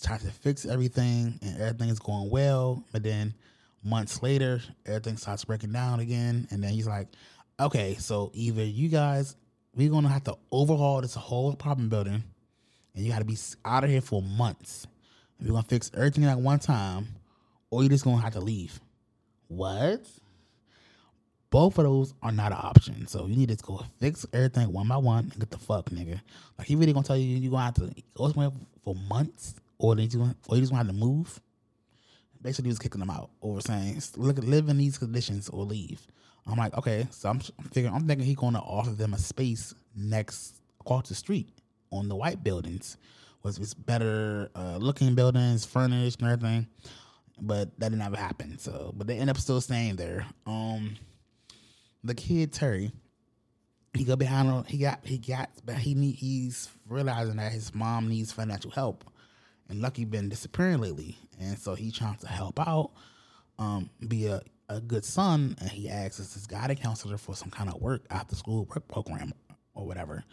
tries 0.02 0.22
to 0.24 0.30
fix 0.30 0.66
everything, 0.66 1.38
and 1.42 1.60
everything 1.60 1.88
is 1.88 1.98
going 1.98 2.30
well. 2.30 2.84
But 2.92 3.02
then 3.02 3.34
months 3.82 4.22
later, 4.22 4.60
everything 4.84 5.16
starts 5.16 5.44
breaking 5.44 5.72
down 5.72 6.00
again. 6.00 6.48
And 6.50 6.62
then 6.62 6.70
he's 6.70 6.86
like, 6.86 7.08
"Okay, 7.60 7.94
so 7.94 8.30
either 8.34 8.64
you 8.64 8.88
guys, 8.88 9.36
we're 9.74 9.90
gonna 9.90 10.08
have 10.08 10.24
to 10.24 10.36
overhaul 10.50 11.00
this 11.00 11.14
whole 11.14 11.52
apartment 11.52 11.90
building, 11.90 12.22
and 12.94 13.04
you 13.04 13.10
got 13.12 13.20
to 13.20 13.24
be 13.24 13.36
out 13.64 13.84
of 13.84 13.90
here 13.90 14.00
for 14.00 14.22
months. 14.22 14.86
We're 15.40 15.50
gonna 15.50 15.62
fix 15.62 15.90
everything 15.94 16.24
at 16.24 16.38
one 16.38 16.58
time, 16.58 17.08
or 17.70 17.82
you're 17.82 17.90
just 17.90 18.04
gonna 18.04 18.22
have 18.22 18.34
to 18.34 18.40
leave." 18.40 18.80
What? 19.48 20.04
Both 21.56 21.78
of 21.78 21.84
those 21.84 22.12
are 22.22 22.32
not 22.32 22.52
an 22.52 22.58
option. 22.60 23.06
So 23.06 23.24
you 23.24 23.34
need 23.34 23.48
to 23.48 23.56
go 23.56 23.80
fix 23.98 24.26
everything 24.34 24.70
one 24.74 24.88
by 24.88 24.98
one 24.98 25.30
and 25.32 25.38
get 25.38 25.50
the 25.50 25.56
fuck, 25.56 25.88
nigga. 25.88 26.20
Like 26.58 26.66
he 26.66 26.76
really 26.76 26.92
gonna 26.92 27.06
tell 27.06 27.16
you 27.16 27.34
you 27.38 27.48
gonna 27.48 27.64
have 27.64 27.74
to 27.76 27.90
go 28.12 28.28
somewhere 28.28 28.50
for 28.84 28.94
months, 28.94 29.54
or 29.78 29.94
they 29.94 30.06
just 30.06 30.34
or 30.48 30.56
you 30.56 30.60
just 30.60 30.74
have 30.74 30.86
to 30.86 30.92
move. 30.92 31.40
Basically, 32.42 32.68
he 32.68 32.72
was 32.72 32.78
kicking 32.78 33.00
them 33.00 33.08
out 33.08 33.30
over 33.40 33.62
saying, 33.62 34.02
"Look, 34.18 34.36
live 34.36 34.68
in 34.68 34.76
these 34.76 34.98
conditions 34.98 35.48
or 35.48 35.64
leave." 35.64 36.06
I'm 36.46 36.58
like, 36.58 36.76
okay, 36.76 37.08
so 37.10 37.30
I'm, 37.30 37.40
I'm 37.58 37.64
figuring, 37.70 37.94
I'm 37.94 38.06
thinking 38.06 38.26
he's 38.26 38.36
gonna 38.36 38.58
offer 38.58 38.90
them 38.90 39.14
a 39.14 39.18
space 39.18 39.74
next 39.96 40.60
across 40.82 41.08
the 41.08 41.14
street 41.14 41.48
on 41.90 42.10
the 42.10 42.16
white 42.16 42.44
buildings, 42.44 42.98
was 43.42 43.56
it's 43.56 43.72
better 43.72 44.50
uh, 44.54 44.76
looking 44.76 45.14
buildings, 45.14 45.64
furnished 45.64 46.20
and 46.20 46.30
everything. 46.30 46.66
But 47.40 47.70
that 47.80 47.88
didn't 47.88 48.02
ever 48.02 48.18
happen. 48.18 48.58
So, 48.58 48.92
but 48.94 49.06
they 49.06 49.16
end 49.16 49.30
up 49.30 49.38
still 49.38 49.62
staying 49.62 49.96
there. 49.96 50.26
Um, 50.46 50.96
the 52.06 52.14
kid 52.14 52.52
Terry, 52.52 52.92
he 53.94 54.04
go 54.04 54.16
behind. 54.16 54.48
on- 54.48 54.64
He 54.64 54.78
got 54.78 55.00
he 55.04 55.18
got, 55.18 55.50
but 55.64 55.76
he 55.76 55.94
need, 55.94 56.16
he's 56.16 56.68
realizing 56.88 57.36
that 57.36 57.52
his 57.52 57.74
mom 57.74 58.08
needs 58.08 58.32
financial 58.32 58.70
help, 58.70 59.04
and 59.68 59.80
Lucky 59.80 60.04
been 60.04 60.28
disappearing 60.28 60.78
lately, 60.80 61.16
and 61.40 61.58
so 61.58 61.74
he 61.74 61.90
trying 61.90 62.16
to 62.18 62.28
help 62.28 62.58
out, 62.60 62.92
um, 63.58 63.90
be 64.06 64.26
a, 64.26 64.40
a 64.68 64.80
good 64.80 65.04
son, 65.04 65.56
and 65.60 65.70
he 65.70 65.88
asks 65.88 66.34
his 66.34 66.46
guidance 66.46 66.80
counselor 66.80 67.16
for 67.18 67.34
some 67.34 67.50
kind 67.50 67.70
of 67.70 67.80
work 67.80 68.04
after 68.10 68.36
school 68.36 68.64
work 68.66 68.86
program 68.88 69.32
or 69.74 69.86
whatever. 69.86 70.24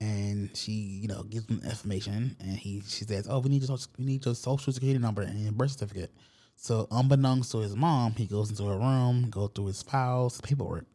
And 0.00 0.54
she, 0.56 0.72
you 0.72 1.08
know, 1.08 1.22
gives 1.22 1.46
him 1.46 1.60
information, 1.64 2.36
and 2.40 2.56
he 2.58 2.82
she 2.86 3.04
says, 3.04 3.26
"Oh, 3.30 3.38
we 3.38 3.48
need 3.48 3.62
your 3.66 3.78
we 3.96 4.04
need 4.04 4.24
your 4.24 4.34
social 4.34 4.72
security 4.72 4.98
number 4.98 5.22
and 5.22 5.56
birth 5.56 5.70
certificate." 5.70 6.12
So, 6.56 6.86
unbeknownst 6.90 7.52
to 7.52 7.58
his 7.58 7.74
mom, 7.76 8.12
he 8.12 8.26
goes 8.26 8.50
into 8.50 8.64
her 8.66 8.76
room, 8.78 9.28
go 9.30 9.46
through 9.48 9.66
his 9.66 9.82
files, 9.82 10.40
paperwork, 10.40 10.86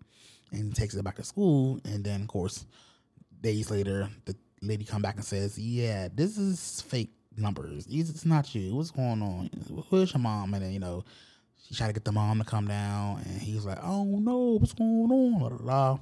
and 0.51 0.75
takes 0.75 0.95
it 0.95 1.03
back 1.03 1.15
to 1.15 1.23
school. 1.23 1.79
And 1.85 2.03
then, 2.03 2.21
of 2.21 2.27
course, 2.27 2.65
days 3.41 3.71
later, 3.71 4.09
the 4.25 4.35
lady 4.61 4.85
come 4.85 5.01
back 5.01 5.15
and 5.15 5.25
says, 5.25 5.57
"Yeah, 5.57 6.09
this 6.13 6.37
is 6.37 6.81
fake 6.81 7.13
numbers. 7.37 7.85
These 7.85 8.09
it's 8.09 8.25
not 8.25 8.53
you. 8.53 8.75
What's 8.75 8.91
going 8.91 9.21
on? 9.21 9.49
Where's 9.89 10.13
your 10.13 10.21
mom?" 10.21 10.53
And 10.53 10.63
then, 10.63 10.73
you 10.73 10.79
know, 10.79 11.03
she 11.67 11.75
tried 11.75 11.87
to 11.87 11.93
get 11.93 12.05
the 12.05 12.11
mom 12.11 12.39
to 12.39 12.45
come 12.45 12.67
down, 12.67 13.21
and 13.25 13.41
he's 13.41 13.65
like, 13.65 13.79
"Oh 13.81 14.05
no, 14.05 14.57
what's 14.59 14.73
going 14.73 15.11
on?" 15.11 15.39
Blah, 15.39 15.49
blah, 15.49 15.57
blah. 15.57 15.99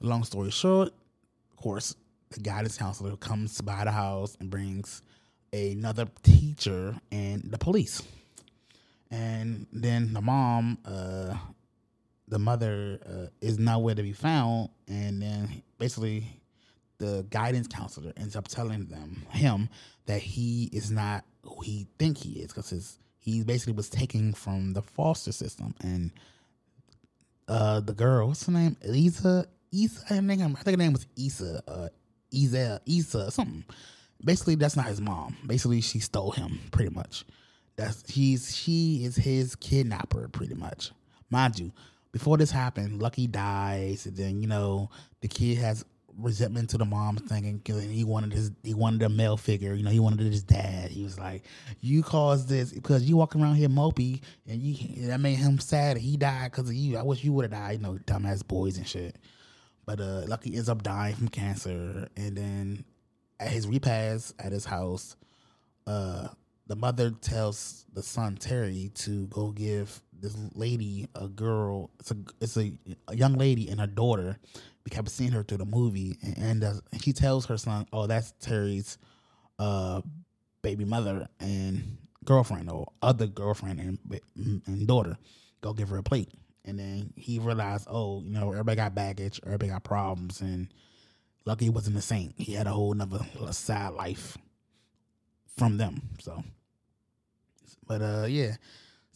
Long 0.00 0.24
story 0.24 0.50
short, 0.50 0.92
of 1.50 1.56
course, 1.56 1.94
the 2.30 2.40
guidance 2.40 2.78
counselor 2.78 3.16
comes 3.16 3.60
by 3.60 3.84
the 3.84 3.90
house 3.90 4.36
and 4.40 4.50
brings 4.50 5.02
another 5.52 6.06
teacher 6.22 6.96
and 7.10 7.42
the 7.50 7.58
police. 7.58 8.02
And 9.10 9.66
then 9.72 10.12
the 10.12 10.20
mom, 10.20 10.78
uh, 10.84 11.36
the 12.30 12.38
mother, 12.38 12.98
uh, 13.06 13.26
is 13.40 13.58
nowhere 13.58 13.94
to 13.94 14.02
be 14.02 14.12
found. 14.12 14.70
And 14.88 15.20
then 15.20 15.62
basically, 15.78 16.40
the 17.00 17.26
guidance 17.30 17.66
counselor 17.66 18.12
ends 18.16 18.36
up 18.36 18.46
telling 18.46 18.86
them 18.86 19.26
him 19.30 19.68
that 20.06 20.20
he 20.20 20.68
is 20.72 20.90
not 20.90 21.24
who 21.42 21.60
he 21.62 21.86
think 21.98 22.18
he 22.18 22.40
is 22.40 22.52
because 22.52 22.98
he 23.18 23.42
basically 23.42 23.72
was 23.72 23.88
taken 23.88 24.32
from 24.34 24.74
the 24.74 24.82
foster 24.82 25.32
system. 25.32 25.74
And 25.82 26.12
uh 27.48 27.80
the 27.80 27.94
girl 27.94 28.28
what's 28.28 28.46
her 28.46 28.52
name? 28.52 28.76
Elisa 28.84 29.46
Isa 29.72 30.04
I 30.10 30.20
think, 30.20 30.42
I 30.42 30.46
think 30.46 30.66
her 30.66 30.76
name 30.76 30.92
was 30.92 31.06
Isa 31.16 31.62
uh 31.66 31.88
Isa 32.30 32.80
Isa 32.86 33.30
something. 33.30 33.64
Basically 34.22 34.54
that's 34.54 34.76
not 34.76 34.86
his 34.86 35.00
mom. 35.00 35.36
Basically 35.46 35.80
she 35.80 36.00
stole 36.00 36.32
him 36.32 36.60
pretty 36.70 36.90
much. 36.94 37.24
That's 37.76 38.08
he's 38.10 38.54
she 38.54 39.04
is 39.04 39.16
his 39.16 39.56
kidnapper 39.56 40.28
pretty 40.28 40.54
much. 40.54 40.92
Mind 41.30 41.58
you 41.58 41.72
before 42.12 42.36
this 42.36 42.50
happened 42.50 43.00
Lucky 43.00 43.26
dies 43.26 44.06
and 44.06 44.16
then 44.16 44.40
you 44.40 44.46
know 44.46 44.90
the 45.20 45.28
kid 45.28 45.58
has 45.58 45.84
resentment 46.18 46.70
to 46.70 46.78
the 46.78 46.84
mom 46.84 47.16
thinking 47.16 47.62
he 47.66 48.04
wanted 48.04 48.32
his 48.32 48.50
he 48.62 48.74
wanted 48.74 49.02
a 49.02 49.08
male 49.08 49.36
figure 49.36 49.74
you 49.74 49.82
know 49.82 49.90
he 49.90 50.00
wanted 50.00 50.20
his 50.20 50.42
dad. 50.42 50.90
He 50.90 51.02
was 51.02 51.18
like 51.18 51.44
you 51.80 52.02
caused 52.02 52.48
this 52.48 52.72
because 52.72 53.04
you 53.04 53.16
walking 53.16 53.42
around 53.42 53.56
here 53.56 53.68
mopey 53.68 54.20
and 54.46 54.60
you 54.60 55.06
that 55.08 55.20
made 55.20 55.36
him 55.36 55.58
sad 55.58 55.96
he 55.96 56.16
died 56.16 56.50
because 56.50 56.68
of 56.68 56.74
you. 56.74 56.96
I 56.96 57.02
wish 57.02 57.24
you 57.24 57.32
would 57.32 57.44
have 57.44 57.52
died 57.52 57.78
you 57.78 57.86
know 57.86 57.98
dumbass 58.04 58.46
boys 58.46 58.76
and 58.76 58.86
shit. 58.86 59.16
But 59.86 60.00
uh 60.00 60.22
lucky 60.26 60.54
ends 60.54 60.68
up 60.68 60.82
dying 60.82 61.14
from 61.14 61.28
cancer 61.28 62.08
and 62.16 62.36
then 62.36 62.84
at 63.38 63.48
his 63.48 63.66
repast 63.66 64.34
at 64.38 64.52
his 64.52 64.64
house 64.64 65.16
uh 65.86 66.28
the 66.66 66.76
mother 66.76 67.10
tells 67.10 67.84
the 67.92 68.02
son 68.02 68.36
Terry 68.36 68.92
to 68.94 69.26
go 69.26 69.50
give 69.50 70.02
this 70.20 70.36
lady 70.54 71.08
a 71.14 71.28
girl. 71.28 71.90
It's 72.00 72.10
a 72.10 72.16
it's 72.40 72.56
a, 72.56 72.72
a 73.08 73.16
young 73.16 73.34
lady 73.34 73.68
and 73.68 73.80
her 73.80 73.86
daughter. 73.86 74.38
We 74.84 74.90
kept 74.90 75.10
seeing 75.10 75.32
her 75.32 75.42
through 75.42 75.58
the 75.58 75.66
movie, 75.66 76.16
and, 76.22 76.38
and 76.38 76.64
uh, 76.64 76.72
he 77.02 77.12
tells 77.12 77.46
her 77.46 77.56
son, 77.56 77.86
"Oh, 77.92 78.06
that's 78.06 78.32
Terry's 78.40 78.98
uh, 79.58 80.00
baby 80.62 80.84
mother 80.84 81.28
and 81.38 81.98
girlfriend, 82.24 82.70
or 82.70 82.90
other 83.02 83.26
girlfriend 83.26 83.80
and 83.80 84.62
and 84.66 84.86
daughter." 84.86 85.18
go 85.60 85.72
give 85.72 85.88
her 85.90 85.98
a 85.98 86.02
plate. 86.02 86.28
And 86.64 86.78
then 86.78 87.12
he 87.16 87.38
realized, 87.38 87.86
oh, 87.90 88.22
you 88.22 88.30
know, 88.30 88.52
everybody 88.52 88.76
got 88.76 88.94
baggage, 88.94 89.40
everybody 89.44 89.70
got 89.70 89.84
problems, 89.84 90.40
and 90.40 90.68
lucky 91.44 91.66
he 91.66 91.70
wasn't 91.70 91.96
the 91.96 92.02
saint. 92.02 92.34
He 92.36 92.52
had 92.52 92.66
a 92.66 92.70
whole 92.70 92.92
nother 92.92 93.20
sad 93.50 93.94
life 93.94 94.36
from 95.56 95.78
them. 95.78 96.02
So, 96.20 96.42
but 97.86 98.02
uh, 98.02 98.26
yeah. 98.28 98.56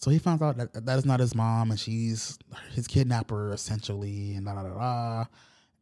So 0.05 0.11
he 0.11 0.19
finds 0.19 0.43
out 0.43 0.59
that 0.59 0.85
that 0.85 0.99
is 0.99 1.07
not 1.07 1.19
his 1.19 1.35
mom, 1.35 1.71
and 1.71 1.81
she's 1.81 2.39
his 2.75 2.87
kidnapper 2.87 3.55
essentially, 3.55 4.35
and 4.35 4.45
da 4.45 4.53
da 4.53 4.69
da. 4.69 5.25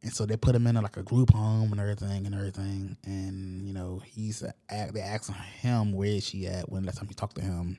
And 0.01 0.12
so 0.12 0.27
they 0.27 0.37
put 0.37 0.55
him 0.55 0.64
in 0.68 0.77
like 0.77 0.97
a 0.97 1.03
group 1.03 1.33
home 1.33 1.73
and 1.73 1.81
everything 1.81 2.25
and 2.25 2.33
everything. 2.33 2.97
And 3.05 3.66
you 3.66 3.75
know, 3.75 4.01
he's 4.07 4.45
they 4.68 5.01
asking 5.01 5.35
him 5.35 5.93
where 5.93 6.11
is 6.11 6.25
she 6.25 6.47
at 6.47 6.70
when 6.70 6.85
last 6.85 6.99
time 6.99 7.09
he 7.09 7.14
talked 7.14 7.35
to 7.35 7.43
him. 7.43 7.79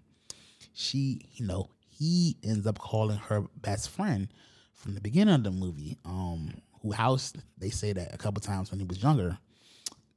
She, 0.74 1.22
you 1.32 1.48
know, 1.48 1.70
he 1.88 2.36
ends 2.44 2.68
up 2.68 2.78
calling 2.78 3.20
her 3.20 3.46
best 3.62 3.90
friend 3.90 4.28
from 4.74 4.96
the 4.96 5.02
beginning 5.02 5.36
of 5.36 5.46
the 5.46 5.52
movie. 5.52 5.98
Um, 6.04 6.56
who 6.82 6.92
house 6.92 7.32
they 7.58 7.70
say 7.70 7.94
that 7.94 8.14
a 8.14 8.18
couple 8.18 8.42
times 8.42 8.70
when 8.70 8.82
he 8.82 8.86
was 8.86 9.02
younger. 9.02 9.38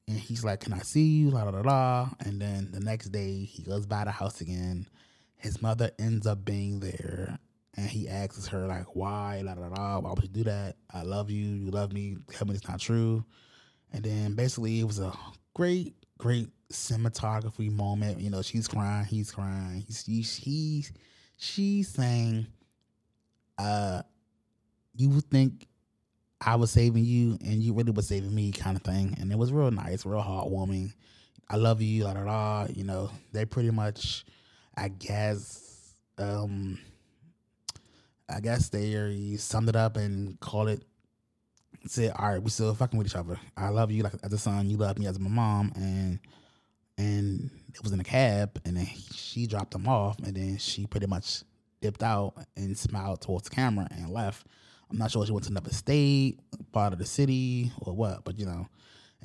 And 0.09 0.19
he's 0.19 0.45
like, 0.45 0.59
Can 0.59 0.73
I 0.73 0.81
see 0.81 1.05
you? 1.05 1.31
La 1.31 1.45
da 1.45 1.53
da 1.53 1.63
da. 1.63 2.09
And 2.25 2.43
then 2.43 2.73
the 2.73 2.81
next 2.81 3.11
day 3.11 3.45
he 3.45 3.63
goes 3.63 3.87
by 3.87 4.03
the 4.03 4.11
house 4.11 4.41
again. 4.41 4.89
His 5.37 5.61
mother 5.63 5.91
ends 5.99 6.27
up 6.27 6.45
being 6.45 6.81
there 6.81 7.39
and 7.77 7.89
he 7.89 8.09
asks 8.09 8.49
her 8.49 8.67
like, 8.67 8.95
"Why? 8.95 9.43
La 9.45 9.53
la 9.53 9.69
la. 9.69 9.99
Why 9.99 10.11
would 10.11 10.23
you 10.23 10.29
do 10.29 10.45
that? 10.45 10.77
I 10.93 11.03
love 11.03 11.31
you. 11.31 11.45
You 11.45 11.71
love 11.71 11.93
me. 11.93 12.17
Tell 12.31 12.47
me 12.47 12.55
it's 12.55 12.67
not 12.67 12.81
true." 12.81 13.25
And 13.93 14.03
then 14.05 14.35
basically, 14.35 14.81
it 14.81 14.85
was 14.85 14.99
a 14.99 15.13
great, 15.55 15.95
great 16.19 16.49
cinematography 16.73 17.71
moment. 17.71 18.21
You 18.21 18.31
know, 18.31 18.43
she's 18.43 18.67
crying, 18.67 19.05
he's 19.05 19.31
crying. 19.31 19.85
He's 19.87 20.05
he's 20.05 20.35
he's 20.37 20.93
she's 21.37 21.89
saying, 21.89 22.47
"Uh, 23.59 24.03
you 24.95 25.11
would 25.11 25.31
think 25.31 25.67
I 26.41 26.57
was 26.57 26.71
saving 26.71 27.05
you, 27.05 27.39
and 27.45 27.63
you 27.63 27.75
really 27.75 27.93
was 27.93 28.09
saving 28.09 28.35
me," 28.35 28.53
kind 28.53 28.77
of 28.77 28.83
thing. 28.83 29.17
And 29.21 29.31
it 29.31 29.39
was 29.39 29.53
real 29.53 29.71
nice, 29.71 30.07
real 30.07 30.23
heartwarming. 30.23 30.93
I 31.49 31.57
love 31.57 31.81
you, 31.81 32.05
la 32.05 32.13
la 32.13 32.25
da. 32.25 32.73
You 32.73 32.85
know, 32.85 33.11
they 33.33 33.45
pretty 33.45 33.71
much, 33.71 34.25
I 34.77 34.89
guess, 34.89 35.95
um 36.19 36.79
I 38.29 38.41
guess 38.41 38.69
they 38.69 39.37
summed 39.37 39.69
it 39.69 39.77
up 39.77 39.97
and 39.97 40.39
called 40.41 40.69
it. 40.69 40.83
Said, 41.87 42.13
"All 42.17 42.29
right, 42.29 42.43
we 42.43 42.51
still 42.51 42.75
fucking 42.75 42.99
with 42.99 43.07
each 43.07 43.15
other. 43.15 43.39
I 43.57 43.69
love 43.69 43.93
you 43.93 44.03
like 44.03 44.15
as 44.23 44.33
a 44.33 44.39
son. 44.39 44.69
You 44.69 44.77
love 44.77 44.99
me 44.99 45.07
as 45.07 45.19
my 45.21 45.29
mom." 45.29 45.73
And 45.77 46.19
and 46.99 47.51
it 47.73 47.83
was 47.83 47.93
in 47.93 48.01
a 48.01 48.05
cab, 48.05 48.61
and 48.65 48.77
then 48.77 48.87
she 49.13 49.47
dropped 49.47 49.75
him 49.75 49.87
off, 49.87 50.19
and 50.19 50.35
then 50.35 50.59
she 50.59 50.87
pretty 50.87 51.07
much 51.07 51.45
dipped 51.81 52.03
out 52.03 52.35
and 52.57 52.77
smiled 52.77 53.21
towards 53.21 53.49
the 53.49 53.55
camera 53.55 53.87
and 53.91 54.11
left. 54.11 54.47
I'm 54.91 54.99
not 54.99 55.11
sure 55.11 55.25
she 55.27 55.33
went 55.33 55.45
to 55.45 55.51
another 55.51 55.73
state, 55.73 56.41
part 56.73 56.93
of 56.93 56.99
the 56.99 57.07
city, 57.07 57.71
or 57.81 57.93
what, 57.95 58.25
but 58.25 58.39
you 58.39 58.47
know. 58.47 58.67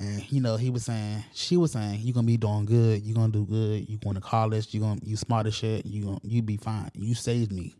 And 0.02 0.32
you 0.32 0.40
know, 0.40 0.56
he 0.56 0.68
was 0.68 0.84
saying, 0.84 1.24
she 1.32 1.56
was 1.56 1.72
saying, 1.72 2.00
you're 2.02 2.14
gonna 2.14 2.26
be 2.26 2.36
doing 2.36 2.66
good. 2.66 3.02
you're 3.02 3.14
gonna 3.14 3.32
do 3.32 3.46
good. 3.46 3.88
You 3.88 3.98
going 3.98 4.16
to 4.16 4.20
college. 4.20 4.74
you're 4.74 4.82
gonna 4.82 5.00
you 5.04 5.16
smart 5.16 5.46
as 5.46 5.54
shit. 5.54 5.86
You 5.86 6.04
gonna 6.04 6.20
you 6.22 6.42
be 6.42 6.56
fine. 6.56 6.90
You 6.94 7.14
saved 7.14 7.52
me 7.52 7.76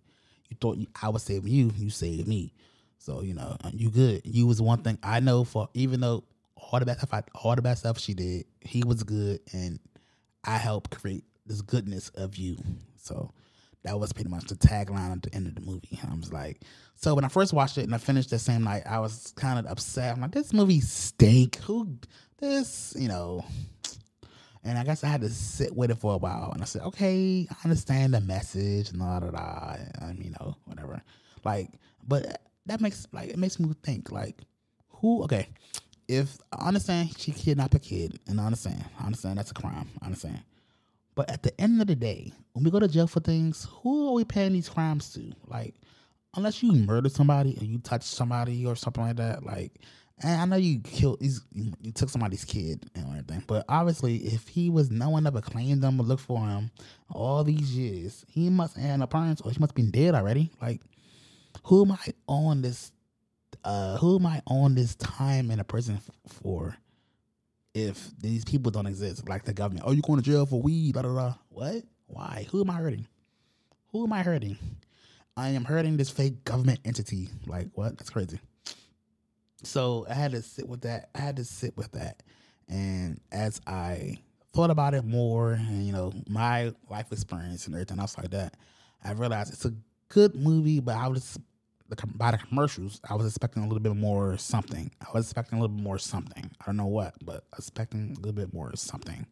you 0.53 0.57
thought 0.61 0.79
I 1.01 1.09
was 1.09 1.23
saving 1.23 1.51
you, 1.51 1.73
you 1.77 1.89
saved 1.89 2.29
me. 2.29 2.53
So 2.99 3.23
you 3.23 3.35
know, 3.35 3.57
uh, 3.65 3.71
you 3.73 3.91
good. 3.91 4.23
You 4.25 4.47
was 4.47 4.61
one 4.61 4.83
thing 4.83 4.99
I 5.03 5.21
know 5.21 5.45
for 5.45 5.69
even 5.75 6.01
though 6.01 6.25
all 6.57 6.79
the 6.79 6.87
bad 6.87 6.99
stuff, 6.99 7.15
I, 7.15 7.23
all 7.35 7.57
the 7.57 7.63
bad 7.63 7.79
stuff 7.79 7.99
she 7.99 8.15
did, 8.15 8.45
he 8.61 8.83
was 8.85 9.03
good, 9.03 9.41
and 9.53 9.81
I 10.45 10.59
helped 10.59 10.91
create 10.91 11.25
this 11.47 11.63
goodness 11.63 12.11
of 12.11 12.37
you. 12.37 12.59
So 12.97 13.33
that 13.83 13.99
was 13.99 14.13
pretty 14.13 14.31
much 14.31 14.45
the 14.45 14.55
tagline 14.55 15.13
at 15.13 15.23
the 15.23 15.35
end 15.35 15.47
of 15.47 15.55
the 15.55 15.63
movie. 15.63 15.99
I 16.09 16.15
was 16.15 16.33
like, 16.33 16.61
so 17.03 17.15
when 17.17 17.25
I 17.25 17.29
first 17.29 17.53
watched 17.53 17.79
it 17.79 17.85
and 17.85 17.95
I 17.95 17.99
finished 17.99 18.31
the 18.31 18.39
same 18.39 18.63
night, 18.63 18.85
I 18.87 19.01
was 19.01 19.33
kind 19.37 19.59
of 19.59 19.67
upset. 19.67 20.15
I'm 20.15 20.21
like, 20.21 20.31
this 20.31 20.53
movie 20.53 20.81
stink. 20.81 21.57
Who 21.57 21.99
this, 22.39 22.95
you 22.97 23.09
know? 23.09 23.45
And 24.63 24.79
I 24.79 24.85
guess 24.85 25.03
I 25.03 25.09
had 25.09 25.23
to 25.23 25.29
sit 25.29 25.75
with 25.75 25.91
it 25.91 25.99
for 25.99 26.15
a 26.15 26.19
while. 26.19 26.53
And 26.53 26.63
I 26.63 26.65
said, 26.65 26.83
okay, 26.83 27.49
I 27.51 27.57
understand 27.65 28.15
the 28.15 28.21
message 28.21 28.91
and 28.91 29.01
da 29.01 29.19
da 29.19 29.31
da. 29.31 29.77
And, 30.01 30.25
you 30.25 30.31
know, 30.31 30.57
whatever. 30.67 31.03
Like, 31.45 31.71
but 32.07 32.41
that 32.67 32.81
makes, 32.81 33.09
like, 33.11 33.31
it 33.31 33.39
makes 33.39 33.59
me 33.59 33.69
think, 33.83 34.13
like, 34.13 34.41
who, 34.89 35.25
okay, 35.25 35.49
if 36.07 36.39
I 36.53 36.69
understand 36.69 37.19
she 37.19 37.33
kidnapped 37.33 37.75
a 37.75 37.81
kid, 37.81 38.21
and 38.29 38.41
I 38.41 38.45
understand, 38.45 38.85
I 39.01 39.07
understand 39.07 39.39
that's 39.39 39.51
a 39.51 39.55
crime, 39.55 39.89
I 40.01 40.07
understand. 40.07 40.41
But 41.17 41.29
at 41.31 41.43
the 41.43 41.61
end 41.61 41.81
of 41.81 41.89
the 41.89 41.97
day, 41.97 42.33
when 42.53 42.63
we 42.63 42.71
go 42.71 42.79
to 42.79 42.87
jail 42.87 43.09
for 43.09 43.19
things, 43.19 43.67
who 43.69 44.09
are 44.09 44.13
we 44.13 44.25
paying 44.25 44.53
these 44.53 44.69
crimes 44.69 45.13
to? 45.15 45.33
Like, 45.49 45.75
unless 46.37 46.63
you 46.63 46.73
murder 46.73 47.09
somebody 47.09 47.57
or 47.61 47.65
you 47.65 47.79
touch 47.79 48.03
somebody 48.03 48.65
or 48.67 48.77
something 48.77 49.05
like 49.05 49.17
that, 49.17 49.45
like, 49.45 49.73
and 50.23 50.41
I 50.41 50.45
know 50.45 50.57
you 50.57 50.81
killed, 50.81 51.19
you 51.21 51.93
took 51.93 52.09
somebody's 52.09 52.45
kid 52.45 52.89
and 52.95 53.07
everything, 53.07 53.43
but 53.47 53.65
obviously, 53.69 54.17
if 54.19 54.47
he 54.49 54.71
was 54.71 54.91
no 54.91 55.11
one 55.11 55.27
ever 55.27 55.41
claimed 55.41 55.83
him 55.83 56.01
or 56.01 56.05
looked 56.05 56.23
for 56.23 56.39
him 56.47 56.71
all 57.11 57.43
these 57.43 57.75
years, 57.77 58.25
he 58.29 58.49
must 58.49 58.77
have 58.77 58.95
an 58.95 59.03
appearance 59.03 59.41
or 59.41 59.51
he 59.51 59.59
must 59.59 59.75
be 59.75 59.83
dead 59.83 60.15
already. 60.15 60.51
Like, 60.61 60.81
who 61.65 61.85
am 61.85 61.93
I 61.93 61.99
on 62.29 62.63
this? 62.63 62.93
Uh, 63.65 63.97
who 63.99 64.17
am 64.19 64.27
I 64.27 64.43
on 64.47 64.75
this 64.75 64.95
time 64.97 65.51
in 65.51 65.61
a 65.61 65.65
prison 65.65 66.01
for? 66.27 66.77
If 67.75 68.11
these 68.21 68.45
people 68.45 68.71
don't 68.71 68.87
exist, 68.87 69.27
like 69.31 69.45
the 69.45 69.55
government, 69.55 69.87
oh, 69.89 69.93
you 69.93 70.03
going 70.03 70.21
to 70.21 70.31
jail 70.31 70.45
for 70.45 70.61
weed? 70.61 70.93
Blah, 70.93 71.03
blah, 71.03 71.13
blah. 71.13 71.35
What? 71.49 71.83
Why? 72.07 72.47
Who 72.51 72.61
am 72.61 72.69
I 72.69 72.75
hurting? 72.75 73.07
Who 73.93 74.05
am 74.05 74.13
I 74.13 74.23
hurting? 74.23 74.59
I 75.37 75.51
am 75.51 75.65
hurting 75.65 75.97
this 75.97 76.11
fake 76.11 76.45
government 76.45 76.81
entity. 76.85 77.29
Like, 77.47 77.69
what? 77.75 77.97
That's 77.99 78.11
crazy. 78.11 78.39
So 79.63 80.07
I 80.09 80.15
had 80.15 80.33
to 80.33 80.43
sit 80.43 80.69
with 80.69 80.83
that. 80.83 81.09
I 81.15 81.21
had 81.21 81.37
to 81.37 81.45
sit 81.45 81.77
with 81.77 81.93
that. 81.93 82.23
And 82.69 83.21
as 83.31 83.61
I 83.67 84.19
thought 84.53 84.71
about 84.71 84.95
it 84.95 85.05
more 85.05 85.53
and, 85.53 85.87
you 85.87 85.93
know, 85.93 86.13
my 86.29 86.73
life 86.91 87.13
experience 87.13 87.67
and 87.67 87.75
everything 87.75 87.99
else 87.99 88.19
like 88.19 88.31
that, 88.31 88.57
I 89.03 89.13
realized 89.13 89.53
it's 89.53 89.65
a 89.65 89.75
good 90.09 90.35
movie, 90.35 90.81
but 90.81 90.97
I 90.97 91.09
was, 91.09 91.39
by 92.15 92.31
the 92.31 92.39
commercials, 92.39 93.01
I 93.09 93.15
was 93.15 93.27
expecting 93.27 93.63
a 93.63 93.67
little 93.67 93.81
bit 93.81 93.97
more 93.97 94.37
something. 94.37 94.91
I 95.01 95.07
was 95.15 95.27
expecting 95.27 95.59
a 95.59 95.63
little 95.63 95.77
bit 95.77 95.83
more 95.83 95.99
something. 95.99 96.51
I 96.61 96.67
don't 96.67 96.77
know 96.77 96.87
what, 96.87 97.15
but 97.25 97.45
expecting 97.57 98.15
a 98.17 98.21
little 98.21 98.33
bit 98.33 98.53
more 98.53 98.71
something. 98.77 99.27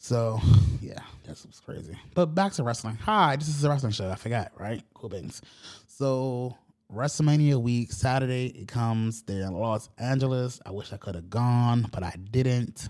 So, 0.00 0.40
yeah, 0.80 0.98
that's 1.24 1.60
crazy. 1.60 1.96
But 2.14 2.34
back 2.34 2.52
to 2.54 2.64
wrestling. 2.64 2.96
Hi, 3.02 3.36
this 3.36 3.48
is 3.48 3.62
a 3.62 3.68
wrestling 3.68 3.92
show. 3.92 4.10
I 4.10 4.16
forgot, 4.16 4.50
right? 4.58 4.82
Cool 4.94 5.10
beans. 5.10 5.42
So, 5.86 6.56
WrestleMania 6.92 7.60
week, 7.60 7.92
Saturday, 7.92 8.46
it 8.46 8.66
comes. 8.66 9.22
They're 9.22 9.46
in 9.46 9.52
Los 9.52 9.90
Angeles. 9.98 10.58
I 10.64 10.70
wish 10.70 10.92
I 10.92 10.96
could 10.96 11.14
have 11.14 11.30
gone, 11.30 11.86
but 11.92 12.02
I 12.02 12.14
didn't. 12.30 12.88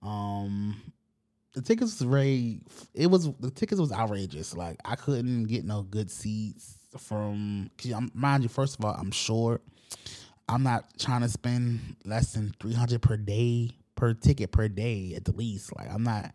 Um, 0.00 0.80
the 1.54 1.60
tickets 1.60 2.00
very. 2.00 2.60
It 2.94 3.08
was 3.08 3.30
the 3.40 3.50
tickets 3.50 3.80
was 3.80 3.92
outrageous. 3.92 4.56
Like 4.56 4.78
I 4.84 4.94
couldn't 4.94 5.44
get 5.44 5.64
no 5.64 5.82
good 5.82 6.10
seats 6.10 6.78
from. 6.98 7.70
Mind 8.14 8.44
you, 8.44 8.48
first 8.48 8.78
of 8.78 8.84
all, 8.84 8.94
I'm 8.94 9.10
short. 9.10 9.62
I'm 10.48 10.62
not 10.62 10.98
trying 10.98 11.22
to 11.22 11.28
spend 11.28 11.96
less 12.04 12.32
than 12.32 12.54
three 12.60 12.74
hundred 12.74 13.02
per 13.02 13.16
day 13.16 13.70
per 13.94 14.14
ticket 14.14 14.52
per 14.52 14.68
day 14.68 15.14
at 15.16 15.24
the 15.24 15.32
least. 15.32 15.74
Like 15.76 15.92
I'm 15.92 16.02
not. 16.02 16.34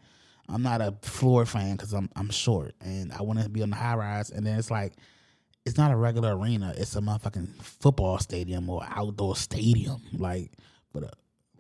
I'm 0.51 0.64
not 0.64 0.82
a 0.82 0.95
floor 1.03 1.45
fan 1.45 1.76
because 1.76 1.93
I'm 1.93 2.10
I'm 2.16 2.32
short 2.32 2.74
and 2.82 3.14
I 3.14 3.22
want 3.22 3.39
to 3.39 3.47
be 3.49 3.62
on 3.62 3.70
the 3.70 3.76
high 3.76 3.93
rise. 3.93 4.32
And 4.32 4.43
then 4.47 4.57
it's 4.57 4.72
like 4.72 4.93
it's 5.66 5.78
not 5.78 5.91
a 5.91 5.95
regular 5.95 6.36
arena. 6.36 6.74
It's 6.76 6.95
a 6.95 7.01
motherfucking 7.01 7.62
football 7.62 8.18
stadium 8.18 8.68
or 8.70 8.84
outdoor 8.89 9.36
stadium. 9.36 10.01
Like, 10.14 10.53
but 10.91 11.03
uh, 11.03 11.10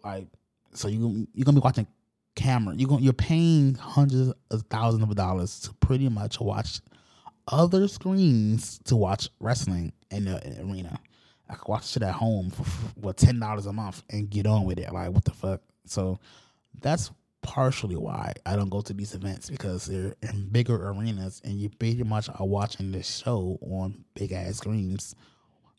like, 0.03 0.27
so 0.73 0.87
you 0.87 1.27
you're 1.33 1.45
gonna 1.45 1.59
be 1.59 1.63
watching 1.63 1.87
camera. 2.35 2.73
You're 2.75 2.89
gonna 2.89 3.01
you're 3.01 3.13
paying 3.13 3.75
hundreds 3.75 4.33
of 4.49 4.63
thousands 4.69 5.03
of 5.03 5.15
dollars 5.15 5.59
to 5.61 5.73
pretty 5.75 6.09
much 6.09 6.39
watch 6.39 6.81
other 7.47 7.87
screens 7.87 8.79
to 8.85 8.95
watch 8.95 9.29
wrestling 9.39 9.93
in 10.11 10.25
the, 10.25 10.45
in 10.47 10.55
the 10.55 10.63
arena. 10.63 10.99
I 11.49 11.55
could 11.55 11.67
watch 11.67 11.95
it 11.95 12.03
at 12.03 12.13
home 12.13 12.51
for, 12.51 12.63
for 12.63 12.87
what 12.99 13.17
ten 13.17 13.39
dollars 13.39 13.65
a 13.65 13.73
month 13.73 14.03
and 14.09 14.29
get 14.29 14.47
on 14.47 14.65
with 14.65 14.79
it. 14.79 14.91
Like, 14.91 15.11
what 15.11 15.25
the 15.25 15.31
fuck? 15.31 15.61
So 15.91 16.19
that's 16.81 17.11
partially 17.41 17.95
why 17.95 18.33
I 18.45 18.55
don't 18.55 18.69
go 18.69 18.81
to 18.81 18.93
these 18.93 19.15
events 19.15 19.49
because 19.49 19.85
they're 19.85 20.15
in 20.21 20.49
bigger 20.51 20.75
arenas 20.89 21.41
and 21.43 21.53
you 21.53 21.69
pretty 21.69 22.03
much 22.03 22.29
are 22.29 22.45
watching 22.45 22.91
this 22.91 23.17
show 23.17 23.57
on 23.61 24.03
big 24.13 24.31
ass 24.31 24.57
screens 24.57 25.15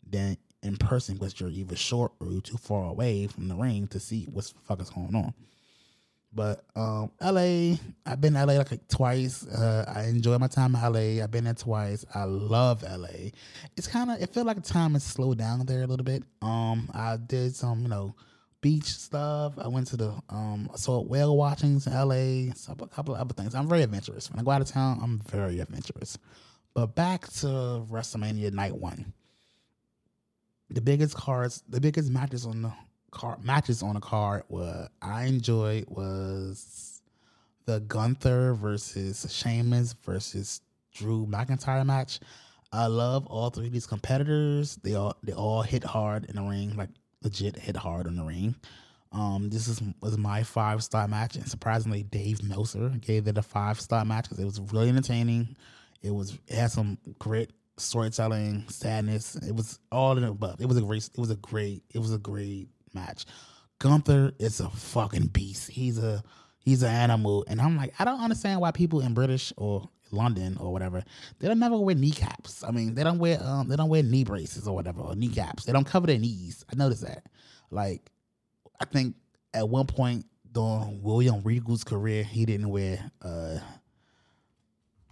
than 0.09 0.37
in 0.63 0.77
person 0.77 1.15
because 1.15 1.39
you're 1.39 1.49
either 1.49 1.75
short 1.75 2.11
or 2.19 2.31
you're 2.31 2.41
too 2.41 2.57
far 2.57 2.85
away 2.85 3.27
from 3.27 3.47
the 3.47 3.55
ring 3.55 3.87
to 3.87 3.99
see 3.99 4.27
what's 4.31 4.51
the 4.51 4.59
fuck 4.61 4.81
is 4.81 4.89
going 4.89 5.15
on. 5.15 5.33
But 6.33 6.63
um, 6.77 7.11
LA, 7.21 7.75
I've 8.05 8.21
been 8.21 8.35
LA 8.35 8.53
like 8.53 8.87
twice. 8.87 9.45
Uh, 9.45 9.83
I 9.93 10.03
enjoy 10.05 10.37
my 10.37 10.47
time 10.47 10.75
in 10.75 10.81
LA. 10.81 11.21
I've 11.21 11.31
been 11.31 11.43
there 11.43 11.53
twice. 11.53 12.05
I 12.15 12.23
love 12.23 12.83
LA. 12.83 13.31
It's 13.75 13.87
kind 13.87 14.09
of 14.09 14.21
it 14.21 14.33
felt 14.33 14.47
like 14.47 14.63
time 14.63 14.93
has 14.93 15.03
slowed 15.03 15.39
down 15.39 15.65
there 15.65 15.83
a 15.83 15.87
little 15.87 16.05
bit. 16.05 16.23
Um, 16.41 16.89
I 16.93 17.17
did 17.17 17.53
some, 17.53 17.81
you 17.81 17.89
know, 17.89 18.15
beach 18.61 18.85
stuff. 18.85 19.53
I 19.57 19.67
went 19.67 19.87
to 19.87 19.97
the 19.97 20.13
um 20.29 20.69
saw 20.75 21.01
whale 21.01 21.35
watchings 21.35 21.87
in 21.87 21.93
LA, 21.93 22.53
so 22.55 22.75
a 22.79 22.87
couple 22.87 23.15
of 23.15 23.21
other 23.21 23.33
things. 23.33 23.55
I'm 23.55 23.67
very 23.67 23.83
adventurous. 23.83 24.29
When 24.31 24.39
I 24.39 24.43
go 24.43 24.51
out 24.51 24.61
of 24.61 24.67
town, 24.67 24.99
I'm 25.01 25.19
very 25.19 25.59
adventurous. 25.59 26.17
But 26.73 26.95
back 26.95 27.27
to 27.39 27.47
WrestleMania 27.89 28.53
Night 28.53 28.75
One. 28.75 29.13
The 30.69 30.81
biggest 30.81 31.15
cards, 31.15 31.63
the 31.67 31.81
biggest 31.81 32.09
matches 32.09 32.45
on 32.45 32.61
the 32.61 32.71
card, 33.11 33.43
matches 33.43 33.83
on 33.83 33.95
the 33.95 33.99
card, 33.99 34.43
what 34.47 34.89
I 35.01 35.25
enjoyed 35.25 35.85
was 35.89 37.01
the 37.65 37.81
Gunther 37.81 38.53
versus 38.53 39.25
Sheamus 39.29 39.93
versus 40.05 40.61
Drew 40.93 41.25
McIntyre 41.25 41.85
match. 41.85 42.19
I 42.71 42.87
love 42.87 43.27
all 43.27 43.49
three 43.49 43.67
of 43.67 43.73
these 43.73 43.85
competitors. 43.85 44.77
They 44.77 44.95
all 44.95 45.17
they 45.23 45.33
all 45.33 45.61
hit 45.61 45.83
hard 45.83 46.25
in 46.25 46.37
the 46.37 46.41
ring, 46.41 46.75
like 46.77 46.89
legit 47.21 47.57
hit 47.57 47.77
hard 47.77 48.07
on 48.07 48.15
the 48.15 48.23
ring. 48.23 48.55
Um, 49.11 49.49
this 49.49 49.67
is 49.67 49.81
was 50.01 50.17
my 50.17 50.43
five 50.43 50.83
star 50.83 51.07
match, 51.07 51.35
and 51.35 51.47
surprisingly, 51.47 52.03
Dave 52.03 52.43
Meltzer 52.43 52.89
gave 52.89 53.27
it 53.27 53.37
a 53.37 53.41
five 53.41 53.79
star 53.79 54.05
match 54.05 54.25
because 54.25 54.39
it 54.39 54.45
was 54.45 54.59
really 54.71 54.89
entertaining. 54.89 55.55
It 56.01 56.11
was 56.11 56.37
it 56.47 56.55
had 56.55 56.71
some 56.71 56.97
great 57.19 57.51
storytelling, 57.77 58.65
sadness. 58.69 59.35
It 59.35 59.55
was 59.55 59.79
all 59.91 60.15
in 60.17 60.23
the 60.23 60.29
above. 60.29 60.61
It 60.61 60.67
was 60.67 60.77
a 60.77 60.81
great. 60.81 61.09
It 61.13 61.19
was 61.19 61.29
a 61.29 61.35
great. 61.35 61.83
It 61.93 61.99
was 61.99 62.13
a 62.13 62.17
great 62.17 62.69
match. 62.93 63.25
Gunther 63.79 64.33
is 64.39 64.59
a 64.59 64.69
fucking 64.69 65.27
beast. 65.27 65.69
He's 65.69 65.97
a 65.97 66.23
he's 66.59 66.83
an 66.83 66.91
animal, 66.91 67.43
and 67.47 67.59
I'm 67.59 67.75
like, 67.75 67.93
I 67.99 68.05
don't 68.05 68.21
understand 68.21 68.61
why 68.61 68.71
people 68.71 69.01
in 69.01 69.13
British 69.13 69.51
or 69.57 69.89
London 70.13 70.57
or 70.59 70.71
whatever 70.71 71.03
they 71.39 71.47
don't 71.47 71.59
never 71.59 71.77
wear 71.77 71.95
kneecaps. 71.95 72.63
I 72.63 72.71
mean, 72.71 72.95
they 72.95 73.03
don't 73.03 73.19
wear 73.19 73.39
um 73.43 73.67
they 73.67 73.75
don't 73.75 73.89
wear 73.89 74.03
knee 74.03 74.23
braces 74.23 74.67
or 74.67 74.75
whatever 74.75 75.01
or 75.01 75.15
kneecaps. 75.15 75.65
They 75.65 75.73
don't 75.73 75.85
cover 75.85 76.07
their 76.07 76.17
knees. 76.17 76.65
I 76.71 76.75
noticed 76.75 77.03
that. 77.03 77.25
Like, 77.69 78.11
I 78.79 78.85
think 78.85 79.15
at 79.53 79.67
one 79.67 79.87
point 79.87 80.25
during 80.51 81.01
William 81.01 81.41
Regal's 81.43 81.83
career, 81.83 82.23
he 82.23 82.45
didn't 82.45 82.69
wear 82.69 83.11
uh 83.21 83.59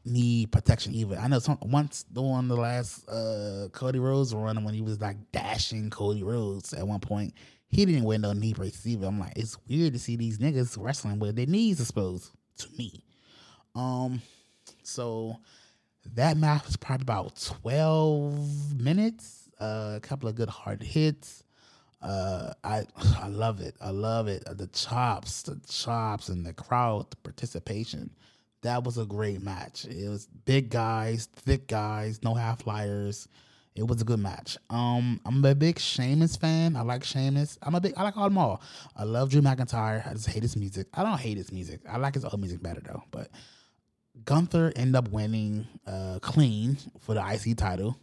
knee 0.05 0.45
protection 0.45 0.93
either. 0.95 1.17
I 1.17 1.27
know 1.27 1.39
some 1.39 1.57
once 1.61 2.03
during 2.03 2.47
the 2.47 2.55
last 2.55 3.07
uh 3.09 3.67
Cody 3.71 3.99
Rhodes 3.99 4.33
run 4.33 4.63
when 4.63 4.73
he 4.73 4.81
was 4.81 4.99
like 4.99 5.17
dashing 5.31 5.89
Cody 5.89 6.23
Rhodes 6.23 6.73
at 6.73 6.87
one 6.87 6.99
point, 6.99 7.33
he 7.69 7.85
didn't 7.85 8.03
wear 8.03 8.17
no 8.17 8.33
knee 8.33 8.53
braces 8.53 8.87
either. 8.87 9.07
I'm 9.07 9.19
like, 9.19 9.33
it's 9.35 9.57
weird 9.67 9.93
to 9.93 9.99
see 9.99 10.15
these 10.15 10.39
niggas 10.39 10.77
wrestling 10.79 11.19
with 11.19 11.35
their 11.35 11.45
knees 11.45 11.79
exposed 11.79 12.31
to 12.57 12.67
me. 12.77 13.03
Um, 13.75 14.21
so 14.89 15.37
that 16.15 16.37
match 16.37 16.65
was 16.65 16.77
probably 16.77 17.03
about 17.03 17.35
12 17.63 18.79
minutes, 18.79 19.49
uh, 19.59 19.93
a 19.95 19.99
couple 20.01 20.29
of 20.29 20.35
good 20.35 20.49
hard 20.49 20.81
hits. 20.81 21.43
Uh, 22.01 22.53
I 22.63 22.85
I 23.21 23.27
love 23.27 23.61
it. 23.61 23.75
I 23.81 23.91
love 23.91 24.27
it. 24.27 24.43
The 24.45 24.67
chops, 24.67 25.43
the 25.43 25.59
chops, 25.67 26.29
and 26.29 26.45
the 26.45 26.53
crowd 26.53 27.11
the 27.11 27.17
participation. 27.17 28.11
That 28.61 28.83
was 28.83 28.97
a 28.97 29.05
great 29.05 29.41
match. 29.41 29.85
It 29.85 30.09
was 30.09 30.27
big 30.45 30.69
guys, 30.69 31.27
thick 31.33 31.67
guys, 31.67 32.21
no 32.23 32.33
half 32.33 32.63
flyers. 32.63 33.27
It 33.75 33.87
was 33.87 34.01
a 34.01 34.05
good 34.05 34.19
match. 34.19 34.57
Um, 34.69 35.21
I'm 35.25 35.45
a 35.45 35.55
big 35.55 35.79
Sheamus 35.79 36.35
fan. 36.35 36.75
I 36.75 36.81
like 36.81 37.05
Sheamus. 37.05 37.57
I'm 37.61 37.75
a 37.75 37.79
big. 37.79 37.93
I 37.95 38.03
like 38.03 38.17
all 38.17 38.25
them 38.25 38.37
all. 38.37 38.61
I 38.97 39.03
love 39.05 39.29
Drew 39.29 39.41
McIntyre. 39.41 40.05
I 40.05 40.13
just 40.13 40.27
hate 40.27 40.43
his 40.43 40.57
music. 40.57 40.87
I 40.93 41.03
don't 41.03 41.17
hate 41.19 41.37
his 41.37 41.51
music. 41.53 41.81
I 41.89 41.97
like 41.97 42.15
his 42.15 42.25
old 42.25 42.39
music 42.41 42.61
better 42.61 42.81
though. 42.81 43.03
But 43.11 43.29
Gunther 44.25 44.73
ended 44.75 44.95
up 44.95 45.09
winning 45.09 45.67
uh, 45.85 46.19
clean 46.21 46.77
for 46.99 47.13
the 47.13 47.25
IC 47.25 47.57
title, 47.57 47.97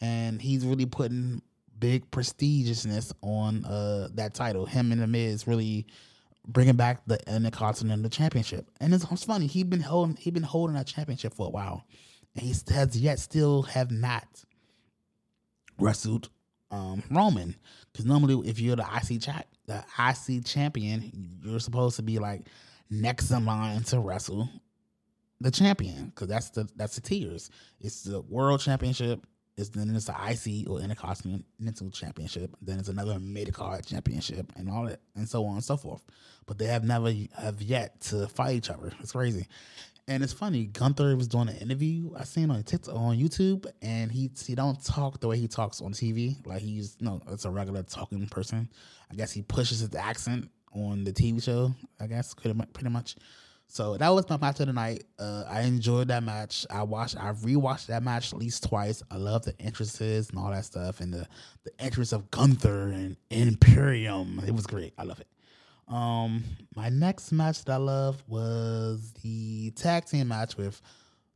and 0.00 0.40
he's 0.40 0.64
really 0.64 0.86
putting 0.86 1.42
big 1.78 2.10
prestigiousness 2.10 3.12
on 3.22 3.64
uh, 3.64 4.08
that 4.14 4.34
title. 4.34 4.66
Him 4.66 4.92
and 4.92 5.00
the 5.00 5.06
Miz 5.06 5.46
really 5.46 5.86
bringing 6.46 6.76
back 6.76 7.02
the 7.06 7.18
Intercontinental 7.32 8.10
Championship, 8.10 8.70
and 8.80 8.94
it's, 8.94 9.04
it's 9.10 9.24
funny. 9.24 9.46
He's 9.46 9.64
been 9.64 9.80
holding 9.80 10.16
he 10.16 10.30
been 10.30 10.42
holding 10.42 10.76
that 10.76 10.86
championship 10.86 11.34
for 11.34 11.46
a 11.46 11.50
while, 11.50 11.84
and 12.34 12.44
he 12.44 12.54
has 12.72 12.96
yet 12.98 13.18
still 13.18 13.62
have 13.62 13.90
not 13.90 14.26
wrestled 15.78 16.30
um, 16.70 17.02
Roman. 17.10 17.56
Because 17.92 18.06
normally, 18.06 18.48
if 18.48 18.60
you're 18.60 18.76
the 18.76 18.82
IC 18.82 19.22
the 19.66 19.84
IC 19.98 20.44
champion, 20.44 21.40
you're 21.42 21.60
supposed 21.60 21.96
to 21.96 22.02
be 22.02 22.18
like 22.18 22.42
next 22.90 23.30
in 23.30 23.44
line 23.44 23.82
to 23.82 23.98
wrestle 23.98 24.48
the 25.40 25.50
champion 25.50 26.06
because 26.06 26.28
that's 26.28 26.50
the 26.50 26.68
that's 26.76 26.96
the 26.96 27.00
tiers. 27.00 27.50
It's 27.80 28.02
the 28.02 28.20
world 28.20 28.60
championship. 28.60 29.26
It's 29.56 29.70
then 29.70 29.94
it's 29.94 30.06
the 30.06 30.12
IC 30.12 30.68
or 30.68 30.80
Intercontinental 30.80 31.90
Championship. 31.90 32.54
Then 32.60 32.78
it's 32.78 32.88
another 32.88 33.18
mid 33.18 33.52
card 33.54 33.86
championship 33.86 34.52
and 34.56 34.68
all 34.68 34.84
that 34.84 35.00
and 35.14 35.28
so 35.28 35.44
on 35.46 35.54
and 35.54 35.64
so 35.64 35.76
forth. 35.76 36.02
But 36.46 36.58
they 36.58 36.66
have 36.66 36.84
never 36.84 37.12
have 37.38 37.62
yet 37.62 38.00
to 38.02 38.28
fight 38.28 38.56
each 38.56 38.70
other. 38.70 38.92
It's 39.00 39.12
crazy. 39.12 39.46
And 40.08 40.22
it's 40.22 40.32
funny. 40.32 40.66
Gunther 40.66 41.16
was 41.16 41.26
doing 41.26 41.48
an 41.48 41.56
interview 41.56 42.10
I 42.16 42.22
seen 42.24 42.50
on 42.50 42.62
TikTok 42.62 42.94
on 42.94 43.16
YouTube, 43.16 43.66
and 43.82 44.12
he 44.12 44.30
he 44.46 44.54
don't 44.54 44.82
talk 44.84 45.20
the 45.20 45.26
way 45.26 45.36
he 45.36 45.48
talks 45.48 45.80
on 45.80 45.92
TV. 45.92 46.36
Like 46.46 46.62
he's 46.62 46.96
no, 47.00 47.20
it's 47.28 47.44
a 47.44 47.50
regular 47.50 47.82
talking 47.82 48.24
person. 48.28 48.68
I 49.10 49.14
guess 49.16 49.32
he 49.32 49.42
pushes 49.42 49.80
his 49.80 49.94
accent 49.96 50.48
on 50.72 51.02
the 51.02 51.12
TV 51.12 51.42
show. 51.42 51.74
I 51.98 52.06
guess 52.06 52.34
pretty 52.34 52.56
much. 52.56 52.72
Pretty 52.72 52.90
much. 52.90 53.16
So 53.68 53.96
that 53.96 54.08
was 54.10 54.28
my 54.28 54.38
match 54.38 54.60
of 54.60 54.68
the 54.68 54.72
night. 54.72 55.04
Uh, 55.18 55.44
I 55.48 55.62
enjoyed 55.62 56.08
that 56.08 56.22
match. 56.22 56.66
I 56.70 56.82
watched, 56.82 57.16
I 57.16 57.32
rewatched 57.32 57.86
that 57.86 58.02
match 58.02 58.32
at 58.32 58.38
least 58.38 58.62
twice. 58.68 59.02
I 59.10 59.16
love 59.16 59.44
the 59.44 59.60
entrances 59.60 60.30
and 60.30 60.38
all 60.38 60.50
that 60.50 60.64
stuff, 60.64 61.00
and 61.00 61.12
the 61.12 61.26
the 61.64 61.72
entrance 61.80 62.12
of 62.12 62.30
Gunther 62.30 62.88
and 62.88 63.16
Imperium. 63.30 64.40
It 64.46 64.54
was 64.54 64.66
great. 64.66 64.94
I 64.96 65.02
love 65.02 65.20
it. 65.20 65.26
Um, 65.88 66.44
my 66.74 66.88
next 66.88 67.32
match 67.32 67.64
that 67.64 67.74
I 67.74 67.76
love 67.76 68.22
was 68.26 69.12
the 69.22 69.70
tag 69.72 70.06
team 70.06 70.28
match 70.28 70.56
with 70.56 70.80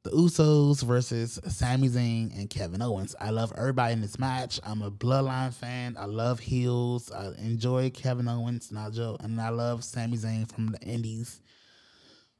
the 0.02 0.10
Usos 0.10 0.82
versus 0.82 1.38
Sami 1.46 1.88
Zayn 1.88 2.36
and 2.36 2.48
Kevin 2.48 2.80
Owens. 2.80 3.14
I 3.20 3.30
love 3.30 3.52
everybody 3.56 3.92
in 3.92 4.00
this 4.00 4.18
match. 4.18 4.58
I'm 4.64 4.82
a 4.82 4.90
Bloodline 4.90 5.52
fan. 5.52 5.96
I 5.98 6.06
love 6.06 6.40
heels. 6.40 7.12
I 7.12 7.32
enjoy 7.38 7.90
Kevin 7.90 8.26
Owens 8.26 8.70
and 8.70 8.78
I, 8.78 8.86
and 9.22 9.40
I 9.40 9.50
love 9.50 9.84
Sami 9.84 10.16
Zayn 10.16 10.50
from 10.50 10.68
the 10.68 10.80
Indies. 10.80 11.40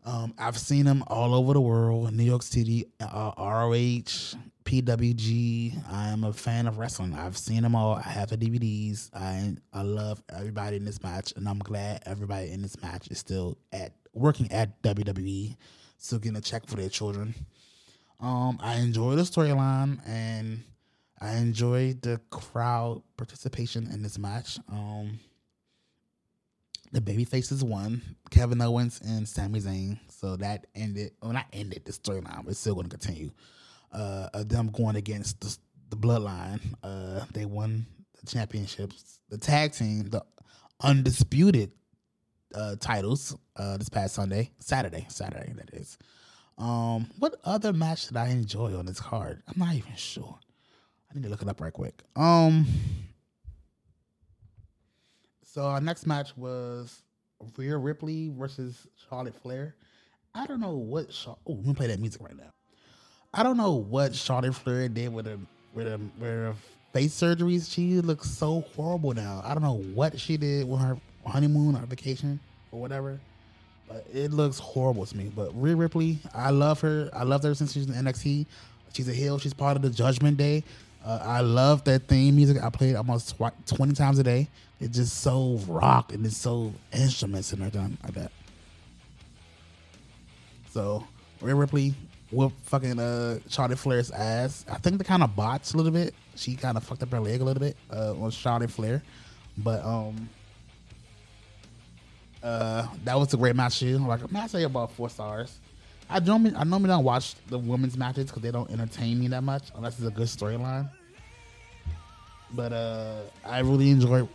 Um, 0.05 0.35
I've 0.39 0.57
seen 0.59 0.87
them 0.87 1.05
all 1.09 1.35
over 1.35 1.53
the 1.53 1.61
world, 1.61 2.13
New 2.15 2.25
York 2.25 2.43
City, 2.43 2.87
uh, 3.01 3.33
ROH, 3.37 4.35
PWG. 4.65 5.83
I 5.91 6.09
am 6.09 6.25
a 6.25 6.33
fan 6.33 6.67
of 6.67 6.79
wrestling. 6.79 7.15
I've 7.15 7.37
seen 7.37 7.63
them 7.63 7.75
all. 7.75 7.97
I 7.97 8.03
have 8.09 8.31
the 8.31 8.39
DVDs. 8.39 9.11
I 9.15 9.57
I 9.73 9.83
love 9.83 10.23
everybody 10.29 10.77
in 10.77 10.85
this 10.85 11.03
match, 11.03 11.33
and 11.37 11.49
I'm 11.49 11.59
glad 11.59 12.03
everybody 12.07 12.51
in 12.51 12.63
this 12.63 12.81
match 12.81 13.09
is 13.09 13.19
still 13.19 13.59
at 13.73 13.93
working 14.15 14.51
at 14.53 14.83
WWE, 14.83 15.57
still 15.99 16.19
getting 16.19 16.37
a 16.37 16.41
check 16.41 16.67
for 16.67 16.77
their 16.77 16.89
children. 16.89 17.35
Um, 18.21 18.59
I 18.63 18.77
enjoy 18.77 19.17
the 19.17 19.23
storyline, 19.23 20.01
and 20.07 20.63
I 21.21 21.37
enjoy 21.37 21.95
the 22.01 22.21
crowd 22.31 23.03
participation 23.17 23.91
in 23.93 24.03
this 24.03 24.19
match. 24.19 24.59
Um, 24.71 25.21
the 26.93 27.01
baby 27.01 27.25
faces 27.25 27.63
won, 27.63 28.03
Kevin 28.31 28.61
Owens 28.61 29.01
and 29.05 29.29
Sami 29.29 29.61
Zayn. 29.61 29.99
So 30.09 30.37
that 30.37 30.67
ended, 30.75 31.13
well, 31.23 31.33
not 31.33 31.47
ended 31.53 31.85
the 31.85 31.93
storyline, 31.93 32.45
but 32.45 32.51
it's 32.51 32.61
still 32.61 32.75
going 32.75 32.89
to 32.89 32.97
continue. 32.97 33.31
Uh, 33.93 34.29
of 34.35 34.49
them 34.49 34.69
going 34.69 34.97
against 34.97 35.41
the, 35.41 35.57
the 35.91 35.97
Bloodline. 35.97 36.61
Uh, 36.83 37.25
they 37.33 37.45
won 37.45 37.87
the 38.21 38.27
championships, 38.27 39.21
the 39.29 39.39
tag 39.39 39.73
team, 39.73 40.09
the 40.11 40.25
undisputed 40.83 41.73
uh, 42.55 42.77
titles 42.81 43.37
uh, 43.57 43.77
this 43.77 43.89
past 43.89 44.15
Sunday, 44.15 44.51
Saturday, 44.59 45.07
Saturday 45.09 45.53
that 45.57 45.71
is. 45.75 45.99
Um, 46.59 47.09
what 47.19 47.37
other 47.45 47.73
match 47.73 48.09
did 48.09 48.17
I 48.17 48.29
enjoy 48.29 48.77
on 48.77 48.87
this 48.87 49.01
card? 49.01 49.43
I'm 49.49 49.59
not 49.59 49.75
even 49.75 49.95
sure. 49.97 50.39
I 51.11 51.15
need 51.15 51.25
to 51.25 51.29
look 51.29 51.43
it 51.43 51.49
up 51.49 51.61
right 51.61 51.73
quick. 51.73 52.03
Um, 52.17 52.67
so 55.53 55.63
our 55.63 55.81
next 55.81 56.07
match 56.07 56.37
was 56.37 57.03
Rhea 57.57 57.77
Ripley 57.77 58.31
versus 58.39 58.87
Charlotte 59.09 59.35
Flair. 59.35 59.75
I 60.33 60.47
don't 60.47 60.61
know 60.61 60.77
what. 60.77 61.11
Char- 61.11 61.37
oh, 61.45 61.55
let 61.55 61.67
me 61.67 61.75
play 61.75 61.89
that 61.89 61.99
music 61.99 62.23
right 62.23 62.37
now. 62.37 62.51
I 63.35 63.43
don't 63.43 63.57
know 63.57 63.73
what 63.73 64.15
Charlotte 64.15 64.55
Flair 64.55 64.89
did 64.89 65.13
with 65.13 65.27
her 65.27 65.39
with 65.75 65.89
her, 65.89 65.99
with 66.21 66.57
face 66.93 67.21
surgeries. 67.21 67.73
She 67.73 68.01
looks 68.01 68.31
so 68.31 68.61
horrible 68.77 69.13
now. 69.13 69.43
I 69.45 69.55
don't 69.55 69.63
know 69.65 69.83
what 69.95 70.21
she 70.21 70.37
did 70.37 70.69
with 70.69 70.81
her 70.81 70.97
honeymoon 71.27 71.75
or 71.75 71.81
vacation 71.81 72.39
or 72.71 72.81
whatever, 72.81 73.19
but 73.89 74.07
it 74.13 74.31
looks 74.31 74.61
horrible 74.61 75.05
to 75.05 75.17
me. 75.17 75.33
But 75.35 75.51
Rhea 75.61 75.75
Ripley, 75.75 76.21
I 76.33 76.51
love 76.51 76.81
her. 76.83 77.11
I 77.13 77.25
loved 77.25 77.43
her 77.43 77.55
since 77.57 77.73
she's 77.73 77.87
in 77.87 77.95
NXT. 77.95 78.47
She's 78.93 79.09
a 79.09 79.13
heel. 79.13 79.39
She's 79.39 79.55
part 79.55 79.75
of 79.77 79.83
the 79.83 79.91
Judgment 79.91 80.37
Day. 80.37 80.63
Uh, 81.05 81.19
I 81.23 81.41
love 81.41 81.85
that 81.85 82.09
theme 82.09 82.37
music. 82.37 82.63
I 82.63 82.69
play 82.71 82.91
it 82.91 82.95
almost 82.95 83.37
tw- 83.37 83.67
20 83.67 83.95
times 83.95 84.19
a 84.19 84.23
day. 84.23 84.49
It's 84.81 84.97
just 84.97 85.19
so 85.19 85.59
rock 85.67 86.13
and 86.13 86.25
it's 86.25 86.37
so 86.37 86.73
instruments 86.93 87.53
and 87.53 87.63
everything 87.63 87.99
like 88.03 88.15
that. 88.15 88.33
So, 90.71 91.05
Rhea 91.41 91.55
Ripley 91.55 91.95
whooped 92.31 92.61
fucking 92.67 92.99
uh, 92.99 93.41
Charlotte 93.49 93.79
Flair's 93.79 94.11
ass. 94.11 94.65
I 94.71 94.77
think 94.79 94.99
they 94.99 95.05
kind 95.05 95.23
of 95.23 95.35
botched 95.35 95.75
a 95.75 95.77
little 95.77 95.93
bit. 95.93 96.15
She 96.37 96.55
kind 96.55 96.77
of 96.77 96.85
fucked 96.85 97.03
up 97.03 97.11
her 97.11 97.21
leg 97.21 97.41
a 97.41 97.45
little 97.45 97.61
bit 97.61 97.77
uh, 97.93 98.15
on 98.21 98.31
Charlotte 98.31 98.71
Flair. 98.71 99.03
But, 99.59 99.85
um, 99.85 100.29
uh, 102.43 102.87
that 103.05 103.19
was 103.19 103.35
a 103.35 103.37
great 103.37 103.57
match 103.57 103.81
too. 103.81 103.99
Like, 103.99 104.21
I 104.35 104.47
say 104.47 104.63
about 104.63 104.93
four 104.93 105.11
stars. 105.11 105.59
I 106.11 106.21
don't. 106.21 106.55
I 106.57 106.65
normally 106.65 106.89
don't 106.89 107.05
watch 107.05 107.35
the 107.47 107.59
women's 107.59 107.97
matches 107.97 108.27
because 108.27 108.43
they 108.43 108.51
don't 108.51 108.71
entertain 108.71 109.19
me 109.21 109.29
that 109.29 109.43
much 109.43 109.65
unless 109.75 109.99
it's 109.99 110.09
a 110.09 110.11
good 110.11 110.27
storyline. 110.27 110.91
But 112.53 112.73
uh, 112.73 113.21
I 113.45 113.61
really 113.61 113.91
enjoy. 113.91 114.29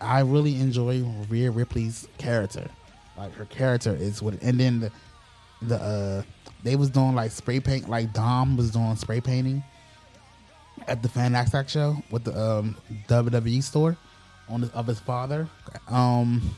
I 0.00 0.20
really 0.20 0.60
enjoy 0.60 1.02
Rhea 1.28 1.50
Ripley's 1.50 2.06
character. 2.18 2.68
Like 3.16 3.34
her 3.34 3.44
character 3.46 3.94
is 3.94 4.22
what, 4.22 4.40
and 4.42 4.58
then 4.58 4.80
the 4.80 4.92
the 5.62 5.76
uh, 5.76 6.22
they 6.62 6.76
was 6.76 6.90
doing 6.90 7.14
like 7.14 7.30
spray 7.32 7.60
paint. 7.60 7.88
Like 7.88 8.12
Dom 8.12 8.56
was 8.56 8.70
doing 8.70 8.94
spray 8.96 9.20
painting 9.20 9.64
at 10.86 11.02
the 11.02 11.08
Fan 11.08 11.34
Act 11.34 11.70
show 11.70 11.96
with 12.10 12.24
the 12.24 12.38
um, 12.38 12.76
WWE 13.08 13.62
store 13.62 13.96
on 14.48 14.62
his, 14.62 14.70
of 14.70 14.86
his 14.86 15.00
father. 15.00 15.48
Um, 15.88 16.54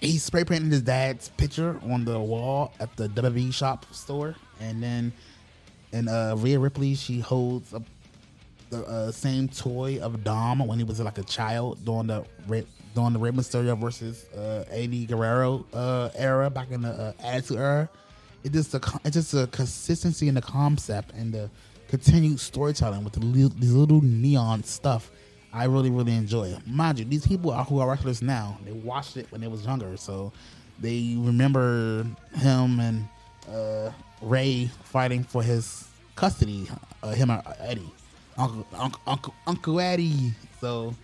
he 0.00 0.18
spray 0.18 0.44
painted 0.44 0.70
his 0.72 0.82
dad's 0.82 1.28
picture 1.30 1.80
on 1.88 2.04
the 2.04 2.18
wall 2.18 2.72
at 2.80 2.94
the 2.96 3.08
WWE 3.08 3.52
shop 3.52 3.86
store, 3.92 4.34
and 4.60 4.82
then 4.82 5.12
and 5.92 6.08
uh, 6.08 6.34
Rhea 6.38 6.58
Ripley 6.58 6.94
she 6.94 7.20
holds 7.20 7.72
a, 7.72 7.82
the 8.70 8.84
uh, 8.84 9.12
same 9.12 9.48
toy 9.48 9.98
of 10.00 10.22
Dom 10.22 10.66
when 10.66 10.78
he 10.78 10.84
was 10.84 11.00
like 11.00 11.18
a 11.18 11.24
child 11.24 11.84
during 11.84 12.06
the 12.06 12.24
during 12.94 13.12
the 13.12 13.18
Rey 13.18 13.30
Mysterio 13.30 13.78
versus 13.78 14.26
uh, 14.32 14.64
Eddie 14.70 15.06
Guerrero 15.06 15.64
uh, 15.72 16.10
era 16.14 16.50
back 16.50 16.70
in 16.70 16.82
the 16.82 16.90
uh, 16.90 17.12
Attitude 17.22 17.58
era. 17.58 17.88
It 18.44 18.52
just 18.52 18.74
a 18.74 18.80
it's 19.04 19.14
just 19.14 19.34
a 19.34 19.46
consistency 19.48 20.28
in 20.28 20.34
the 20.34 20.42
concept 20.42 21.12
and 21.14 21.32
the 21.32 21.50
continued 21.88 22.38
storytelling 22.38 23.02
with 23.02 23.14
the 23.14 23.20
little 23.20 24.00
neon 24.02 24.62
stuff. 24.62 25.10
I 25.52 25.64
really 25.64 25.90
really 25.90 26.14
enjoy 26.14 26.48
it. 26.48 26.66
Mind 26.66 26.98
you, 26.98 27.04
these 27.04 27.26
people 27.26 27.50
are, 27.50 27.64
who 27.64 27.80
are 27.80 27.88
wrestlers 27.88 28.22
now, 28.22 28.58
they 28.64 28.72
watched 28.72 29.16
it 29.16 29.30
when 29.30 29.40
they 29.40 29.48
was 29.48 29.64
younger, 29.64 29.96
so 29.96 30.32
they 30.78 31.16
remember 31.18 32.06
him 32.34 32.80
and 32.80 33.08
uh, 33.50 33.90
Rey 34.20 34.70
fighting 34.84 35.24
for 35.24 35.42
his 35.42 35.88
custody. 36.16 36.68
Uh, 37.02 37.12
him 37.12 37.30
and 37.30 37.42
Eddie, 37.60 37.90
Uncle 38.36 38.66
Uncle 38.74 39.00
Uncle, 39.06 39.34
Uncle 39.46 39.80
Eddie. 39.80 40.32
So, 40.60 40.94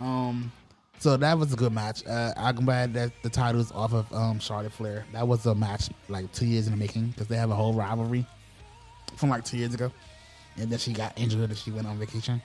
um, 0.00 0.52
so 0.98 1.16
that 1.16 1.36
was 1.36 1.52
a 1.52 1.56
good 1.56 1.72
match. 1.72 2.06
Uh, 2.06 2.32
I'm 2.36 2.64
glad 2.64 2.94
that 2.94 3.10
the 3.22 3.28
title's 3.28 3.72
off 3.72 3.92
of 3.92 4.12
um, 4.12 4.38
Charlotte 4.38 4.72
Flair. 4.72 5.04
That 5.12 5.26
was 5.26 5.44
a 5.46 5.54
match 5.54 5.90
like 6.08 6.30
two 6.32 6.46
years 6.46 6.66
in 6.66 6.72
the 6.72 6.78
making 6.78 7.08
because 7.08 7.26
they 7.26 7.36
have 7.36 7.50
a 7.50 7.54
whole 7.54 7.74
rivalry 7.74 8.24
from 9.16 9.30
like 9.30 9.44
two 9.44 9.58
years 9.58 9.74
ago, 9.74 9.90
and 10.56 10.70
then 10.70 10.78
she 10.78 10.92
got 10.92 11.12
injured 11.18 11.50
and 11.50 11.58
she 11.58 11.72
went 11.72 11.86
on 11.86 11.98
vacation. 11.98 12.40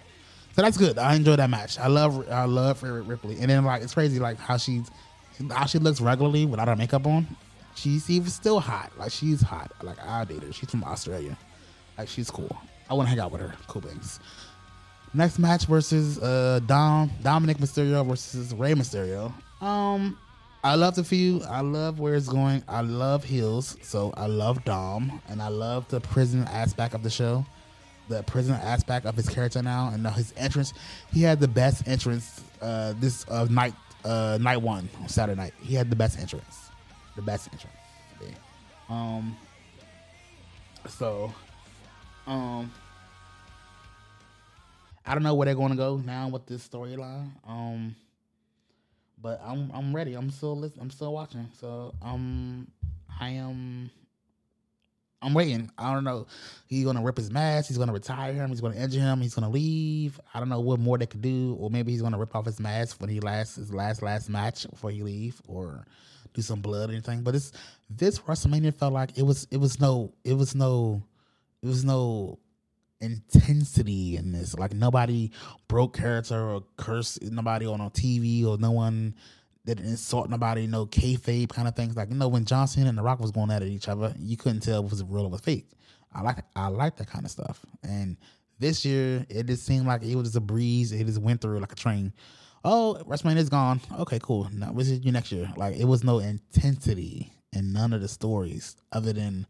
So 0.58 0.64
that's 0.64 0.76
good. 0.76 0.98
I 0.98 1.14
enjoy 1.14 1.36
that 1.36 1.52
match. 1.52 1.78
I 1.78 1.86
love 1.86 2.28
I 2.32 2.46
love 2.46 2.82
Rhea 2.82 2.94
Ripley, 2.94 3.38
and 3.40 3.48
then 3.52 3.64
like 3.64 3.84
it's 3.84 3.94
crazy 3.94 4.18
like 4.18 4.40
how 4.40 4.58
she's 4.58 4.90
how 5.52 5.68
she 5.68 5.78
looks 5.78 6.02
regularly 6.02 6.48
without 6.48 6.68
her 6.68 6.76
makeup 6.76 7.06
on. 7.06 7.28
She's 7.76 8.10
even 8.10 8.32
still 8.32 8.60
hot. 8.60 8.92
Like 8.98 9.12
she's 9.12 9.40
hot. 9.40 9.72
Like 9.84 10.04
I 10.04 10.26
date 10.26 10.42
her. 10.42 10.52
She's 10.52 10.72
from 10.72 10.84
Australia. 10.84 11.38
Like 11.96 12.10
she's 12.10 12.32
cool. 12.32 12.58
I 12.90 12.96
want 12.96 13.06
to 13.06 13.12
hang 13.12 13.20
out 13.20 13.32
with 13.32 13.42
her. 13.42 13.54
Cool 13.68 13.84
things. 13.84 14.20
Next 15.14 15.38
match 15.38 15.68
versus 15.68 16.18
uh 16.18 16.60
Dom 16.66 17.12
Dominic 17.22 17.58
Mysterio 17.60 18.04
versus 18.04 18.52
Rey 18.56 18.74
Mysterio. 18.74 19.32
Um, 19.62 20.18
I 20.64 20.74
love 20.74 20.96
the 20.96 21.04
feud. 21.04 21.44
I 21.44 21.62
love 21.62 22.00
where 22.00 22.16
it's 22.16 22.30
going. 22.30 22.64
I 22.68 22.82
love 22.82 23.24
heels, 23.24 23.78
so 23.84 24.12
I 24.18 24.26
love 24.26 24.66
Dom, 24.66 25.22
and 25.30 25.40
I 25.40 25.50
love 25.50 25.88
the 25.90 26.02
prison 26.02 26.46
aspect 26.46 26.96
of 26.96 27.04
the 27.04 27.12
show. 27.12 27.46
The 28.10 28.24
prison 28.24 28.56
aspect 28.56 29.06
of 29.06 29.16
his 29.16 29.28
character 29.28 29.62
now, 29.62 29.90
and 29.94 30.06
his 30.08 30.34
entrance. 30.38 30.74
He 31.12 31.22
had 31.22 31.40
the 31.40 31.48
best 31.48 31.88
entrance 31.88 32.42
uh 32.62 32.94
this 33.00 33.26
uh, 33.30 33.48
night 33.50 33.74
uh 34.06 34.38
night 34.42 34.62
one 34.62 34.90
on 35.02 35.10
Saturday 35.10 35.40
night. 35.40 35.54
He 35.62 35.76
had 35.76 35.90
the 35.90 35.96
best 35.96 36.18
entrance, 36.20 36.70
the 37.16 37.22
best 37.22 37.50
entrance. 37.52 37.76
Um. 38.90 39.38
So, 40.88 41.34
um. 42.26 42.72
I 45.06 45.14
don't 45.14 45.24
know 45.24 45.36
where 45.36 45.46
they're 45.46 45.56
going 45.56 45.72
to 45.72 45.78
go 45.78 45.98
now 45.98 46.28
with 46.28 46.46
this 46.48 46.68
storyline. 46.68 47.32
Um, 47.48 47.96
but 49.22 49.42
I'm 49.44 49.72
I'm 49.74 49.96
ready. 49.96 50.16
I'm 50.16 50.30
still 50.30 50.56
listen, 50.56 50.80
I'm 50.82 50.92
still 50.92 51.14
watching. 51.14 51.48
So 51.60 51.94
um, 52.02 52.68
I 53.20 53.30
am. 53.30 53.90
I'm 55.22 55.34
waiting. 55.34 55.72
I 55.78 55.94
don't 55.94 56.04
know. 56.04 56.28
He's 56.68 56.86
gonna 56.86 57.02
rip 57.02 57.18
his 57.18 57.32
mask. 57.32 57.68
He's 57.70 57.78
gonna 57.78 57.94
retire 57.94 58.34
him. 58.34 58.50
He's 58.50 58.62
gonna 58.62 58.76
injure 58.76 59.00
him. 59.00 59.20
He's 59.20 59.34
gonna 59.34 59.50
leave. 59.50 60.20
I 60.34 60.40
don't 60.40 60.50
know 60.50 60.60
what 60.60 60.80
more 60.80 60.98
they 60.98 61.08
could 61.08 61.22
do, 61.22 61.56
or 61.60 61.70
maybe 61.70 61.92
he's 61.92 62.02
gonna 62.02 62.20
rip 62.20 62.36
off 62.36 62.46
his 62.46 62.60
mask 62.60 63.02
when 63.02 63.10
he 63.10 63.20
last 63.20 63.56
his 63.56 63.74
last 63.74 64.02
last 64.02 64.30
match 64.30 64.70
before 64.70 64.92
he 64.92 65.02
leave, 65.02 65.42
or 65.48 65.86
do 66.34 66.42
some 66.42 66.62
blood 66.62 66.90
or 66.90 66.94
anything. 66.94 67.22
But 67.24 67.32
this 67.32 67.52
this 67.90 68.20
WrestleMania 68.20 68.76
felt 68.76 68.94
like 68.94 69.18
it 69.18 69.24
was 69.24 69.48
it 69.50 69.58
was 69.58 69.80
no 69.80 70.14
it 70.24 70.34
was 70.34 70.54
no 70.54 71.02
it 71.64 71.68
was 71.68 71.84
no 71.84 72.38
intensity 73.02 74.18
in 74.18 74.32
this. 74.32 74.54
Like 74.56 74.74
nobody 74.74 75.32
broke 75.68 75.98
character 75.98 76.40
or 76.40 76.64
cursed 76.78 77.24
nobody 77.24 77.66
on 77.66 77.82
a 77.82 77.90
TV 77.90 78.46
or 78.46 78.58
no 78.58 78.72
one 78.72 79.16
didn't 79.68 79.86
insult 79.86 80.30
nobody, 80.30 80.66
no 80.66 80.86
kayfabe 80.86 81.50
kind 81.50 81.68
of 81.68 81.76
things. 81.76 81.96
Like 81.96 82.10
you 82.10 82.16
know 82.16 82.28
when 82.28 82.46
John 82.46 82.68
Cena 82.68 82.90
and 82.90 82.98
The 82.98 83.04
Rock 83.04 83.20
was 83.20 83.32
going 83.32 83.52
at 83.52 83.62
each 83.64 83.88
other, 83.88 84.14
you 84.18 84.38
couldn't 84.38 84.62
tell 84.62 84.80
if 84.80 84.86
it 84.86 84.92
was 84.92 85.04
real 85.04 85.26
or 85.26 85.30
was 85.30 85.42
fake. 85.42 85.70
I 86.14 86.22
like 86.22 86.38
I 86.56 86.68
like 86.68 86.96
that 86.98 87.08
kind 87.08 87.26
of 87.26 87.32
stuff. 87.32 87.64
And 87.84 88.18
this 88.60 88.86
year 88.86 89.26
it 89.30 89.46
just 89.46 89.66
seemed 89.66 89.86
like 89.86 90.04
it 90.04 90.16
was 90.16 90.36
a 90.36 90.42
breeze. 90.42 90.92
It 90.92 91.06
just 91.06 91.22
went 91.22 91.42
through 91.42 91.60
like 91.60 91.74
a 91.74 91.76
train. 91.76 92.14
Oh, 92.64 92.98
WrestleMania 93.06 93.38
is 93.38 93.50
gone. 93.50 93.80
Okay, 94.00 94.20
cool. 94.22 94.50
Now 94.52 94.74
see 94.80 94.96
you 94.96 95.12
next 95.12 95.32
year. 95.32 95.52
Like 95.58 95.76
it 95.76 95.86
was 95.86 96.04
no 96.04 96.20
intensity 96.20 97.32
in 97.54 97.74
none 97.74 97.94
of 97.94 98.02
the 98.02 98.08
stories 98.08 98.78
other 98.92 99.14
than 99.14 99.46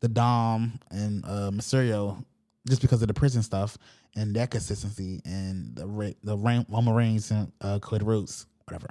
the 0.00 0.08
Dom 0.08 0.80
and 0.90 1.24
uh 1.24 1.50
Mysterio 1.52 2.24
just 2.68 2.82
because 2.82 3.00
of 3.02 3.08
the 3.08 3.14
prison 3.14 3.42
stuff 3.42 3.78
and 4.16 4.34
that 4.34 4.50
consistency 4.50 5.22
and 5.24 5.74
the 5.76 6.14
the 6.24 6.36
Roman 6.36 6.94
Reigns 6.94 7.30
and 7.30 7.52
uh, 7.60 7.78
Cody 7.78 8.04
Rhodes, 8.04 8.46
whatever. 8.64 8.88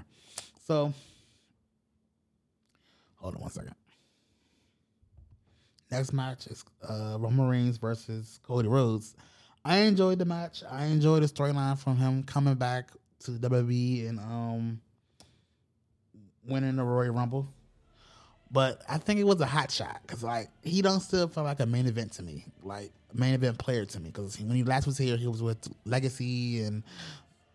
So, 0.70 0.93
hold 3.15 3.34
on 3.34 3.41
one 3.41 3.49
second. 3.49 3.74
Next 5.89 6.13
match 6.13 6.45
is 6.45 6.63
uh, 6.88 7.17
Roman 7.20 7.47
Reigns 7.49 7.78
versus 7.78 8.39
Cody 8.43 8.67
Rhodes. 8.67 9.15
I 9.65 9.78
enjoyed 9.78 10.20
the 10.20 10.26
match. 10.26 10.61
I 10.70 10.86
enjoyed 10.86 11.24
the 11.24 11.26
storyline 11.26 11.76
from 11.80 11.97
him 11.97 12.22
coming 12.22 12.53
back 12.53 12.91
to 13.22 13.32
WWE 13.32 14.09
and 14.09 14.20
um 14.20 14.82
winning 16.47 16.76
the 16.76 16.84
Royal 16.84 17.15
Rumble. 17.15 17.51
But 18.51 18.84
I 18.88 18.99
think 18.99 19.20
it 19.20 19.24
was 19.24 19.41
a 19.41 19.47
hot 19.47 19.72
shot 19.72 20.01
because 20.03 20.22
like 20.22 20.49
he 20.61 20.84
don't 20.84 20.99
still 20.99 21.28
feel 21.28 21.45
like 21.45 21.61
a 21.61 21.65
main 21.65 21.88
event 21.88 22.11
to 22.13 22.22
me, 22.22 22.45
like 22.61 22.91
main 23.11 23.34
event 23.34 23.57
player 23.57 23.86
to 23.86 23.99
me. 23.99 24.11
Because 24.11 24.39
when 24.39 24.55
he 24.55 24.63
last 24.63 24.86
was 24.86 24.99
here, 24.99 25.17
he 25.17 25.26
was 25.26 25.41
with 25.41 25.67
Legacy 25.86 26.61
and 26.61 26.84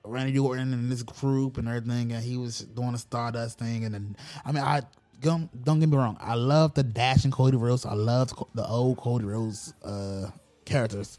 Randy 0.04 0.38
Orton 0.38 0.72
and 0.72 0.90
this 0.90 1.02
group 1.02 1.58
and 1.58 1.68
everything, 1.68 2.12
and 2.12 2.22
he 2.22 2.36
was 2.36 2.60
doing 2.60 2.92
the 2.92 2.98
Stardust 2.98 3.58
thing. 3.58 3.84
And 3.84 3.94
then 3.94 4.16
I 4.44 4.52
mean, 4.52 4.62
I 4.62 4.82
don't 5.20 5.64
don't 5.64 5.80
get 5.80 5.88
me 5.88 5.96
wrong, 5.96 6.16
I 6.20 6.34
love 6.34 6.74
the 6.74 6.82
Dashing 6.82 7.30
Cody 7.30 7.56
Rhodes. 7.56 7.86
I 7.86 7.94
love 7.94 8.32
the 8.54 8.66
old 8.66 8.98
Cody 8.98 9.24
Rhodes 9.24 9.72
uh, 9.84 10.30
characters. 10.64 11.18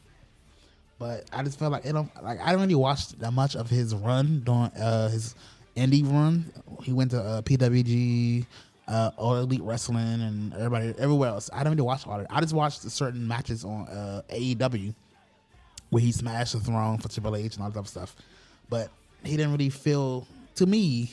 But 0.98 1.26
I 1.34 1.44
just 1.44 1.60
felt 1.60 1.72
like 1.74 1.86
it 1.86 1.92
don't 1.92 2.10
like 2.24 2.40
I 2.40 2.52
didn't 2.52 2.62
really 2.62 2.76
watch 2.76 3.10
that 3.20 3.32
much 3.32 3.56
of 3.56 3.70
his 3.70 3.94
run 3.94 4.42
during 4.46 4.72
uh, 4.72 5.10
his 5.10 5.36
indie 5.76 6.10
run. 6.10 6.52
He 6.84 6.94
went 6.94 7.12
to 7.12 7.22
uh, 7.22 7.42
PWG, 7.42 8.46
uh, 8.88 9.12
All 9.18 9.36
Elite 9.36 9.62
Wrestling, 9.62 9.98
and 9.98 10.54
everybody 10.54 10.94
everywhere 10.98 11.30
else. 11.30 11.50
I 11.52 11.64
don't 11.64 11.74
really 11.74 11.86
watch 11.86 12.08
all 12.08 12.16
of 12.16 12.22
it. 12.22 12.28
I 12.30 12.40
just 12.40 12.54
watched 12.54 12.82
certain 12.84 13.28
matches 13.28 13.66
on 13.66 13.88
uh, 13.88 14.22
AEW 14.30 14.96
where 15.90 16.02
he 16.02 16.12
smashed 16.12 16.54
the 16.54 16.60
throne 16.60 16.98
for 16.98 17.10
Triple 17.10 17.36
H 17.36 17.56
and 17.56 17.64
all 17.64 17.72
that 17.72 17.88
stuff. 17.88 18.16
But 18.70 18.90
he 19.24 19.38
didn't 19.38 19.52
really 19.52 19.70
feel 19.70 20.28
to 20.56 20.66
me 20.66 21.12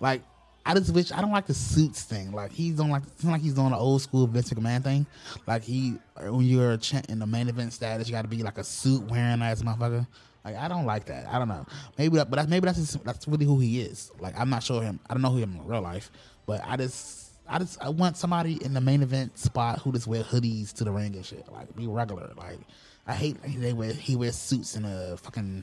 like 0.00 0.22
I 0.66 0.74
just 0.74 0.94
wish 0.94 1.12
I 1.12 1.20
don't 1.20 1.32
like 1.32 1.46
the 1.46 1.54
suits 1.54 2.02
thing. 2.02 2.32
Like 2.32 2.50
he's 2.50 2.80
on 2.80 2.88
like 2.90 3.02
it's 3.06 3.24
not 3.24 3.32
like 3.32 3.42
he's 3.42 3.54
doing 3.54 3.70
the 3.70 3.76
old 3.76 4.00
school 4.00 4.26
Vince 4.26 4.50
McMahon 4.52 4.82
thing. 4.82 5.06
Like 5.46 5.62
he 5.62 5.96
when 6.18 6.42
you're 6.46 6.78
in 7.08 7.18
the 7.18 7.26
main 7.26 7.48
event 7.48 7.72
status, 7.72 8.08
you 8.08 8.12
got 8.12 8.22
to 8.22 8.28
be 8.28 8.42
like 8.42 8.58
a 8.58 8.64
suit 8.64 9.02
wearing 9.10 9.42
ass 9.42 9.62
motherfucker. 9.62 10.06
Like 10.44 10.56
I 10.56 10.68
don't 10.68 10.86
like 10.86 11.06
that. 11.06 11.26
I 11.28 11.38
don't 11.38 11.48
know. 11.48 11.66
Maybe 11.98 12.16
that, 12.16 12.30
but 12.30 12.36
that's, 12.36 12.48
maybe 12.48 12.66
that's 12.66 12.78
just, 12.78 13.04
that's 13.04 13.28
really 13.28 13.44
who 13.44 13.58
he 13.58 13.80
is. 13.80 14.10
Like 14.20 14.38
I'm 14.38 14.48
not 14.48 14.62
sure 14.62 14.82
him. 14.82 15.00
I 15.08 15.14
don't 15.14 15.22
know 15.22 15.30
who 15.30 15.38
him 15.38 15.56
in 15.56 15.66
real 15.66 15.82
life, 15.82 16.10
but 16.46 16.62
I 16.66 16.76
just 16.76 17.32
I 17.46 17.58
just 17.58 17.82
I 17.82 17.90
want 17.90 18.16
somebody 18.16 18.62
in 18.64 18.72
the 18.72 18.80
main 18.80 19.02
event 19.02 19.38
spot 19.38 19.80
who 19.80 19.92
just 19.92 20.06
wear 20.06 20.22
hoodies 20.22 20.72
to 20.74 20.84
the 20.84 20.92
ring 20.92 21.14
and 21.14 21.24
shit. 21.26 21.46
Like 21.52 21.74
be 21.76 21.86
regular. 21.86 22.32
Like 22.36 22.58
I 23.06 23.14
hate 23.14 23.36
they 23.42 23.74
wear 23.74 23.92
he 23.92 24.16
wears 24.16 24.36
suits 24.36 24.76
and 24.76 24.86
a 24.86 25.18
fucking 25.18 25.62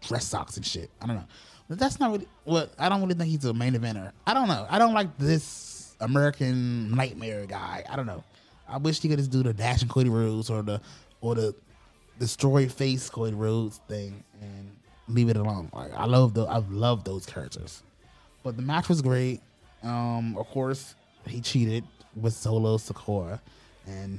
dress 0.00 0.26
socks 0.26 0.56
and 0.56 0.66
shit. 0.66 0.90
I 1.00 1.06
don't 1.06 1.16
know. 1.16 1.24
But 1.68 1.78
that's 1.78 2.00
not 2.00 2.10
really 2.10 2.26
what 2.44 2.72
I 2.78 2.88
don't 2.88 3.00
really 3.00 3.14
think 3.14 3.30
he's 3.30 3.44
a 3.44 3.54
main 3.54 3.74
eventer. 3.74 4.12
I 4.26 4.34
don't 4.34 4.48
know. 4.48 4.66
I 4.68 4.78
don't 4.78 4.94
like 4.94 5.16
this 5.18 5.94
American 6.00 6.94
nightmare 6.94 7.46
guy. 7.46 7.84
I 7.88 7.96
don't 7.96 8.06
know. 8.06 8.24
I 8.68 8.78
wish 8.78 9.00
he 9.00 9.08
could 9.08 9.18
just 9.18 9.30
do 9.30 9.42
the 9.42 9.52
Dashing 9.52 9.88
Cody 9.88 10.08
Rhodes 10.08 10.50
or 10.50 10.62
the 10.62 10.80
or 11.20 11.34
the 11.34 11.54
destroy 12.18 12.68
face 12.68 13.08
Cody 13.08 13.34
Rhodes 13.34 13.80
thing 13.88 14.24
and 14.40 14.70
leave 15.08 15.28
it 15.28 15.36
alone. 15.36 15.70
Like 15.72 15.92
I 15.94 16.06
love 16.06 16.34
the 16.34 16.44
I 16.44 16.58
love 16.70 17.04
those 17.04 17.26
characters. 17.26 17.82
But 18.42 18.56
the 18.56 18.62
match 18.62 18.88
was 18.88 19.02
great. 19.02 19.40
Um, 19.82 20.36
of 20.38 20.46
course, 20.48 20.94
he 21.26 21.40
cheated 21.40 21.84
with 22.16 22.32
Solo 22.32 22.78
Sikoa, 22.78 23.40
and 23.86 24.18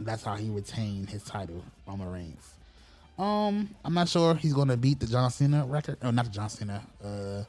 that's 0.00 0.22
how 0.24 0.36
he 0.36 0.50
retained 0.50 1.10
his 1.10 1.24
title, 1.24 1.64
Roman 1.86 2.10
Reigns. 2.10 2.55
Um, 3.18 3.74
I'm 3.84 3.94
not 3.94 4.08
sure 4.08 4.34
he's 4.34 4.52
to 4.68 4.76
beat 4.76 5.00
the 5.00 5.06
John 5.06 5.30
Cena 5.30 5.64
record. 5.64 5.96
No, 6.02 6.10
not 6.10 6.26
the 6.26 6.30
John 6.30 6.50
Cena. 6.50 6.82
Uh, 7.02 7.44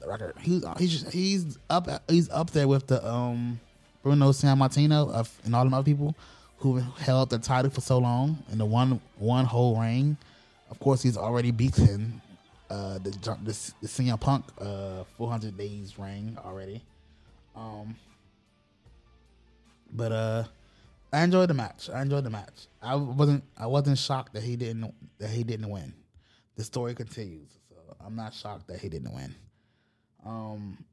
the 0.00 0.06
record. 0.08 0.34
He's 0.40 0.64
he's 0.78 1.00
just, 1.00 1.12
he's 1.12 1.58
up 1.68 1.88
he's 2.08 2.30
up 2.30 2.50
there 2.50 2.68
with 2.68 2.86
the 2.86 3.06
um 3.06 3.60
Bruno 4.02 4.30
Sammartino 4.30 5.10
of 5.12 5.30
and 5.44 5.54
all 5.54 5.64
them 5.64 5.74
other 5.74 5.84
people 5.84 6.14
who 6.58 6.76
held 6.76 7.30
the 7.30 7.38
title 7.38 7.70
for 7.70 7.80
so 7.80 7.98
long 7.98 8.38
in 8.52 8.58
the 8.58 8.64
one 8.64 9.00
one 9.18 9.44
whole 9.44 9.80
reign. 9.80 10.16
Of 10.70 10.78
course, 10.78 11.02
he's 11.02 11.16
already 11.16 11.50
beaten 11.50 12.20
uh, 12.70 12.98
the 12.98 13.10
the, 13.10 13.72
the 13.82 13.88
CM 13.88 14.20
Punk 14.20 14.44
uh, 14.60 15.04
400 15.16 15.56
days 15.58 15.98
reign 15.98 16.38
already. 16.44 16.82
Um, 17.56 17.96
but 19.92 20.12
uh, 20.12 20.44
I 21.12 21.22
enjoyed 21.22 21.48
the 21.48 21.54
match. 21.54 21.90
I 21.90 22.02
enjoyed 22.02 22.24
the 22.24 22.30
match. 22.30 22.68
I 22.80 22.94
wasn't 22.94 23.44
I 23.56 23.66
wasn't 23.66 23.98
shocked 23.98 24.34
that 24.34 24.42
he 24.42 24.56
didn't 24.56 24.94
that 25.18 25.30
he 25.30 25.44
didn't 25.44 25.68
win. 25.68 25.92
The 26.56 26.64
story 26.64 26.94
continues, 26.94 27.48
so 27.68 27.76
I'm 28.04 28.16
not 28.16 28.34
shocked 28.34 28.68
that 28.68 28.80
he 28.80 28.88
didn't 28.88 29.12
win. 29.12 29.34
Um, 30.24 30.84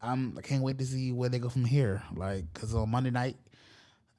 I'm 0.00 0.36
I 0.36 0.42
can't 0.42 0.62
wait 0.62 0.78
to 0.78 0.84
see 0.84 1.12
where 1.12 1.28
they 1.28 1.38
go 1.38 1.48
from 1.48 1.64
here. 1.64 2.02
Like, 2.14 2.52
cause 2.54 2.74
on 2.74 2.90
Monday 2.90 3.10
night, 3.10 3.36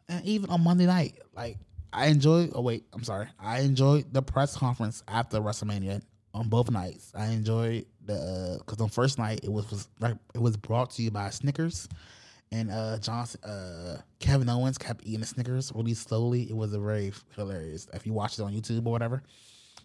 and 0.10 0.24
even 0.26 0.49
on 0.49 0.64
Monday 0.64 0.86
night, 0.86 1.20
like 1.36 1.58
I 1.91 2.08
enjoy. 2.08 2.49
Oh 2.54 2.62
wait, 2.62 2.86
I'm 2.93 3.04
sorry. 3.04 3.28
I 3.39 3.60
enjoyed 3.60 4.12
the 4.14 4.22
press 4.22 4.58
conference 4.58 5.04
after 5.08 5.39
WrestleMania 5.39 6.01
on 6.34 6.49
both 6.49 6.72
nights. 6.72 7.12
I 7.16 7.28
enjoyed 7.28 7.86
the 8.06 8.58
because 8.60 8.82
on 8.82 8.89
first 8.89 9.20
night 9.20 9.41
it 9.43 9.51
was, 9.51 9.70
was 9.70 9.88
it 10.34 10.41
was 10.41 10.58
brought 10.58 10.91
to 10.91 11.04
you 11.04 11.12
by 11.12 11.30
Snickers, 11.30 11.88
and 12.54 12.72
uh 12.72 12.97
Johnson 12.99 13.43
uh 13.43 13.97
Kevin 14.20 14.47
Owens 14.47 14.78
kept 14.78 15.06
eating 15.06 15.20
the 15.20 15.26
Snickers 15.26 15.72
really 15.76 15.93
slowly. 15.93 16.43
It 16.43 16.56
was 16.56 16.74
a 16.74 16.80
very 16.80 17.12
hilarious. 17.36 17.88
If 17.93 18.06
you 18.06 18.14
watch 18.14 18.39
it 18.39 18.43
on 18.43 18.54
YouTube 18.54 18.86
or 18.86 18.91
whatever, 18.91 19.24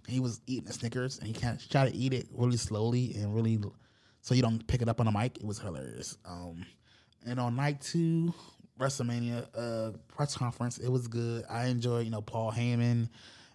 he 0.07 0.21
was 0.21 0.41
eating 0.47 0.67
the 0.67 0.73
Snickers 0.73 1.19
and 1.19 1.27
he 1.27 1.33
kind 1.33 1.57
of 1.59 1.69
tried 1.69 1.91
to 1.91 1.97
eat 1.97 2.13
it 2.13 2.29
really 2.33 2.59
slowly 2.59 3.15
and 3.17 3.35
really 3.35 3.59
so 4.21 4.35
you 4.35 4.43
don't 4.43 4.65
pick 4.67 4.83
it 4.83 4.89
up 4.89 5.01
on 5.01 5.07
the 5.07 5.13
mic. 5.13 5.39
It 5.39 5.45
was 5.45 5.59
hilarious. 5.59 6.19
Um, 6.25 6.67
and 7.27 7.41
on 7.41 7.57
night 7.57 7.81
two, 7.81 8.35
WrestleMania 8.79 9.47
uh, 9.57 9.97
press 10.09 10.37
conference, 10.37 10.79
it 10.79 10.89
was 10.91 11.09
good. 11.09 11.45
I 11.49 11.67
enjoyed, 11.67 12.05
you 12.05 12.11
know, 12.11 12.21
Paul 12.21 12.53
Heyman 12.53 13.09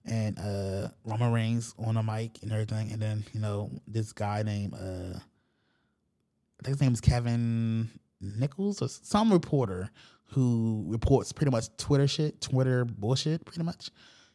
and 0.05 0.39
uh, 0.39 0.89
Roman 1.05 1.31
Reigns 1.31 1.75
on 1.77 1.95
the 1.95 2.03
mic 2.03 2.39
and 2.41 2.51
everything. 2.51 2.91
And 2.91 3.01
then, 3.01 3.23
you 3.33 3.39
know, 3.39 3.69
this 3.87 4.11
guy 4.11 4.43
named, 4.43 4.73
uh, 4.73 5.17
I 5.17 6.63
think 6.63 6.75
his 6.75 6.81
name 6.81 6.93
is 6.93 7.01
Kevin 7.01 7.89
Nichols 8.37 8.81
or 8.81 8.87
some 8.87 9.31
reporter 9.31 9.89
who 10.25 10.83
reports 10.87 11.31
pretty 11.31 11.51
much 11.51 11.65
Twitter 11.77 12.07
shit, 12.07 12.41
Twitter 12.41 12.85
bullshit, 12.85 13.45
pretty 13.45 13.63
much. 13.63 13.89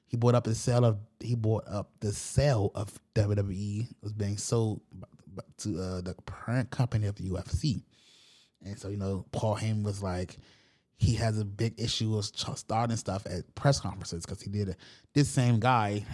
He 0.06 0.16
brought 0.16 0.34
up 0.34 0.44
the 0.44 0.54
sale 0.54 0.84
of 0.84 0.98
he 1.20 1.34
brought 1.34 1.68
up 1.68 1.90
the 2.00 2.12
sale 2.12 2.70
of 2.74 2.98
WWE 3.14 3.88
was 4.02 4.12
being 4.12 4.38
sold 4.38 4.80
to 5.58 5.80
uh, 5.80 6.00
the 6.00 6.14
parent 6.24 6.70
company 6.70 7.06
of 7.06 7.16
the 7.16 7.30
UFC. 7.30 7.82
And 8.64 8.78
so, 8.78 8.88
you 8.88 8.96
know, 8.96 9.24
Paul 9.32 9.56
Heyman 9.56 9.84
was 9.84 10.02
like, 10.02 10.36
he 10.96 11.14
has 11.14 11.38
a 11.38 11.44
big 11.44 11.74
issue 11.78 12.16
of 12.16 12.24
starting 12.24 12.96
stuff 12.96 13.24
at 13.26 13.54
press 13.54 13.78
conferences 13.78 14.24
because 14.24 14.42
he 14.42 14.50
did 14.50 14.70
a, 14.70 14.76
this 15.14 15.28
same 15.28 15.60
guy 15.60 16.04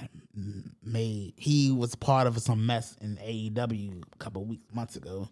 made 0.83 1.33
he 1.37 1.73
was 1.73 1.95
part 1.95 2.27
of 2.27 2.39
some 2.39 2.67
mess 2.67 2.97
in 3.01 3.17
AEW 3.17 4.03
a 4.13 4.17
couple 4.19 4.45
weeks 4.45 4.75
months 4.75 4.97
ago 4.97 5.29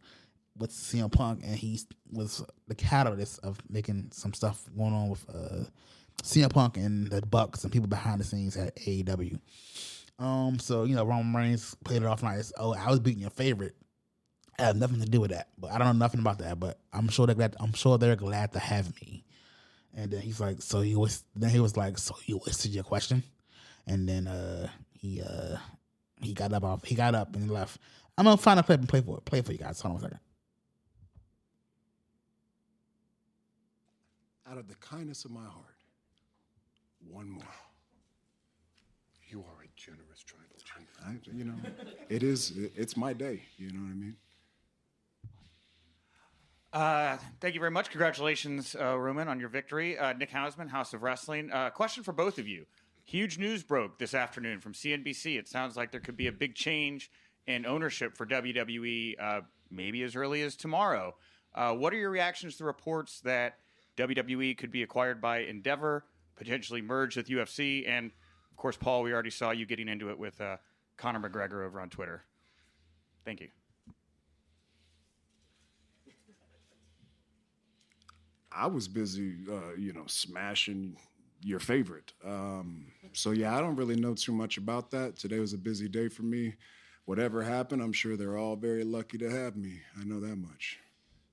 with 0.59 0.71
CM 0.71 1.11
Punk 1.11 1.41
and 1.45 1.55
he 1.55 1.81
was 2.11 2.45
the 2.69 2.75
catalyst 2.75 3.41
of 3.41 3.59
making 3.69 4.11
some 4.13 4.35
stuff 4.35 4.65
going 4.77 4.93
on 4.93 5.11
with 5.11 5.25
uh, 5.29 5.65
CM 6.23 6.53
Punk 6.53 6.77
and 6.77 7.09
the 7.09 7.23
Bucks 7.23 7.65
and 7.65 7.73
people 7.73 7.89
behind 7.89 8.21
the 8.21 8.25
scenes 8.25 8.57
at 8.57 8.77
AEW. 8.77 9.39
Um, 10.19 10.59
so 10.59 10.85
you 10.85 10.95
know, 10.95 11.05
Roman 11.05 11.35
Reigns 11.35 11.75
played 11.85 12.03
it 12.03 12.07
off 12.07 12.23
nice. 12.23 12.53
Oh, 12.57 12.75
I 12.75 12.91
was 12.91 13.01
beating 13.01 13.21
your 13.21 13.31
favorite. 13.31 13.75
I 14.59 14.65
have 14.65 14.77
nothing 14.77 15.01
to 15.01 15.07
do 15.07 15.21
with 15.21 15.31
that, 15.31 15.49
but 15.59 15.73
I 15.73 15.79
don't 15.79 15.87
know 15.87 16.05
nothing 16.05 16.21
about 16.21 16.39
that. 16.39 16.61
But 16.61 16.79
I'm 16.93 17.09
sure 17.09 17.27
they're 17.27 17.35
glad. 17.35 17.57
I'm 17.59 17.73
sure 17.73 17.99
they're 17.99 18.17
glad 18.17 18.53
to 18.53 18.59
have 18.59 18.95
me. 19.01 19.25
And 19.95 20.11
then 20.11 20.21
he's 20.21 20.41
like, 20.41 20.63
so 20.63 20.81
he 20.81 20.95
was. 20.95 21.25
Then 21.35 21.51
he 21.51 21.61
was 21.61 21.77
like, 21.77 21.99
so 21.99 22.15
you 22.27 22.41
wasted 22.47 22.73
your 22.73 22.85
question. 22.85 23.23
And 23.87 24.09
then 24.09 24.29
uh 24.29 24.69
he 24.93 25.23
uh 25.23 25.57
he 26.21 26.35
got 26.35 26.53
up 26.53 26.65
off. 26.65 26.85
He 26.85 26.95
got 26.95 27.15
up 27.15 27.35
and 27.35 27.51
left. 27.51 27.79
I'm 28.17 28.25
gonna 28.25 28.37
find 28.37 28.61
a 28.61 28.63
clip 28.63 28.79
and 28.79 28.89
play 28.89 29.01
for 29.01 29.19
it. 29.19 29.25
Play 29.25 29.41
for 29.41 29.53
you 29.53 29.59
guys. 29.59 29.81
Hold 29.81 29.95
on 29.95 30.01
a 30.01 30.03
second. 30.03 30.21
Out 34.53 34.59
of 34.59 34.69
the 34.69 34.75
kindness 34.75 35.25
of 35.25 35.31
my 35.31 35.45
heart, 35.45 35.79
one 37.09 37.27
more. 37.27 37.43
You 39.31 39.41
are 39.41 39.65
a 39.65 39.69
generous 39.77 40.23
tribal 40.23 40.57
chief. 40.59 40.87
I, 41.03 41.13
you 41.35 41.45
know, 41.45 41.55
it 42.11 42.23
is. 42.23 42.53
It's 42.77 42.95
my 42.95 43.15
day. 43.15 43.45
You 43.57 43.71
know 43.71 43.81
what 43.81 43.93
I 43.93 43.95
mean? 43.95 44.17
Uh, 46.71 47.17
thank 47.41 47.55
you 47.55 47.61
very 47.61 47.71
much. 47.71 47.89
Congratulations, 47.89 48.77
uh, 48.79 48.99
Roman, 48.99 49.27
on 49.27 49.41
your 49.41 49.49
victory. 49.49 49.97
Uh, 49.97 50.13
Nick 50.13 50.31
Hausman, 50.31 50.69
House 50.69 50.93
of 50.93 51.03
Wrestling. 51.03 51.51
Uh, 51.51 51.71
question 51.71 52.03
for 52.03 52.13
both 52.13 52.37
of 52.39 52.47
you. 52.47 52.67
Huge 53.05 53.39
news 53.39 53.63
broke 53.63 53.99
this 53.99 54.13
afternoon 54.13 54.61
from 54.61 54.75
CNBC. 54.75 55.39
It 55.39 55.49
sounds 55.49 55.79
like 55.79 55.93
there 55.93 56.01
could 56.01 56.19
be 56.19 56.27
a 56.27 56.33
big 56.33 56.55
change 56.55 57.11
in 57.47 57.65
ownership 57.65 58.19
for 58.19 58.27
WWE, 58.27 59.15
uh, 59.19 59.41
maybe 59.71 60.03
as 60.03 60.15
early 60.15 60.43
as 60.43 60.57
tomorrow. 60.57 61.15
Uh, 61.55 61.73
what 61.73 61.95
are 61.95 61.97
your 61.97 62.11
reactions 62.11 62.59
to 62.59 62.65
reports 62.65 63.23
that 63.23 63.57
WWE 63.97 64.57
could 64.57 64.71
be 64.71 64.83
acquired 64.83 65.21
by 65.21 65.41
Endeavor, 65.41 66.05
potentially 66.37 66.83
merge 66.83 67.17
with 67.17 67.29
UFC, 67.29 67.89
and 67.89 68.11
of 68.51 68.57
course, 68.57 68.77
Paul, 68.77 69.03
we 69.03 69.13
already 69.13 69.31
saw 69.31 69.51
you 69.51 69.67
getting 69.67 69.89
into 69.89 70.11
it 70.11 70.19
with 70.19 70.41
uh, 70.41 70.57
Conor 70.97 71.29
McGregor 71.29 71.65
over 71.65 71.81
on 71.81 71.91
Twitter. 71.91 72.23
Thank 73.25 73.41
you. 73.41 73.49
I 78.55 78.67
was 78.67 78.87
busy, 78.89 79.37
uh, 79.51 79.75
you 79.79 79.93
know, 79.93 80.05
smashing 80.07 80.97
your 81.43 81.59
favorite. 81.59 82.13
Um, 82.25 82.87
so 83.13 83.31
yeah, 83.31 83.57
I 83.57 83.61
don't 83.61 83.77
really 83.77 83.97
know 83.97 84.15
too 84.15 84.33
much 84.33 84.59
about 84.59 84.91
that. 84.91 85.17
Today 85.17 85.39
was 85.39 85.55
a 85.55 85.59
busy 85.59 85.89
day 85.89 86.09
for 86.09 86.23
me. 86.23 86.55
Whatever 87.05 87.43
happened, 87.43 87.83
I'm 87.83 87.93
sure 87.93 88.17
they're 88.17 88.37
all 88.37 88.55
very 88.55 88.85
lucky 88.85 89.19
to 89.19 89.31
have 89.31 89.57
me. 89.57 89.81
I 90.01 90.05
know 90.05 90.21
that 90.21 90.37
much. 90.37 90.79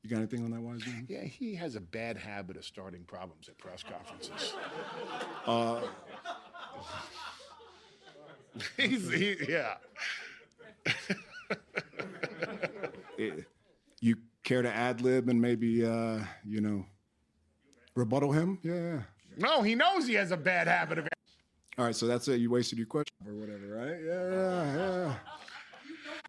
You 0.04 0.10
got 0.10 0.18
anything 0.18 0.44
on 0.46 0.52
that, 0.52 0.62
wise 0.62 0.86
man? 0.86 1.06
Yeah, 1.10 1.24
he 1.24 1.56
has 1.56 1.76
a 1.76 1.82
bad 1.82 2.16
habit 2.18 2.56
of 2.56 2.64
starting 2.64 3.04
problems 3.04 3.50
at 3.50 3.58
press 3.58 3.84
conferences. 3.84 4.54
Uh, 5.46 5.82
He's, 8.78 9.10
he, 9.12 9.36
yeah. 9.48 9.76
eh, 13.20 13.32
you 14.02 14.16
care 14.44 14.62
to 14.62 14.74
ad 14.74 15.02
lib 15.02 15.30
and 15.30 15.42
maybe, 15.42 15.86
uh, 15.86 16.20
you 16.46 16.62
know, 16.62 16.86
rebuttal 17.96 18.32
him? 18.32 18.58
Yeah, 18.64 18.74
yeah. 18.74 19.02
No, 19.38 19.62
he 19.62 19.76
knows 19.76 20.08
he 20.08 20.16
has 20.16 20.32
a 20.32 20.38
bad 20.38 20.68
habit 20.68 20.98
of. 21.00 21.08
All 21.78 21.86
right, 21.86 21.96
so 21.96 22.08
that's 22.08 22.28
it. 22.28 22.40
You 22.40 22.50
wasted 22.50 22.78
your 22.78 22.88
question 22.88 23.16
or 23.26 23.34
whatever, 23.34 23.68
right? 23.68 24.00
Yeah, 24.04 24.32
yeah, 24.76 25.16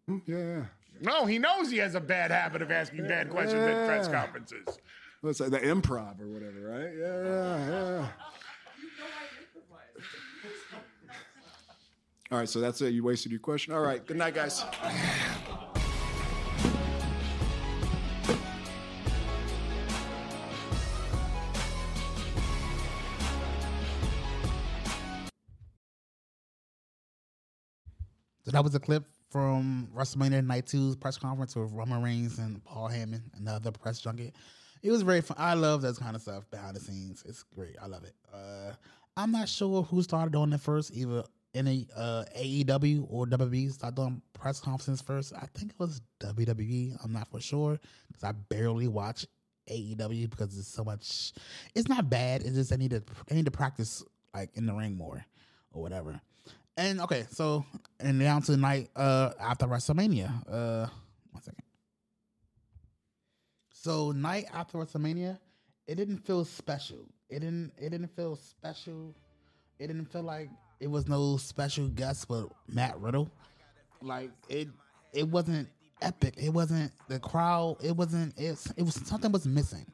yeah. 0.07 0.19
Yeah. 0.25 0.65
No, 1.01 1.25
he 1.25 1.39
knows 1.39 1.71
he 1.71 1.79
has 1.79 1.95
a 1.95 1.99
bad 1.99 2.29
habit 2.29 2.61
of 2.61 2.71
asking 2.71 3.07
bad 3.07 3.29
questions 3.29 3.61
at 3.63 3.87
press 3.87 4.07
conferences. 4.07 4.77
Let's 5.23 5.39
say 5.39 5.49
the 5.49 5.59
improv 5.59 6.21
or 6.21 6.27
whatever, 6.27 6.59
right? 6.61 6.91
Yeah, 6.95 7.23
yeah, 7.25 7.99
yeah. 7.99 8.07
All 12.31 12.37
right, 12.37 12.47
so 12.47 12.61
that's 12.61 12.81
it. 12.81 12.93
You 12.93 13.03
wasted 13.03 13.31
your 13.31 13.41
question. 13.41 13.73
All 13.73 13.81
right, 13.81 14.05
good 14.05 14.17
night, 14.17 14.35
guys. 14.35 14.63
So 28.43 28.51
that 28.51 28.63
was 28.63 28.75
a 28.75 28.79
clip 28.79 29.05
from 29.31 29.87
WrestleMania 29.95 30.45
Night 30.45 30.65
2's 30.65 30.95
press 30.95 31.17
conference 31.17 31.55
with 31.55 31.71
Roman 31.71 32.03
Reigns 32.03 32.37
and 32.37 32.63
Paul 32.63 32.89
Heyman 32.89 33.21
and 33.35 33.47
the 33.47 33.51
other 33.51 33.71
press 33.71 34.01
junket. 34.01 34.35
It 34.83 34.91
was 34.91 35.03
very 35.03 35.21
fun. 35.21 35.37
I 35.39 35.53
love 35.53 35.81
that 35.83 35.97
kind 35.97 36.15
of 36.15 36.21
stuff 36.21 36.49
behind 36.51 36.75
the 36.75 36.79
scenes. 36.79 37.23
It's 37.27 37.43
great. 37.43 37.75
I 37.81 37.87
love 37.87 38.03
it. 38.03 38.15
Uh, 38.33 38.73
I'm 39.15 39.31
not 39.31 39.47
sure 39.47 39.83
who 39.83 40.01
started 40.01 40.33
doing 40.33 40.51
it 40.51 40.59
first, 40.59 40.91
either 40.93 41.23
any 41.53 41.87
uh, 41.95 42.25
AEW 42.37 43.05
or 43.09 43.25
WWE 43.25 43.71
started 43.71 43.95
doing 43.95 44.21
press 44.33 44.59
conferences 44.59 45.01
first. 45.01 45.33
I 45.33 45.47
think 45.55 45.71
it 45.71 45.79
was 45.79 46.01
WWE. 46.21 46.97
I'm 47.03 47.13
not 47.13 47.27
for 47.27 47.39
sure 47.39 47.79
because 48.07 48.23
I 48.23 48.31
barely 48.31 48.87
watch 48.87 49.25
AEW 49.69 50.29
because 50.29 50.57
it's 50.57 50.67
so 50.67 50.83
much. 50.83 51.33
It's 51.75 51.87
not 51.87 52.09
bad. 52.09 52.41
It's 52.41 52.55
just 52.55 52.73
I 52.73 52.77
need 52.77 52.91
to 52.91 53.03
I 53.29 53.35
need 53.35 53.45
to 53.45 53.51
practice 53.51 54.03
like 54.33 54.49
in 54.55 54.65
the 54.65 54.73
ring 54.73 54.97
more 54.97 55.23
or 55.71 55.81
whatever. 55.81 56.19
And 56.77 57.01
okay, 57.01 57.25
so 57.31 57.65
and 57.99 58.17
now 58.19 58.39
to 58.39 58.51
the 58.51 58.57
night 58.57 58.89
uh 58.95 59.31
after 59.39 59.65
WrestleMania. 59.67 60.29
Uh 60.49 60.87
one 61.31 61.43
second. 61.43 61.63
So 63.73 64.11
night 64.11 64.45
after 64.53 64.77
WrestleMania, 64.77 65.37
it 65.87 65.95
didn't 65.95 66.19
feel 66.19 66.45
special. 66.45 67.05
It 67.29 67.39
didn't 67.39 67.73
it 67.77 67.89
didn't 67.89 68.15
feel 68.15 68.35
special. 68.35 69.15
It 69.79 69.87
didn't 69.87 70.05
feel 70.05 70.23
like 70.23 70.49
it 70.79 70.89
was 70.89 71.07
no 71.07 71.37
special 71.37 71.87
guest 71.87 72.27
but 72.27 72.47
Matt 72.67 72.99
Riddle. 72.99 73.29
Like 74.01 74.31
it 74.49 74.69
it 75.13 75.27
wasn't 75.27 75.67
epic. 76.01 76.35
It 76.37 76.49
wasn't 76.49 76.91
the 77.07 77.19
crowd. 77.19 77.77
It 77.81 77.95
wasn't. 77.95 78.37
It, 78.37 78.57
it 78.77 78.83
was 78.83 78.95
something 78.95 79.31
was 79.31 79.45
missing. 79.45 79.85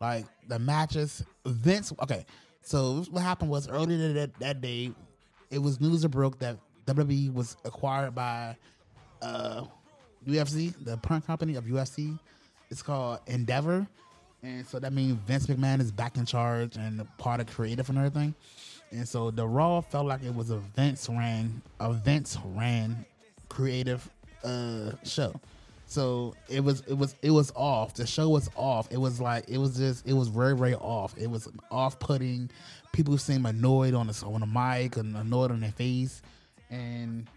Like 0.00 0.26
the 0.48 0.58
matches. 0.58 1.22
Vince. 1.46 1.92
Okay, 2.02 2.26
so 2.62 3.04
what 3.10 3.22
happened 3.22 3.50
was 3.50 3.68
earlier 3.68 4.12
that 4.12 4.38
that 4.40 4.60
day, 4.60 4.92
it 5.54 5.62
was 5.62 5.80
news 5.80 6.02
that 6.02 6.08
broke 6.08 6.38
that 6.40 6.58
WWE 6.86 7.32
was 7.32 7.56
acquired 7.64 8.14
by 8.14 8.56
uh, 9.22 9.64
UFC, 10.26 10.74
the 10.84 10.96
parent 10.98 11.26
company 11.26 11.54
of 11.54 11.64
UFC. 11.64 12.18
It's 12.70 12.82
called 12.82 13.20
Endeavor, 13.26 13.86
and 14.42 14.66
so 14.66 14.78
that 14.80 14.92
means 14.92 15.12
Vince 15.26 15.46
McMahon 15.46 15.80
is 15.80 15.92
back 15.92 16.16
in 16.16 16.26
charge 16.26 16.76
and 16.76 17.06
part 17.18 17.40
of 17.40 17.46
creative 17.46 17.88
and 17.88 17.98
everything. 17.98 18.34
And 18.90 19.08
so 19.08 19.30
the 19.30 19.46
Raw 19.46 19.80
felt 19.80 20.06
like 20.06 20.22
it 20.22 20.34
was 20.34 20.50
a 20.50 20.58
Vince 20.58 21.08
ran, 21.08 21.62
a 21.80 21.92
Vince 21.92 22.36
ran 22.54 23.04
creative 23.48 24.08
uh 24.42 24.90
show. 25.04 25.40
So 25.86 26.34
it 26.48 26.60
was 26.60 26.80
it 26.82 26.94
was 26.94 27.14
it 27.22 27.30
was 27.30 27.52
off. 27.54 27.94
The 27.94 28.06
show 28.06 28.28
was 28.28 28.50
off. 28.56 28.90
It 28.90 28.96
was 28.96 29.20
like 29.20 29.48
it 29.48 29.58
was 29.58 29.76
just 29.76 30.06
it 30.06 30.14
was 30.14 30.28
very 30.28 30.56
very 30.56 30.74
off. 30.74 31.14
It 31.18 31.28
was 31.28 31.48
off 31.70 31.98
putting. 31.98 32.50
People 32.92 33.18
seemed 33.18 33.46
annoyed 33.46 33.94
on 33.94 34.06
the 34.06 34.24
on 34.26 34.40
the 34.40 34.46
mic 34.46 34.96
and 34.96 35.16
annoyed 35.16 35.50
on 35.50 35.60
their 35.60 35.72
face, 35.72 36.22
and 36.70 37.28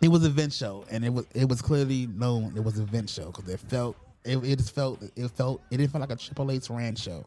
it 0.00 0.08
was 0.08 0.22
a 0.24 0.28
event 0.28 0.52
show. 0.52 0.84
And 0.90 1.04
it 1.04 1.12
was 1.12 1.26
it 1.34 1.48
was 1.48 1.60
clearly 1.60 2.06
known 2.06 2.52
it 2.56 2.62
was 2.62 2.78
a 2.78 2.82
event 2.82 3.10
show 3.10 3.26
because 3.26 3.48
it 3.48 3.60
felt 3.60 3.96
it, 4.24 4.38
it 4.38 4.56
just 4.56 4.74
felt 4.74 5.02
it 5.02 5.28
felt 5.32 5.60
it 5.70 5.78
didn't 5.78 5.92
feel 5.92 6.00
like 6.00 6.12
a 6.12 6.16
Triple 6.16 6.50
H 6.50 6.70
ran 6.70 6.94
show. 6.94 7.24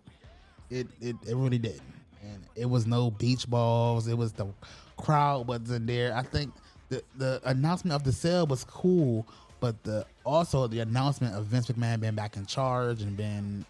It 0.70 0.88
it 1.02 1.16
it 1.28 1.36
really 1.36 1.60
did, 1.60 1.82
and 2.22 2.44
it 2.56 2.66
was 2.66 2.88
no 2.88 3.12
beach 3.12 3.48
balls. 3.50 4.08
It 4.08 4.18
was 4.18 4.32
the 4.34 4.48
crowd 4.98 5.48
wasn't 5.48 5.88
there. 5.88 6.16
I 6.16 6.24
think 6.24 6.54
the 6.90 7.04
the 7.18 7.42
announcement 7.46 7.94
of 7.94 8.04
the 8.04 8.12
sale 8.12 8.48
was 8.48 8.64
cool, 8.64 9.28
but 9.60 9.82
the 9.84 10.06
also 10.26 10.68
the 10.68 10.80
announcement 10.80 11.36
of 11.36 11.46
Vince 11.46 11.68
McMahon 11.68 12.00
being 12.00 12.16
back 12.16 12.38
in 12.38 12.46
charge 12.46 13.02
and 13.02 13.16
being 13.16 13.66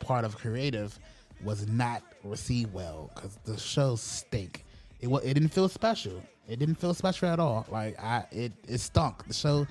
part 0.00 0.24
of 0.24 0.36
creative 0.36 0.98
was 1.44 1.68
not 1.68 2.02
received 2.24 2.72
well 2.72 3.10
because 3.14 3.38
the 3.44 3.56
show 3.56 3.96
stink. 3.96 4.64
It 5.00 5.08
it 5.08 5.34
didn't 5.34 5.50
feel 5.50 5.68
special. 5.68 6.22
It 6.48 6.58
didn't 6.58 6.76
feel 6.76 6.94
special 6.94 7.28
at 7.28 7.38
all. 7.38 7.66
Like 7.70 8.02
I, 8.02 8.24
it 8.32 8.52
it 8.66 8.78
stunk. 8.78 9.26
The 9.26 9.34
show, 9.34 9.66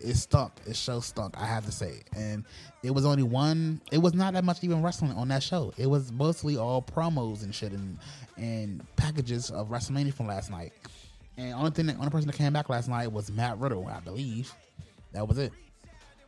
it 0.00 0.16
stunk. 0.16 0.54
The 0.64 0.74
show 0.74 1.00
stunk. 1.00 1.34
I 1.38 1.44
have 1.44 1.66
to 1.66 1.72
say, 1.72 2.00
and 2.16 2.44
it 2.82 2.90
was 2.90 3.04
only 3.04 3.22
one. 3.22 3.80
It 3.92 3.98
was 3.98 4.14
not 4.14 4.32
that 4.32 4.42
much 4.42 4.64
even 4.64 4.82
wrestling 4.82 5.12
on 5.12 5.28
that 5.28 5.42
show. 5.42 5.74
It 5.76 5.86
was 5.86 6.10
mostly 6.10 6.56
all 6.56 6.82
promos 6.82 7.42
and 7.44 7.54
shit 7.54 7.72
and 7.72 7.98
and 8.38 8.84
packages 8.96 9.50
of 9.50 9.68
WrestleMania 9.68 10.14
from 10.14 10.26
last 10.26 10.50
night. 10.50 10.72
And 11.36 11.54
only 11.54 11.70
thing, 11.70 11.86
the 11.86 11.94
only 11.94 12.10
person 12.10 12.26
that 12.26 12.36
came 12.36 12.52
back 12.52 12.68
last 12.68 12.88
night 12.88 13.12
was 13.12 13.30
Matt 13.30 13.58
Riddle, 13.58 13.86
I 13.86 14.00
believe. 14.00 14.52
That 15.12 15.26
was 15.26 15.38
it. 15.38 15.52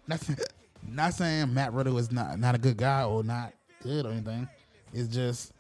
Not, 0.07 0.21
not 0.89 1.15
saying 1.15 1.53
Matt 1.53 1.73
Riddle 1.73 1.99
is 1.99 2.13
not 2.13 2.39
not 2.39 2.55
a 2.55 2.59
good 2.59 2.77
guy 2.77 3.05
or 3.05 3.23
not 3.23 3.53
good 3.83 4.07
or 4.07 4.11
anything. 4.11 4.49
It's 4.93 5.09
just 5.09 5.53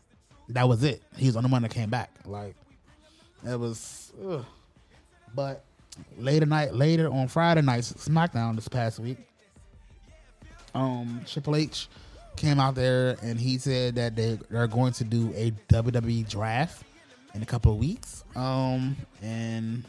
that 0.49 0.68
was 0.68 0.85
it. 0.85 1.03
He 1.16 1.27
was 1.27 1.35
the 1.35 1.39
only 1.39 1.51
one 1.51 1.62
that 1.62 1.70
came 1.70 1.91
back. 1.91 2.11
Like 2.25 2.55
it 3.47 3.59
was, 3.59 4.12
ugh. 4.27 4.45
but 5.35 5.64
later 6.18 6.47
night, 6.47 6.75
later 6.75 7.09
on 7.09 7.29
Friday 7.29 7.62
night 7.62 7.83
SmackDown 7.83 8.55
this 8.57 8.68
past 8.68 8.99
week, 8.99 9.18
um, 10.75 11.22
Triple 11.27 11.57
H 11.57 11.89
came 12.37 12.59
out 12.59 12.75
there 12.75 13.16
and 13.22 13.39
he 13.39 13.59
said 13.59 13.95
that 13.95 14.16
they 14.16 14.39
are 14.53 14.66
going 14.66 14.93
to 14.95 15.05
do 15.05 15.33
a 15.37 15.53
WWE 15.72 16.29
draft 16.29 16.85
in 17.35 17.43
a 17.43 17.47
couple 17.47 17.72
of 17.72 17.79
weeks. 17.79 18.25
Um, 18.35 18.97
and 19.22 19.85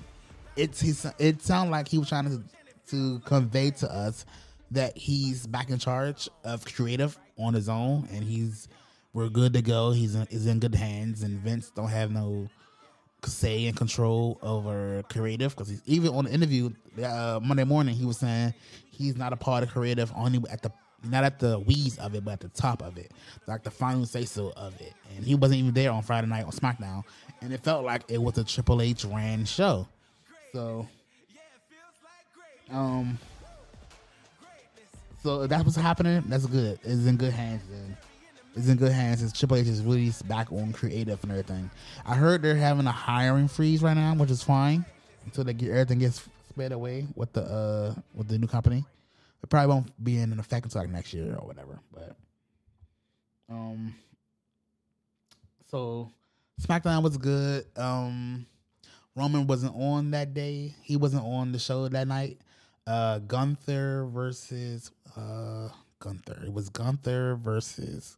it's 0.56 0.80
he's 0.80 1.06
it 1.18 1.42
sounded 1.42 1.72
like 1.72 1.88
he 1.88 1.98
was 1.98 2.10
trying 2.10 2.26
to 2.26 2.44
to 2.90 3.20
convey 3.26 3.72
to 3.72 3.92
us 3.92 4.26
that 4.72 4.98
he's 4.98 5.48
back 5.48 5.70
in 5.70 5.78
charge 5.78 6.30
of 6.44 6.66
creative 6.66 7.18
on 7.38 7.54
his 7.54 7.70
own, 7.70 8.08
and 8.12 8.24
he's 8.24 8.68
we're 9.14 9.30
good 9.30 9.54
to 9.54 9.62
go. 9.62 9.92
He's 9.92 10.16
in, 10.16 10.28
he's 10.30 10.46
in 10.46 10.60
good 10.60 10.76
hands, 10.76 11.24
and 11.24 11.40
Vince 11.40 11.72
don't 11.72 11.88
have 11.88 12.12
no 12.12 12.50
say 13.24 13.66
and 13.68 13.76
control 13.76 14.38
over 14.42 15.04
creative 15.10 15.56
because 15.56 15.70
he's 15.70 15.82
even 15.86 16.14
on 16.14 16.26
the 16.26 16.32
interview 16.32 16.70
uh, 17.04 17.40
Monday 17.42 17.64
morning 17.64 17.96
he 17.96 18.06
was 18.06 18.18
saying 18.18 18.54
he's 18.92 19.16
not 19.16 19.34
a 19.34 19.36
part 19.36 19.64
of 19.64 19.70
creative 19.70 20.12
only 20.16 20.40
at 20.50 20.62
the 20.62 20.72
not 21.04 21.24
at 21.24 21.40
the 21.40 21.58
wheeze 21.60 21.98
of 22.00 22.16
it 22.16 22.24
but 22.24 22.34
at 22.34 22.40
the 22.40 22.50
top 22.50 22.82
of 22.84 22.98
it 22.98 23.12
like 23.48 23.64
the 23.64 23.72
final 23.72 24.06
say 24.06 24.26
so 24.26 24.54
of 24.56 24.80
it 24.80 24.94
and 25.16 25.26
he 25.26 25.36
wasn't 25.36 25.58
even 25.58 25.74
there 25.74 25.92
on 25.92 26.02
Friday 26.02 26.28
night 26.28 26.46
on 26.46 26.52
SmackDown 26.52 27.04
and 27.42 27.54
it 27.54 27.64
felt 27.64 27.84
like 27.84 28.04
it 28.10 28.22
was 28.22 28.38
a 28.38 28.44
Triple 28.44 28.82
H 28.82 29.06
ran 29.06 29.46
show 29.46 29.88
so 30.54 30.88
um 32.72 33.18
so 35.24 35.48
that's 35.48 35.64
what's 35.64 35.76
happening 35.76 36.24
that's 36.28 36.46
good 36.46 36.80
it's 36.84 37.06
in 37.06 37.18
good 37.18 37.34
hands 37.34 37.62
then 37.70 37.98
is 38.56 38.70
in 38.70 38.78
good 38.78 38.92
hands 38.92 39.20
since 39.20 39.38
Triple 39.38 39.58
H 39.58 39.68
is 39.68 39.82
really 39.84 40.12
back 40.28 40.52
on 40.52 40.72
creative 40.72 41.22
and 41.24 41.32
everything. 41.32 41.70
I 42.06 42.16
heard 42.16 42.42
they're 42.42 42.56
having 42.56 42.88
a 42.88 42.92
hiring 42.92 43.48
freeze 43.50 43.82
right 43.82 43.96
now, 43.96 44.16
which 44.16 44.32
is 44.32 44.42
fine 44.42 44.86
until 45.26 45.44
they 45.44 45.54
get 45.54 45.72
everything 45.72 46.00
gets 46.00 46.26
sped 46.50 46.72
away 46.72 47.06
with 47.16 47.34
the 47.34 47.42
uh 47.42 47.96
with 48.14 48.28
the 48.30 48.38
new 48.38 48.48
company. 48.48 48.86
It 49.44 49.50
probably 49.50 49.68
won't 49.68 50.04
be 50.04 50.18
in 50.18 50.40
effect 50.40 50.66
until 50.66 50.82
like 50.82 50.90
next 50.90 51.14
year 51.14 51.36
or 51.36 51.46
whatever. 51.46 51.80
But 51.94 52.16
um, 53.50 53.94
so 55.70 56.10
SmackDown 56.62 57.04
was 57.04 57.18
good. 57.18 57.66
Um, 57.76 58.46
Roman 59.16 59.46
wasn't 59.48 59.76
on 59.76 60.12
that 60.12 60.34
day. 60.34 60.74
He 60.82 60.98
wasn't 60.98 61.24
on 61.24 61.52
the 61.52 61.60
show 61.60 61.88
that 61.88 62.08
night. 62.08 62.40
Uh, 62.88 63.20
Gunther 63.20 64.06
versus 64.12 64.92
uh 65.16 65.70
Gunther. 66.00 66.44
It 66.46 66.54
was 66.54 66.70
Gunther 66.70 67.36
versus 67.36 68.18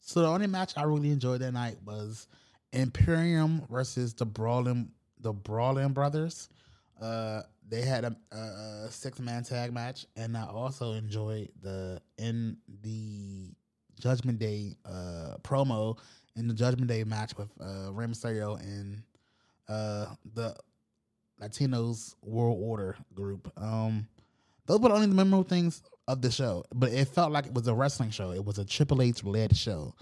so 0.00 0.22
the 0.22 0.26
only 0.26 0.46
match 0.46 0.72
I 0.76 0.84
really 0.84 1.10
enjoyed 1.10 1.42
that 1.42 1.52
night 1.52 1.76
was 1.84 2.28
Imperium 2.72 3.62
versus 3.70 4.14
the 4.14 4.24
Brawling 4.24 4.90
the 5.20 5.32
Brawling 5.32 5.92
Brutes. 5.92 6.48
Uh, 7.00 7.42
they 7.68 7.82
had 7.82 8.04
a, 8.04 8.16
a 8.34 8.90
six 8.90 9.20
man 9.20 9.44
tag 9.44 9.72
match, 9.72 10.06
and 10.16 10.34
I 10.34 10.46
also 10.46 10.94
enjoyed 10.94 11.50
the 11.60 12.00
in 12.16 12.56
the 12.82 13.50
Judgment 14.00 14.38
Day 14.38 14.76
uh, 14.86 15.36
promo 15.42 15.98
in 16.36 16.48
the 16.48 16.54
Judgment 16.54 16.88
Day 16.88 17.04
match 17.04 17.36
with 17.36 17.48
uh, 17.60 17.92
Rey 17.92 18.06
Mysterio 18.06 18.58
and 18.60 19.02
uh, 19.68 20.06
the 20.34 20.56
Latinos 21.40 22.14
World 22.22 22.58
Order 22.60 22.96
group. 23.14 23.52
Um, 23.56 24.08
those 24.66 24.80
were 24.80 24.90
only 24.90 25.06
the 25.06 25.12
only 25.12 25.16
memorable 25.16 25.48
things 25.48 25.82
of 26.06 26.22
the 26.22 26.30
show, 26.30 26.64
but 26.74 26.92
it 26.92 27.08
felt 27.08 27.32
like 27.32 27.46
it 27.46 27.54
was 27.54 27.66
a 27.68 27.74
wrestling 27.74 28.10
show. 28.10 28.32
It 28.32 28.44
was 28.44 28.58
a 28.58 28.64
Triple 28.64 29.02
H 29.02 29.24
led 29.24 29.56
show, 29.56 29.94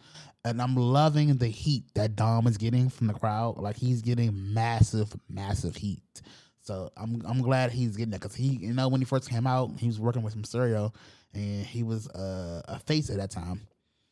and 0.45 0.61
I'm 0.61 0.75
loving 0.77 1.37
the 1.37 1.49
heat 1.49 1.85
that 1.95 2.17
Dom 2.17 2.47
is 2.47 2.57
getting 2.57 2.89
from 2.89 3.07
the 3.07 3.15
crowd. 3.15 3.59
Like 3.59 3.77
he's 3.77 4.03
getting 4.03 4.55
massive, 4.55 5.15
massive 5.29 5.77
heat. 5.77 6.23
So 6.63 6.91
I'm 6.97 7.23
I'm 7.25 7.43
glad 7.43 7.71
he's 7.71 7.97
getting 7.97 8.11
that 8.11 8.21
because 8.21 8.35
he, 8.35 8.57
you 8.57 8.75
know, 8.75 8.89
when 8.89 9.01
he 9.01 9.05
first 9.05 9.31
came 9.31 9.47
out, 9.47 9.71
he 9.79 9.87
was 9.87 10.01
working 10.01 10.23
with 10.23 10.37
Mysterio, 10.37 10.93
and 11.33 11.65
he 11.65 11.85
was 11.85 12.09
uh, 12.09 12.63
a 12.67 12.79
face 12.81 13.09
at 13.09 13.19
that 13.19 13.31
time. 13.31 13.61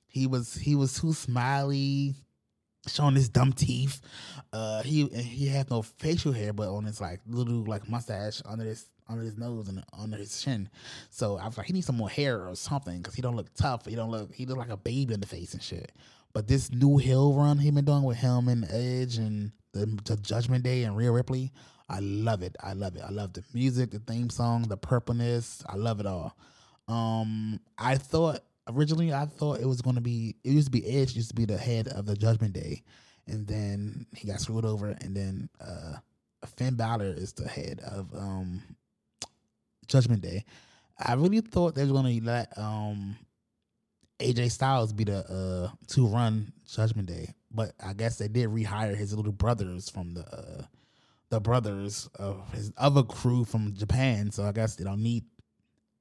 He 0.06 0.28
was 0.28 0.54
he 0.54 0.76
was 0.76 0.94
too 1.00 1.12
smiley, 1.12 2.14
showing 2.88 3.14
his 3.14 3.28
dumb 3.28 3.52
teeth. 3.52 4.00
Uh, 4.52 4.82
he 4.82 5.06
he 5.08 5.46
had 5.46 5.70
no 5.70 5.82
facial 5.82 6.32
hair, 6.32 6.52
but 6.52 6.68
on 6.68 6.84
his 6.84 7.00
like 7.00 7.20
little 7.26 7.64
like 7.64 7.88
mustache 7.88 8.42
under 8.44 8.64
his 8.64 8.86
under 9.08 9.22
his 9.22 9.36
nose 9.36 9.68
and 9.68 9.84
under 9.98 10.16
his 10.16 10.40
chin. 10.40 10.68
So 11.10 11.36
I 11.36 11.46
was 11.46 11.58
like, 11.58 11.66
he 11.66 11.72
needs 11.72 11.86
some 11.86 11.96
more 11.96 12.10
hair 12.10 12.48
or 12.48 12.54
something 12.56 12.98
because 12.98 13.14
he 13.14 13.22
don't 13.22 13.36
look 13.36 13.52
tough. 13.54 13.86
He 13.86 13.94
don't 13.94 14.10
look. 14.10 14.34
He 14.34 14.46
look 14.46 14.58
like 14.58 14.70
a 14.70 14.76
baby 14.76 15.14
in 15.14 15.20
the 15.20 15.26
face 15.26 15.52
and 15.52 15.62
shit. 15.62 15.92
But 16.32 16.48
this 16.48 16.72
new 16.72 16.96
heel 16.96 17.32
run 17.32 17.58
he 17.58 17.70
been 17.70 17.84
doing 17.84 18.02
with 18.02 18.16
him 18.16 18.48
and 18.48 18.64
Edge 18.70 19.18
and 19.18 19.52
the, 19.72 19.86
the 20.04 20.16
Judgment 20.16 20.64
Day 20.64 20.82
and 20.82 20.96
Rhea 20.96 21.12
Ripley, 21.12 21.52
I 21.88 22.00
love 22.00 22.42
it. 22.42 22.56
I 22.60 22.72
love 22.72 22.96
it. 22.96 23.02
I 23.06 23.10
love 23.10 23.34
the 23.34 23.44
music, 23.52 23.90
the 23.90 24.00
theme 24.00 24.30
song, 24.30 24.62
the 24.62 24.76
purpleness. 24.76 25.62
I 25.68 25.76
love 25.76 26.00
it 26.00 26.06
all. 26.06 26.36
Um, 26.88 27.60
I 27.78 27.96
thought 27.96 28.40
originally 28.68 29.12
I 29.12 29.26
thought 29.26 29.60
it 29.60 29.66
was 29.66 29.82
going 29.82 29.96
to 29.96 30.02
be 30.02 30.36
it 30.44 30.50
used 30.50 30.66
to 30.66 30.70
be 30.70 30.86
Edge 30.86 31.14
used 31.14 31.30
to 31.30 31.34
be 31.34 31.44
the 31.44 31.58
head 31.58 31.88
of 31.88 32.06
the 32.06 32.16
Judgment 32.16 32.52
Day, 32.54 32.82
and 33.26 33.46
then 33.46 34.06
he 34.14 34.28
got 34.28 34.40
screwed 34.40 34.64
over, 34.64 34.88
and 35.00 35.16
then 35.16 35.48
uh, 35.60 35.94
Finn 36.46 36.74
Balor 36.74 37.14
is 37.16 37.32
the 37.32 37.48
head 37.48 37.80
of 37.80 38.14
um 38.14 38.62
Judgment 39.86 40.22
Day. 40.22 40.44
I 40.98 41.14
really 41.14 41.40
thought 41.40 41.74
they 41.74 41.84
were 41.84 41.92
going 41.92 42.20
to 42.20 42.24
let 42.24 42.56
um 42.58 43.16
AJ 44.20 44.50
Styles 44.52 44.92
be 44.92 45.04
the 45.04 45.18
uh 45.18 45.74
to 45.88 46.06
run 46.06 46.52
Judgment 46.66 47.08
Day, 47.08 47.34
but 47.50 47.72
I 47.84 47.92
guess 47.92 48.18
they 48.18 48.28
did 48.28 48.48
rehire 48.48 48.96
his 48.96 49.14
little 49.14 49.32
brothers 49.32 49.90
from 49.90 50.14
the 50.14 50.22
uh 50.22 50.64
the 51.30 51.40
brothers 51.40 52.08
of 52.16 52.48
his 52.52 52.72
other 52.76 53.02
crew 53.02 53.44
from 53.44 53.74
Japan, 53.74 54.30
so 54.30 54.44
I 54.44 54.52
guess 54.52 54.76
they 54.76 54.84
don't 54.84 55.02
need 55.02 55.24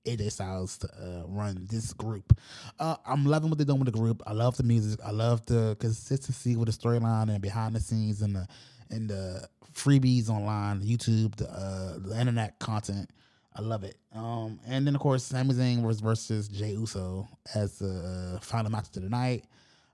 AJ 0.06 0.32
Styles 0.32 0.78
to 0.80 0.88
uh, 0.88 1.24
run 1.28 1.68
this 1.70 1.94
group. 1.94 2.38
Uh, 2.80 2.96
I'm 3.06 3.26
loving 3.26 3.50
what 3.50 3.58
they're 3.58 3.66
doing 3.66 3.80
with 3.80 3.92
the 3.92 3.98
group. 3.98 4.22
I 4.28 4.34
love 4.34 4.58
the 4.58 4.64
music. 4.64 5.00
I 5.06 5.12
love 5.12 5.46
the 5.46 5.78
consistency 5.80 6.56
with 6.56 6.68
the 6.68 6.78
storyline 6.78 7.30
and 7.30 7.42
behind 7.42 7.76
the 7.76 7.80
scenes 7.80 8.22
and 8.22 8.36
the 8.36 8.48
and 8.90 9.10
the 9.10 9.48
freebies 9.74 10.30
online, 10.30 10.82
YouTube, 10.82 11.36
the 11.36 11.50
uh, 11.50 12.00
the 12.00 12.20
internet 12.20 12.60
content. 12.60 13.10
I 13.56 13.62
love 13.62 13.84
it. 13.84 13.98
Um, 14.14 14.60
and 14.68 14.86
then 14.86 14.96
of 14.96 15.02
course 15.02 15.24
Sami 15.24 15.54
Zayn 15.54 15.84
was 15.84 16.00
versus 16.00 16.48
Jey 16.48 16.72
Uso 16.72 17.28
as 17.54 17.80
the 17.80 18.36
uh, 18.36 18.40
final 18.40 18.72
match 18.72 18.88
of 18.96 19.04
the 19.04 19.10
night. 19.10 19.46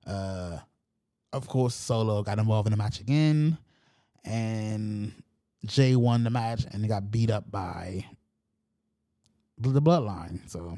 Uh, 0.07 0.59
of 1.33 1.47
course, 1.47 1.75
Solo 1.75 2.23
got 2.23 2.39
involved 2.39 2.67
in 2.67 2.71
the 2.71 2.77
match 2.77 2.99
again, 2.99 3.57
and 4.25 5.13
Jey 5.65 5.95
won 5.95 6.23
the 6.23 6.29
match 6.29 6.65
and 6.71 6.87
got 6.87 7.11
beat 7.11 7.29
up 7.29 7.51
by 7.51 8.05
the 9.59 9.81
Bloodline. 9.81 10.49
So 10.49 10.77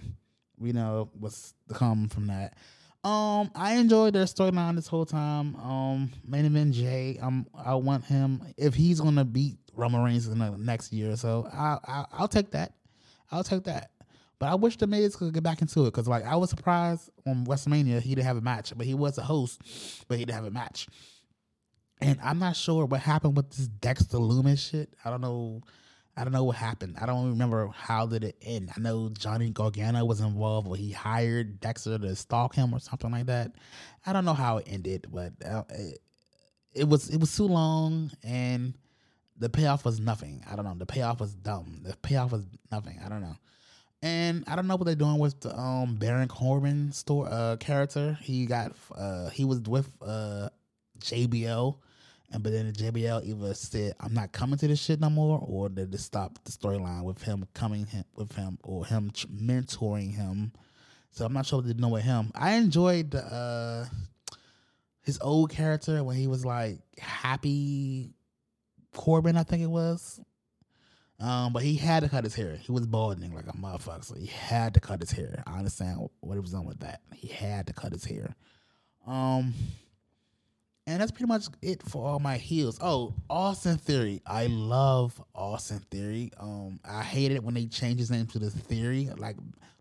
we 0.57 0.71
know 0.71 1.09
what's 1.19 1.53
to 1.69 1.73
come 1.73 2.07
from 2.09 2.27
that. 2.27 2.55
Um, 3.03 3.49
I 3.55 3.73
enjoyed 3.75 4.13
their 4.13 4.25
storyline 4.25 4.75
this 4.75 4.87
whole 4.87 5.05
time. 5.05 5.55
Um, 5.55 6.11
main 6.27 6.45
event 6.45 6.73
Jey. 6.73 7.17
Um, 7.21 7.47
I 7.55 7.73
want 7.75 8.05
him 8.05 8.43
if 8.57 8.75
he's 8.75 9.01
gonna 9.01 9.25
beat 9.25 9.57
Roman 9.73 10.03
Reigns 10.03 10.27
in 10.27 10.37
the 10.37 10.51
next 10.57 10.93
year 10.93 11.11
or 11.11 11.15
so. 11.15 11.47
I, 11.51 11.77
I 11.87 12.05
I'll 12.11 12.27
take 12.27 12.51
that. 12.51 12.73
I'll 13.31 13.43
take 13.43 13.63
that. 13.63 13.91
But 14.37 14.49
I 14.49 14.55
wish 14.55 14.77
the 14.77 14.87
Miz 14.87 15.15
could 15.15 15.33
get 15.33 15.43
back 15.43 15.61
into 15.61 15.81
it 15.81 15.85
because, 15.85 16.07
like, 16.07 16.25
I 16.25 16.35
was 16.35 16.49
surprised 16.49 17.11
on 17.27 17.45
WrestleMania 17.45 18.01
he 18.01 18.15
didn't 18.15 18.25
have 18.25 18.37
a 18.37 18.41
match, 18.41 18.73
but 18.75 18.87
he 18.87 18.95
was 18.95 19.19
a 19.19 19.21
host, 19.21 19.61
but 20.07 20.17
he 20.17 20.25
didn't 20.25 20.35
have 20.35 20.45
a 20.45 20.51
match. 20.51 20.87
And 22.01 22.19
I'm 22.23 22.39
not 22.39 22.55
sure 22.55 22.85
what 22.85 23.01
happened 23.01 23.37
with 23.37 23.51
this 23.51 23.67
Dexter 23.67 24.17
Lumis 24.17 24.71
shit. 24.71 24.95
I 25.05 25.11
don't 25.11 25.21
know. 25.21 25.61
I 26.15 26.23
don't 26.23 26.33
know 26.33 26.43
what 26.43 26.57
happened. 26.57 26.97
I 26.99 27.05
don't 27.05 27.29
remember 27.29 27.69
how 27.73 28.05
did 28.05 28.23
it 28.23 28.35
end. 28.41 28.71
I 28.75 28.79
know 28.79 29.09
Johnny 29.09 29.49
Gargano 29.49 30.03
was 30.03 30.19
involved, 30.19 30.67
or 30.67 30.75
he 30.75 30.91
hired 30.91 31.59
Dexter 31.59 31.97
to 31.97 32.15
stalk 32.15 32.53
him 32.53 32.73
or 32.73 32.79
something 32.79 33.11
like 33.11 33.27
that. 33.27 33.53
I 34.05 34.13
don't 34.13 34.25
know 34.25 34.33
how 34.33 34.57
it 34.57 34.67
ended, 34.69 35.07
but 35.11 35.33
uh, 35.45 35.63
it, 35.69 35.99
it 36.73 36.87
was 36.87 37.09
it 37.09 37.19
was 37.19 37.35
too 37.35 37.47
long, 37.47 38.11
and 38.23 38.73
the 39.37 39.49
payoff 39.49 39.85
was 39.85 39.99
nothing. 39.99 40.43
I 40.49 40.55
don't 40.55 40.65
know. 40.65 40.75
The 40.77 40.85
payoff 40.85 41.19
was 41.19 41.33
dumb. 41.33 41.79
The 41.83 41.95
payoff 41.97 42.31
was 42.31 42.45
nothing. 42.71 42.99
I 43.03 43.09
don't 43.09 43.21
know. 43.21 43.35
And 44.03 44.43
I 44.47 44.55
don't 44.55 44.67
know 44.67 44.75
what 44.75 44.85
they're 44.85 44.95
doing 44.95 45.19
with 45.19 45.39
the 45.41 45.57
um 45.57 45.95
Baron 45.95 46.27
Corbin 46.27 46.91
store 46.91 47.27
uh 47.29 47.57
character. 47.57 48.17
He 48.21 48.45
got 48.45 48.73
uh 48.95 49.29
he 49.29 49.45
was 49.45 49.61
with 49.61 49.89
uh 50.01 50.49
JBL 50.99 51.77
and 52.31 52.43
but 52.43 52.51
then 52.51 52.67
the 52.67 52.73
JBL 52.73 53.25
either 53.25 53.53
said 53.53 53.93
I'm 53.99 54.13
not 54.13 54.31
coming 54.31 54.57
to 54.59 54.67
this 54.67 54.81
shit 54.81 54.99
no 54.99 55.09
more 55.09 55.39
or 55.45 55.69
they 55.69 55.85
just 55.85 56.05
stopped 56.05 56.45
the 56.45 56.51
storyline 56.51 57.03
with 57.03 57.21
him 57.21 57.45
coming 57.53 57.85
him, 57.85 58.05
with 58.15 58.33
him 58.35 58.57
or 58.63 58.85
him 58.85 59.11
mentoring 59.11 60.15
him. 60.15 60.53
So 61.11 61.25
I'm 61.25 61.33
not 61.33 61.45
sure 61.45 61.59
what 61.59 61.65
they're 61.65 61.73
doing 61.73 61.91
with 61.91 62.03
him. 62.03 62.31
I 62.35 62.53
enjoyed 62.53 63.13
uh 63.15 63.85
his 65.01 65.19
old 65.21 65.49
character 65.49 66.03
when 66.03 66.15
he 66.15 66.27
was 66.27 66.45
like 66.45 66.79
happy 66.97 68.13
Corbin, 68.93 69.37
I 69.37 69.43
think 69.43 69.63
it 69.63 69.69
was. 69.69 70.19
Um, 71.19 71.53
but 71.53 71.61
he 71.61 71.75
had 71.75 72.01
to 72.01 72.09
cut 72.09 72.23
his 72.23 72.33
hair. 72.33 72.55
He 72.55 72.71
was 72.71 72.87
balding 72.87 73.31
like 73.31 73.47
a 73.47 73.53
motherfucker, 73.53 74.03
so 74.03 74.15
he 74.15 74.25
had 74.25 74.73
to 74.73 74.79
cut 74.79 75.01
his 75.01 75.11
hair. 75.11 75.43
I 75.45 75.59
understand 75.59 76.09
what 76.19 76.33
he 76.33 76.39
was 76.39 76.51
done 76.51 76.65
with 76.65 76.79
that. 76.79 77.01
He 77.13 77.27
had 77.27 77.67
to 77.67 77.73
cut 77.73 77.93
his 77.93 78.03
hair. 78.03 78.35
Um, 79.05 79.53
and 80.91 81.01
that's 81.01 81.11
pretty 81.11 81.27
much 81.27 81.45
it 81.61 81.81
for 81.83 82.05
all 82.05 82.19
my 82.19 82.37
heels. 82.37 82.77
Oh, 82.81 83.13
Austin 83.29 83.77
Theory. 83.77 84.21
I 84.27 84.47
love 84.47 85.21
Austin 85.33 85.79
Theory. 85.89 86.31
Um, 86.37 86.79
I 86.83 87.01
hated 87.01 87.35
it 87.35 87.43
when 87.43 87.53
they 87.53 87.65
changed 87.65 87.99
his 87.99 88.11
name 88.11 88.27
to 88.27 88.39
the 88.39 88.49
Theory, 88.49 89.09
like 89.17 89.37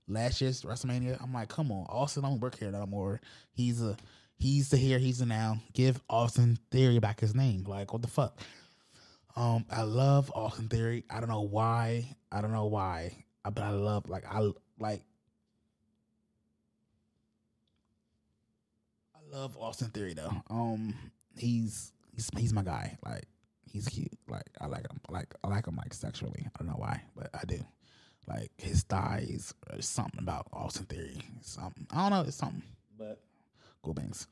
last 0.07 0.41
year's 0.41 0.63
WrestleMania. 0.63 1.21
I'm 1.23 1.33
like, 1.33 1.49
come 1.49 1.73
on, 1.73 1.87
Austin 1.89 2.23
don't 2.23 2.41
work 2.41 2.59
here 2.59 2.71
no 2.71 2.87
more. 2.87 3.21
He's 3.53 3.83
a 3.83 3.97
he's 4.39 4.71
the 4.71 4.77
here, 4.77 4.99
he's 4.99 5.19
the 5.19 5.27
now. 5.27 5.59
Give 5.73 6.01
Austin 6.09 6.59
Theory 6.71 7.01
back 7.01 7.21
his 7.21 7.35
name. 7.35 7.65
Like, 7.65 7.93
what 7.93 8.03
the 8.03 8.09
fuck? 8.09 8.39
Um, 9.35 9.65
I 9.71 9.83
love 9.83 10.31
Austin 10.35 10.69
Theory. 10.69 11.05
I 11.11 11.19
don't 11.19 11.29
know 11.29 11.43
why. 11.43 12.17
I 12.31 12.41
don't 12.41 12.53
know 12.53 12.67
why, 12.67 13.25
uh, 13.45 13.51
but 13.51 13.65
I 13.65 13.71
love 13.71 14.09
like 14.09 14.25
I 14.31 14.51
like. 14.79 15.03
Love 19.33 19.57
Austin 19.59 19.89
Theory 19.89 20.15
though. 20.15 20.33
Um, 20.51 20.95
he's 21.37 21.93
he's 22.15 22.31
he's 22.37 22.53
my 22.53 22.63
guy. 22.63 22.99
Like 23.05 23.25
he's 23.71 23.89
cute. 23.89 24.13
Like 24.29 24.49
I 24.61 24.67
like 24.67 24.91
him. 24.91 25.01
Like 25.09 25.35
I 25.45 25.49
like 25.49 25.67
him 25.67 25.77
like 25.77 25.95
sexually. 25.95 26.47
I 26.47 26.51
don't 26.59 26.69
know 26.69 26.79
why, 26.79 27.03
but 27.17 27.31
I 27.35 27.45
do. 27.47 27.59
Like 28.29 28.51
his 28.59 28.83
thighs, 28.83 29.55
or 29.73 29.81
something 29.83 30.21
about 30.21 30.47
Austin 30.53 30.87
Theory. 30.87 31.21
Something 31.41 31.87
I 31.91 32.09
don't 32.09 32.19
know. 32.19 32.27
It's 32.27 32.37
something. 32.37 32.63
But 32.99 33.21
cool 33.83 33.95
bangs. 33.95 34.27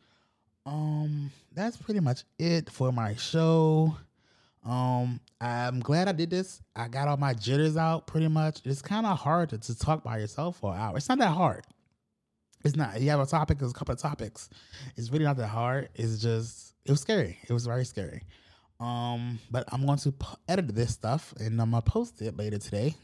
Um, 0.67 1.31
that's 1.55 1.77
pretty 1.77 2.01
much 2.01 2.25
it 2.39 2.71
for 2.71 2.93
my 2.93 3.15
show. 3.15 3.97
Um, 4.65 5.21
I'm 5.41 5.81
glad 5.81 6.09
I 6.09 6.13
did 6.13 6.31
this. 6.31 6.61
I 6.77 6.89
got 6.89 7.09
all 7.09 7.17
my 7.17 7.33
jitters 7.33 7.77
out 7.77 8.07
pretty 8.07 8.29
much. 8.29 8.61
It's 8.65 8.83
kind 8.83 9.07
of 9.07 9.19
hard 9.19 9.51
to, 9.51 9.59
to 9.59 9.79
talk 9.79 10.05
by 10.05 10.19
yourself 10.19 10.59
for 10.59 10.75
an 10.75 10.81
hour. 10.81 10.97
It's 10.99 11.09
not 11.09 11.19
that 11.19 11.29
hard. 11.29 11.65
It's 12.65 12.77
not. 12.77 13.01
You 13.01 13.11
have 13.11 13.21
a 13.21 13.27
topic, 13.27 13.59
there's 13.59 13.71
a 13.71 13.75
couple 13.75 13.95
of 13.95 14.01
topics. 14.01 14.51
It's 14.97 15.11
really 15.11 15.25
not 15.25 15.37
that 15.37 15.49
hard. 15.49 15.91
It's 15.95 16.19
just, 16.21 16.75
it 16.85 16.91
was 16.91 17.01
scary. 17.01 17.39
It 17.49 17.53
was 17.53 17.67
very 17.67 17.85
scary. 17.85 18.23
Um, 18.81 19.39
but 19.51 19.65
I'm 19.73 19.85
going 19.87 19.99
to 19.99 20.15
edit 20.49 20.75
this 20.75 20.93
stuff 20.93 21.35
and 21.39 21.61
I'm 21.61 21.73
to 21.73 21.83
post 21.83 22.23
it 22.23 22.37
later 22.37 22.59
today 22.59 22.95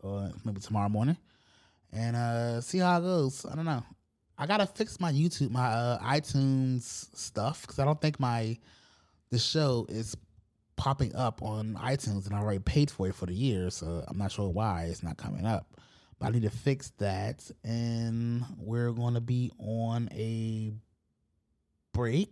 or 0.00 0.30
maybe 0.44 0.60
tomorrow 0.60 0.88
morning 0.88 1.16
and 1.92 2.16
uh 2.16 2.60
see 2.60 2.78
how 2.78 2.98
it 2.98 3.02
goes. 3.02 3.46
I 3.50 3.54
don't 3.54 3.64
know. 3.64 3.82
I 4.36 4.46
gotta 4.46 4.66
fix 4.66 4.98
my 4.98 5.12
YouTube, 5.12 5.50
my 5.50 5.66
uh, 5.66 5.98
iTunes 6.00 6.82
stuff 7.16 7.62
because 7.62 7.78
I 7.78 7.84
don't 7.84 8.00
think 8.00 8.18
my 8.18 8.58
the 9.30 9.38
show 9.38 9.86
is 9.88 10.16
popping 10.76 11.14
up 11.14 11.40
on 11.40 11.74
iTunes, 11.74 12.26
and 12.26 12.34
I 12.34 12.40
already 12.40 12.58
paid 12.58 12.90
for 12.90 13.06
it 13.06 13.14
for 13.14 13.26
the 13.26 13.34
year, 13.34 13.70
so 13.70 14.04
I'm 14.06 14.18
not 14.18 14.32
sure 14.32 14.48
why 14.48 14.84
it's 14.84 15.02
not 15.02 15.16
coming 15.16 15.46
up. 15.46 15.66
But 16.18 16.28
I 16.28 16.30
need 16.30 16.42
to 16.42 16.50
fix 16.50 16.90
that, 16.98 17.50
and 17.64 18.44
we're 18.58 18.92
going 18.92 19.14
to 19.14 19.20
be 19.20 19.50
on 19.58 20.08
a 20.12 20.72
break 21.92 22.30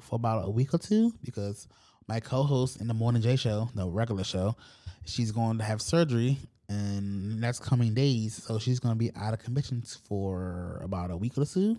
for 0.00 0.16
about 0.16 0.46
a 0.46 0.50
week 0.50 0.72
or 0.72 0.78
two 0.78 1.12
because 1.22 1.66
my 2.06 2.20
co-host 2.20 2.80
in 2.80 2.88
the 2.88 2.94
Morning 2.94 3.22
J 3.22 3.36
Show, 3.36 3.70
the 3.74 3.88
regular 3.88 4.24
show, 4.24 4.56
she's 5.04 5.32
going 5.32 5.58
to 5.58 5.64
have 5.64 5.80
surgery 5.82 6.38
and 6.68 7.42
that's 7.42 7.58
coming 7.58 7.94
days, 7.94 8.42
so 8.42 8.58
she's 8.58 8.80
going 8.80 8.94
to 8.94 8.98
be 8.98 9.10
out 9.16 9.34
of 9.34 9.40
commission 9.40 9.82
for 10.08 10.80
about 10.82 11.10
a 11.10 11.16
week 11.16 11.36
or 11.36 11.44
two. 11.44 11.78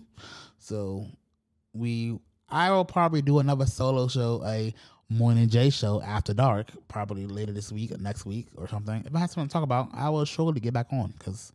So 0.58 1.06
we, 1.72 2.18
I 2.48 2.70
will 2.70 2.84
probably 2.84 3.22
do 3.22 3.38
another 3.38 3.66
solo 3.66 4.08
show, 4.08 4.42
a 4.46 4.74
Morning 5.08 5.48
J 5.48 5.70
show 5.70 6.02
after 6.02 6.34
dark, 6.34 6.70
probably 6.88 7.26
later 7.26 7.52
this 7.52 7.70
week 7.70 7.92
or 7.92 7.98
next 7.98 8.26
week 8.26 8.48
or 8.56 8.66
something. 8.66 9.04
If 9.06 9.14
I 9.14 9.20
have 9.20 9.30
something 9.30 9.48
to 9.48 9.52
talk 9.52 9.62
about, 9.62 9.88
I 9.92 10.08
will 10.08 10.24
surely 10.24 10.58
get 10.58 10.74
back 10.74 10.88
on 10.90 11.14
because 11.16 11.52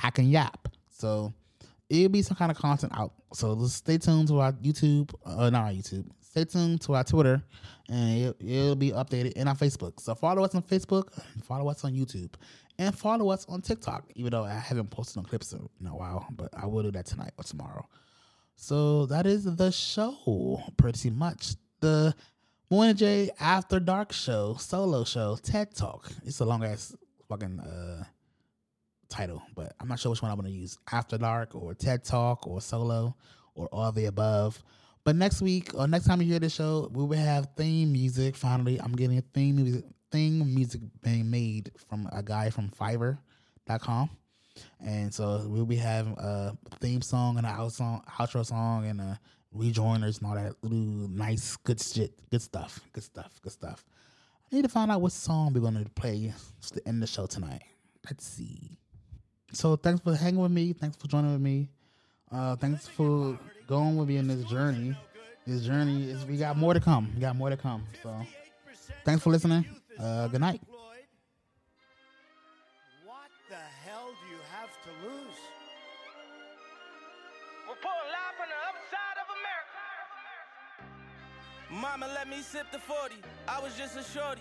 I 0.00 0.08
can 0.08 0.30
yap. 0.30 0.68
So 0.88 1.34
it'll 1.90 2.08
be 2.08 2.22
some 2.22 2.36
kind 2.36 2.50
of 2.50 2.56
content 2.56 2.92
out. 2.96 3.12
So 3.34 3.62
stay 3.66 3.98
tuned 3.98 4.28
to 4.28 4.40
our 4.40 4.52
YouTube, 4.52 5.12
uh, 5.26 5.50
not 5.50 5.66
our 5.66 5.72
YouTube. 5.72 6.06
Stay 6.22 6.44
tuned 6.46 6.80
to 6.80 6.94
our 6.94 7.04
Twitter, 7.04 7.42
and 7.90 8.18
it, 8.22 8.36
it'll 8.40 8.74
be 8.74 8.90
updated 8.92 9.34
in 9.34 9.48
our 9.48 9.54
Facebook. 9.54 10.00
So 10.00 10.14
follow 10.14 10.42
us 10.42 10.54
on 10.54 10.62
Facebook, 10.62 11.12
follow 11.44 11.70
us 11.70 11.84
on 11.84 11.92
YouTube, 11.92 12.32
and 12.78 12.96
follow 12.96 13.28
us 13.28 13.44
on 13.50 13.60
TikTok. 13.60 14.10
Even 14.14 14.30
though 14.32 14.44
I 14.44 14.54
haven't 14.54 14.90
posted 14.90 15.18
on 15.18 15.24
clips 15.26 15.52
in 15.52 15.86
a 15.86 15.94
while, 15.94 16.26
but 16.30 16.48
I 16.56 16.64
will 16.66 16.82
do 16.82 16.90
that 16.92 17.04
tonight 17.04 17.32
or 17.36 17.44
tomorrow. 17.44 17.86
So 18.56 19.04
that 19.06 19.26
is 19.26 19.44
the 19.44 19.70
show, 19.70 20.62
pretty 20.78 21.10
much. 21.10 21.54
The 21.80 22.14
Morning 22.74 22.96
J 22.96 23.30
After 23.38 23.78
Dark 23.78 24.12
show, 24.12 24.56
solo 24.58 25.04
show, 25.04 25.38
TED 25.40 25.76
Talk. 25.76 26.10
It's 26.24 26.40
a 26.40 26.44
long 26.44 26.64
ass 26.64 26.92
fucking 27.28 27.60
uh 27.60 28.02
title, 29.08 29.40
but 29.54 29.74
I'm 29.78 29.86
not 29.86 30.00
sure 30.00 30.10
which 30.10 30.22
one 30.22 30.32
I'm 30.32 30.36
gonna 30.36 30.48
use. 30.48 30.76
After 30.90 31.16
Dark 31.16 31.54
or 31.54 31.72
TED 31.74 32.02
Talk 32.02 32.48
or 32.48 32.60
solo 32.60 33.14
or 33.54 33.68
all 33.68 33.92
the 33.92 34.06
above. 34.06 34.60
But 35.04 35.14
next 35.14 35.40
week 35.40 35.70
or 35.72 35.86
next 35.86 36.06
time 36.06 36.20
you 36.20 36.26
hear 36.26 36.40
the 36.40 36.50
show, 36.50 36.90
we 36.92 37.04
will 37.04 37.16
have 37.16 37.46
theme 37.56 37.92
music. 37.92 38.34
Finally, 38.34 38.80
I'm 38.80 38.90
getting 38.90 39.18
a 39.18 39.22
theme 39.32 39.54
music 39.54 39.84
theme 40.10 40.52
music 40.52 40.80
being 41.00 41.30
made 41.30 41.70
from 41.88 42.08
a 42.10 42.24
guy 42.24 42.50
from 42.50 42.70
Fiverr.com. 42.70 44.10
And 44.84 45.14
so 45.14 45.46
we'll 45.46 45.64
be 45.64 45.76
having 45.76 46.14
a 46.18 46.58
theme 46.80 47.02
song 47.02 47.38
and 47.38 47.46
an 47.46 47.54
outro 47.54 48.44
song 48.44 48.86
and 48.86 49.00
a 49.00 49.20
rejoiners 49.56 50.18
and 50.18 50.26
all 50.28 50.34
that 50.34 50.54
little 50.62 51.08
nice 51.08 51.56
good 51.56 51.80
shit, 51.80 52.12
good 52.30 52.42
stuff, 52.42 52.80
good 52.92 53.04
stuff, 53.04 53.40
good 53.42 53.52
stuff. 53.52 53.84
I 54.50 54.56
need 54.56 54.62
to 54.62 54.68
find 54.68 54.90
out 54.90 55.00
what 55.00 55.12
song 55.12 55.52
we're 55.52 55.60
gonna 55.60 55.84
play 55.94 56.32
to 56.72 56.88
end 56.88 57.02
the 57.02 57.06
show 57.06 57.26
tonight. 57.26 57.62
Let's 58.04 58.26
see. 58.26 58.78
So 59.52 59.76
thanks 59.76 60.00
for 60.00 60.14
hanging 60.14 60.40
with 60.40 60.50
me. 60.52 60.72
Thanks 60.72 60.96
for 60.96 61.06
joining 61.06 61.32
with 61.32 61.40
me. 61.40 61.68
Uh, 62.30 62.56
thanks 62.56 62.88
for 62.88 63.38
going 63.66 63.96
with 63.96 64.08
me 64.08 64.16
in 64.16 64.26
this 64.26 64.44
journey. 64.44 64.96
This 65.46 65.62
journey 65.62 66.10
is 66.10 66.24
we 66.24 66.36
got 66.36 66.56
more 66.56 66.74
to 66.74 66.80
come. 66.80 67.10
We 67.14 67.20
got 67.20 67.36
more 67.36 67.50
to 67.50 67.56
come. 67.56 67.84
So 68.02 68.14
thanks 69.04 69.22
for 69.22 69.30
listening. 69.30 69.64
Uh, 69.98 70.28
good 70.28 70.40
night. 70.40 70.60
Mama 81.84 82.08
let 82.14 82.26
me 82.26 82.40
sip 82.40 82.64
the 82.72 82.78
40. 82.78 83.16
I 83.46 83.60
was 83.60 83.76
just 83.76 83.92
a 83.92 84.02
shorty. 84.02 84.40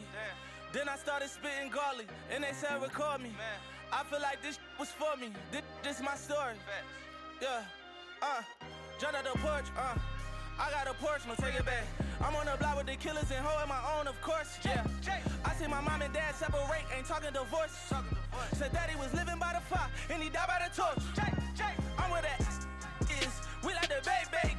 Then 0.72 0.88
I 0.88 0.96
started 0.96 1.28
spitting 1.28 1.70
garlic, 1.70 2.08
and 2.32 2.42
they 2.42 2.54
said 2.54 2.82
record 2.82 3.20
me. 3.22 3.36
I 3.92 4.02
feel 4.08 4.22
like 4.22 4.42
this 4.42 4.60
was 4.80 4.88
for 4.96 5.20
me. 5.20 5.28
This, 5.52 5.62
this 5.84 6.00
my 6.00 6.16
story. 6.16 6.56
Yeah, 7.42 7.68
uh, 8.22 8.42
jump 8.98 9.16
out 9.20 9.26
the 9.26 9.38
porch, 9.40 9.68
uh. 9.78 10.00
I 10.58 10.72
got 10.72 10.88
a 10.88 10.94
porch, 11.04 11.28
no 11.28 11.36
take 11.36 11.60
it 11.60 11.66
back. 11.66 11.84
I'm 12.24 12.34
on 12.34 12.46
the 12.46 12.56
block 12.56 12.78
with 12.78 12.88
the 12.88 12.96
killers 12.96 13.30
and 13.30 13.44
holding 13.44 13.68
my 13.68 13.82
own, 14.00 14.08
of 14.08 14.16
course. 14.22 14.58
Yeah. 14.64 14.88
I 15.44 15.54
see 15.56 15.68
my 15.68 15.82
mom 15.82 16.02
and 16.02 16.14
dad 16.14 16.36
separate, 16.36 16.88
ain't 16.96 17.06
talking 17.06 17.34
divorce. 17.34 17.76
Said 18.54 18.72
daddy 18.72 18.96
was 18.96 19.14
living 19.14 19.38
by 19.38 19.52
the 19.52 19.64
fire 19.68 19.90
and 20.10 20.24
he 20.24 20.30
died 20.30 20.48
by 20.48 20.64
the 20.64 20.72
torch. 20.72 21.04
I'm 21.98 22.10
where 22.10 22.22
that 22.22 22.40
is. 22.40 23.34
We 23.66 23.74
like 23.74 23.90
the 23.90 24.00
baby 24.08 24.53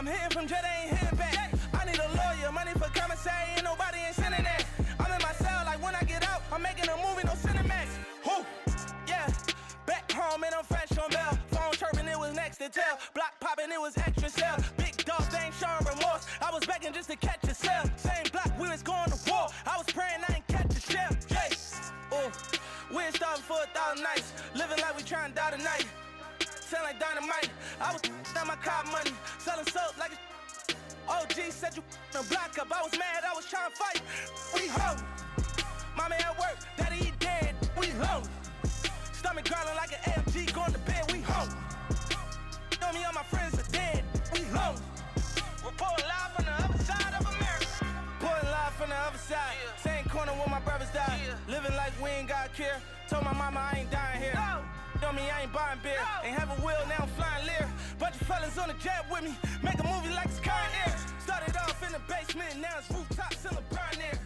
I'm 0.00 0.06
hitting 0.06 0.30
from 0.30 0.46
jet, 0.46 0.64
ain't 0.64 0.96
hitting 0.96 1.18
back. 1.18 1.52
I 1.74 1.84
need 1.84 1.98
a 1.98 2.08
lawyer, 2.16 2.50
money 2.50 2.72
for 2.72 2.88
commissary, 2.98 3.52
ain't 3.54 3.64
nobody 3.64 3.98
ain't 3.98 4.16
sending 4.16 4.44
that. 4.44 4.64
I'm 4.98 5.12
in 5.12 5.20
my 5.20 5.32
cell, 5.34 5.60
like 5.66 5.76
when 5.84 5.94
I 5.94 6.00
get 6.04 6.26
out, 6.26 6.40
I'm 6.50 6.62
making 6.62 6.88
a 6.88 6.96
movie, 6.96 7.20
no 7.28 7.36
Cinemax. 7.36 8.00
Who? 8.24 8.40
Yeah. 9.06 9.28
Back 9.84 10.10
home 10.10 10.42
and 10.42 10.54
I'm 10.54 10.64
fresh 10.64 10.96
on 10.96 11.10
bail. 11.10 11.36
Phone 11.52 11.72
chirping, 11.72 12.08
it 12.08 12.18
was 12.18 12.34
next 12.34 12.56
to 12.64 12.70
tell. 12.70 12.96
Block 13.12 13.34
popping, 13.40 13.70
it 13.70 13.78
was 13.78 13.92
extra 13.98 14.30
sell. 14.30 14.56
Big 14.78 14.96
dog, 15.04 15.20
they 15.30 15.44
ain't 15.44 15.54
showing 15.60 15.84
remorse. 15.84 16.24
I 16.40 16.50
was 16.50 16.64
begging 16.64 16.94
just 16.94 17.10
to 17.10 17.16
catch 17.16 17.44
a 17.44 17.52
cell. 17.54 17.84
Same 17.96 18.24
block, 18.32 18.58
we 18.58 18.70
was 18.70 18.82
going 18.82 19.10
to 19.10 19.18
war. 19.30 19.48
I 19.66 19.76
was 19.76 19.84
praying 19.92 20.24
I 20.26 20.36
ain't 20.36 20.46
catch 20.48 20.72
a 20.72 20.80
shell. 20.80 21.12
Hey, 21.28 21.52
ooh, 22.16 22.32
we 22.96 23.04
ain't 23.04 23.16
starving 23.16 23.44
for 23.44 23.60
a 23.60 23.68
thousand 23.76 24.02
nights. 24.02 24.32
Living 24.54 24.80
like 24.80 24.96
we 24.96 25.02
trying 25.02 25.28
to 25.28 25.36
die 25.36 25.50
tonight. 25.50 25.84
Sound 26.70 26.84
like 26.84 27.00
dynamite. 27.00 27.50
I 27.80 27.92
was 27.92 28.00
on 28.38 28.46
my 28.46 28.54
car 28.54 28.84
money, 28.92 29.10
selling 29.40 29.66
soap 29.66 29.98
like 29.98 30.12
a 30.12 31.10
OG 31.10 31.50
said 31.50 31.74
you 31.74 31.82
the 32.12 32.22
block 32.30 32.56
up. 32.60 32.70
I 32.70 32.80
was 32.80 32.92
mad, 32.92 33.24
I 33.26 33.34
was 33.34 33.44
trying 33.50 33.72
to 33.72 33.76
fight. 33.76 34.00
We 34.54 34.68
home. 34.68 35.02
Mama 35.96 36.14
at 36.14 36.38
work, 36.38 36.58
daddy 36.76 37.06
he 37.06 37.10
dead. 37.18 37.56
We 37.76 37.88
home. 37.88 38.22
Stomach 39.18 39.50
growling 39.50 39.74
like 39.74 39.90
an 39.98 40.22
AMG, 40.22 40.54
going 40.54 40.72
to 40.72 40.78
bed. 40.86 41.10
We 41.10 41.22
home. 41.22 41.50
Know 42.80 42.92
me, 42.92 43.02
all 43.02 43.14
my 43.14 43.24
friends 43.24 43.58
are 43.58 43.72
dead. 43.72 44.04
We 44.32 44.42
home. 44.54 44.78
Reporting 45.66 46.06
live 46.06 46.30
from 46.36 46.44
the 46.44 46.54
other 46.54 46.84
side 46.84 47.14
of 47.18 47.26
America. 47.26 47.66
Reporting 48.20 48.48
live 48.48 48.74
from 48.78 48.90
the 48.90 49.00
other 49.10 49.18
side. 49.18 49.58
Same 49.82 50.04
corner 50.04 50.30
where 50.38 50.46
my 50.46 50.60
brothers 50.60 50.90
died. 50.94 51.18
Living 51.48 51.74
like 51.74 51.92
we 52.00 52.10
ain't 52.10 52.28
got 52.28 52.54
care. 52.54 52.78
Told 53.08 53.24
my 53.24 53.32
mama 53.32 53.58
I 53.58 53.78
ain't 53.80 53.90
dying 53.90 54.22
here. 54.22 54.34
Know 54.34 54.79
dummy, 55.00 55.22
I 55.30 55.42
ain't 55.42 55.52
buying 55.52 55.78
beer. 55.82 55.96
Ain't 56.22 56.36
have 56.36 56.50
a 56.50 56.60
will, 56.62 56.84
now 56.88 57.02
I'm 57.02 57.08
flying 57.16 57.46
lear. 57.46 57.68
Bunch 57.98 58.14
of 58.20 58.26
fellas 58.26 58.58
on 58.58 58.68
the 58.68 58.74
jet 58.74 59.04
with 59.10 59.24
me, 59.24 59.34
make 59.62 59.78
a 59.80 59.84
movie 59.84 60.12
like 60.14 60.26
it's 60.26 60.40
Con 60.40 60.54
Air. 60.86 60.94
Started 61.18 61.56
off 61.56 61.82
in 61.86 61.92
the 61.92 62.00
basement, 62.06 62.60
now 62.60 62.78
it's 62.78 62.90
rooftops 62.90 63.44
in 63.44 63.54
the 63.56 63.62
Pioneer. 63.74 64.19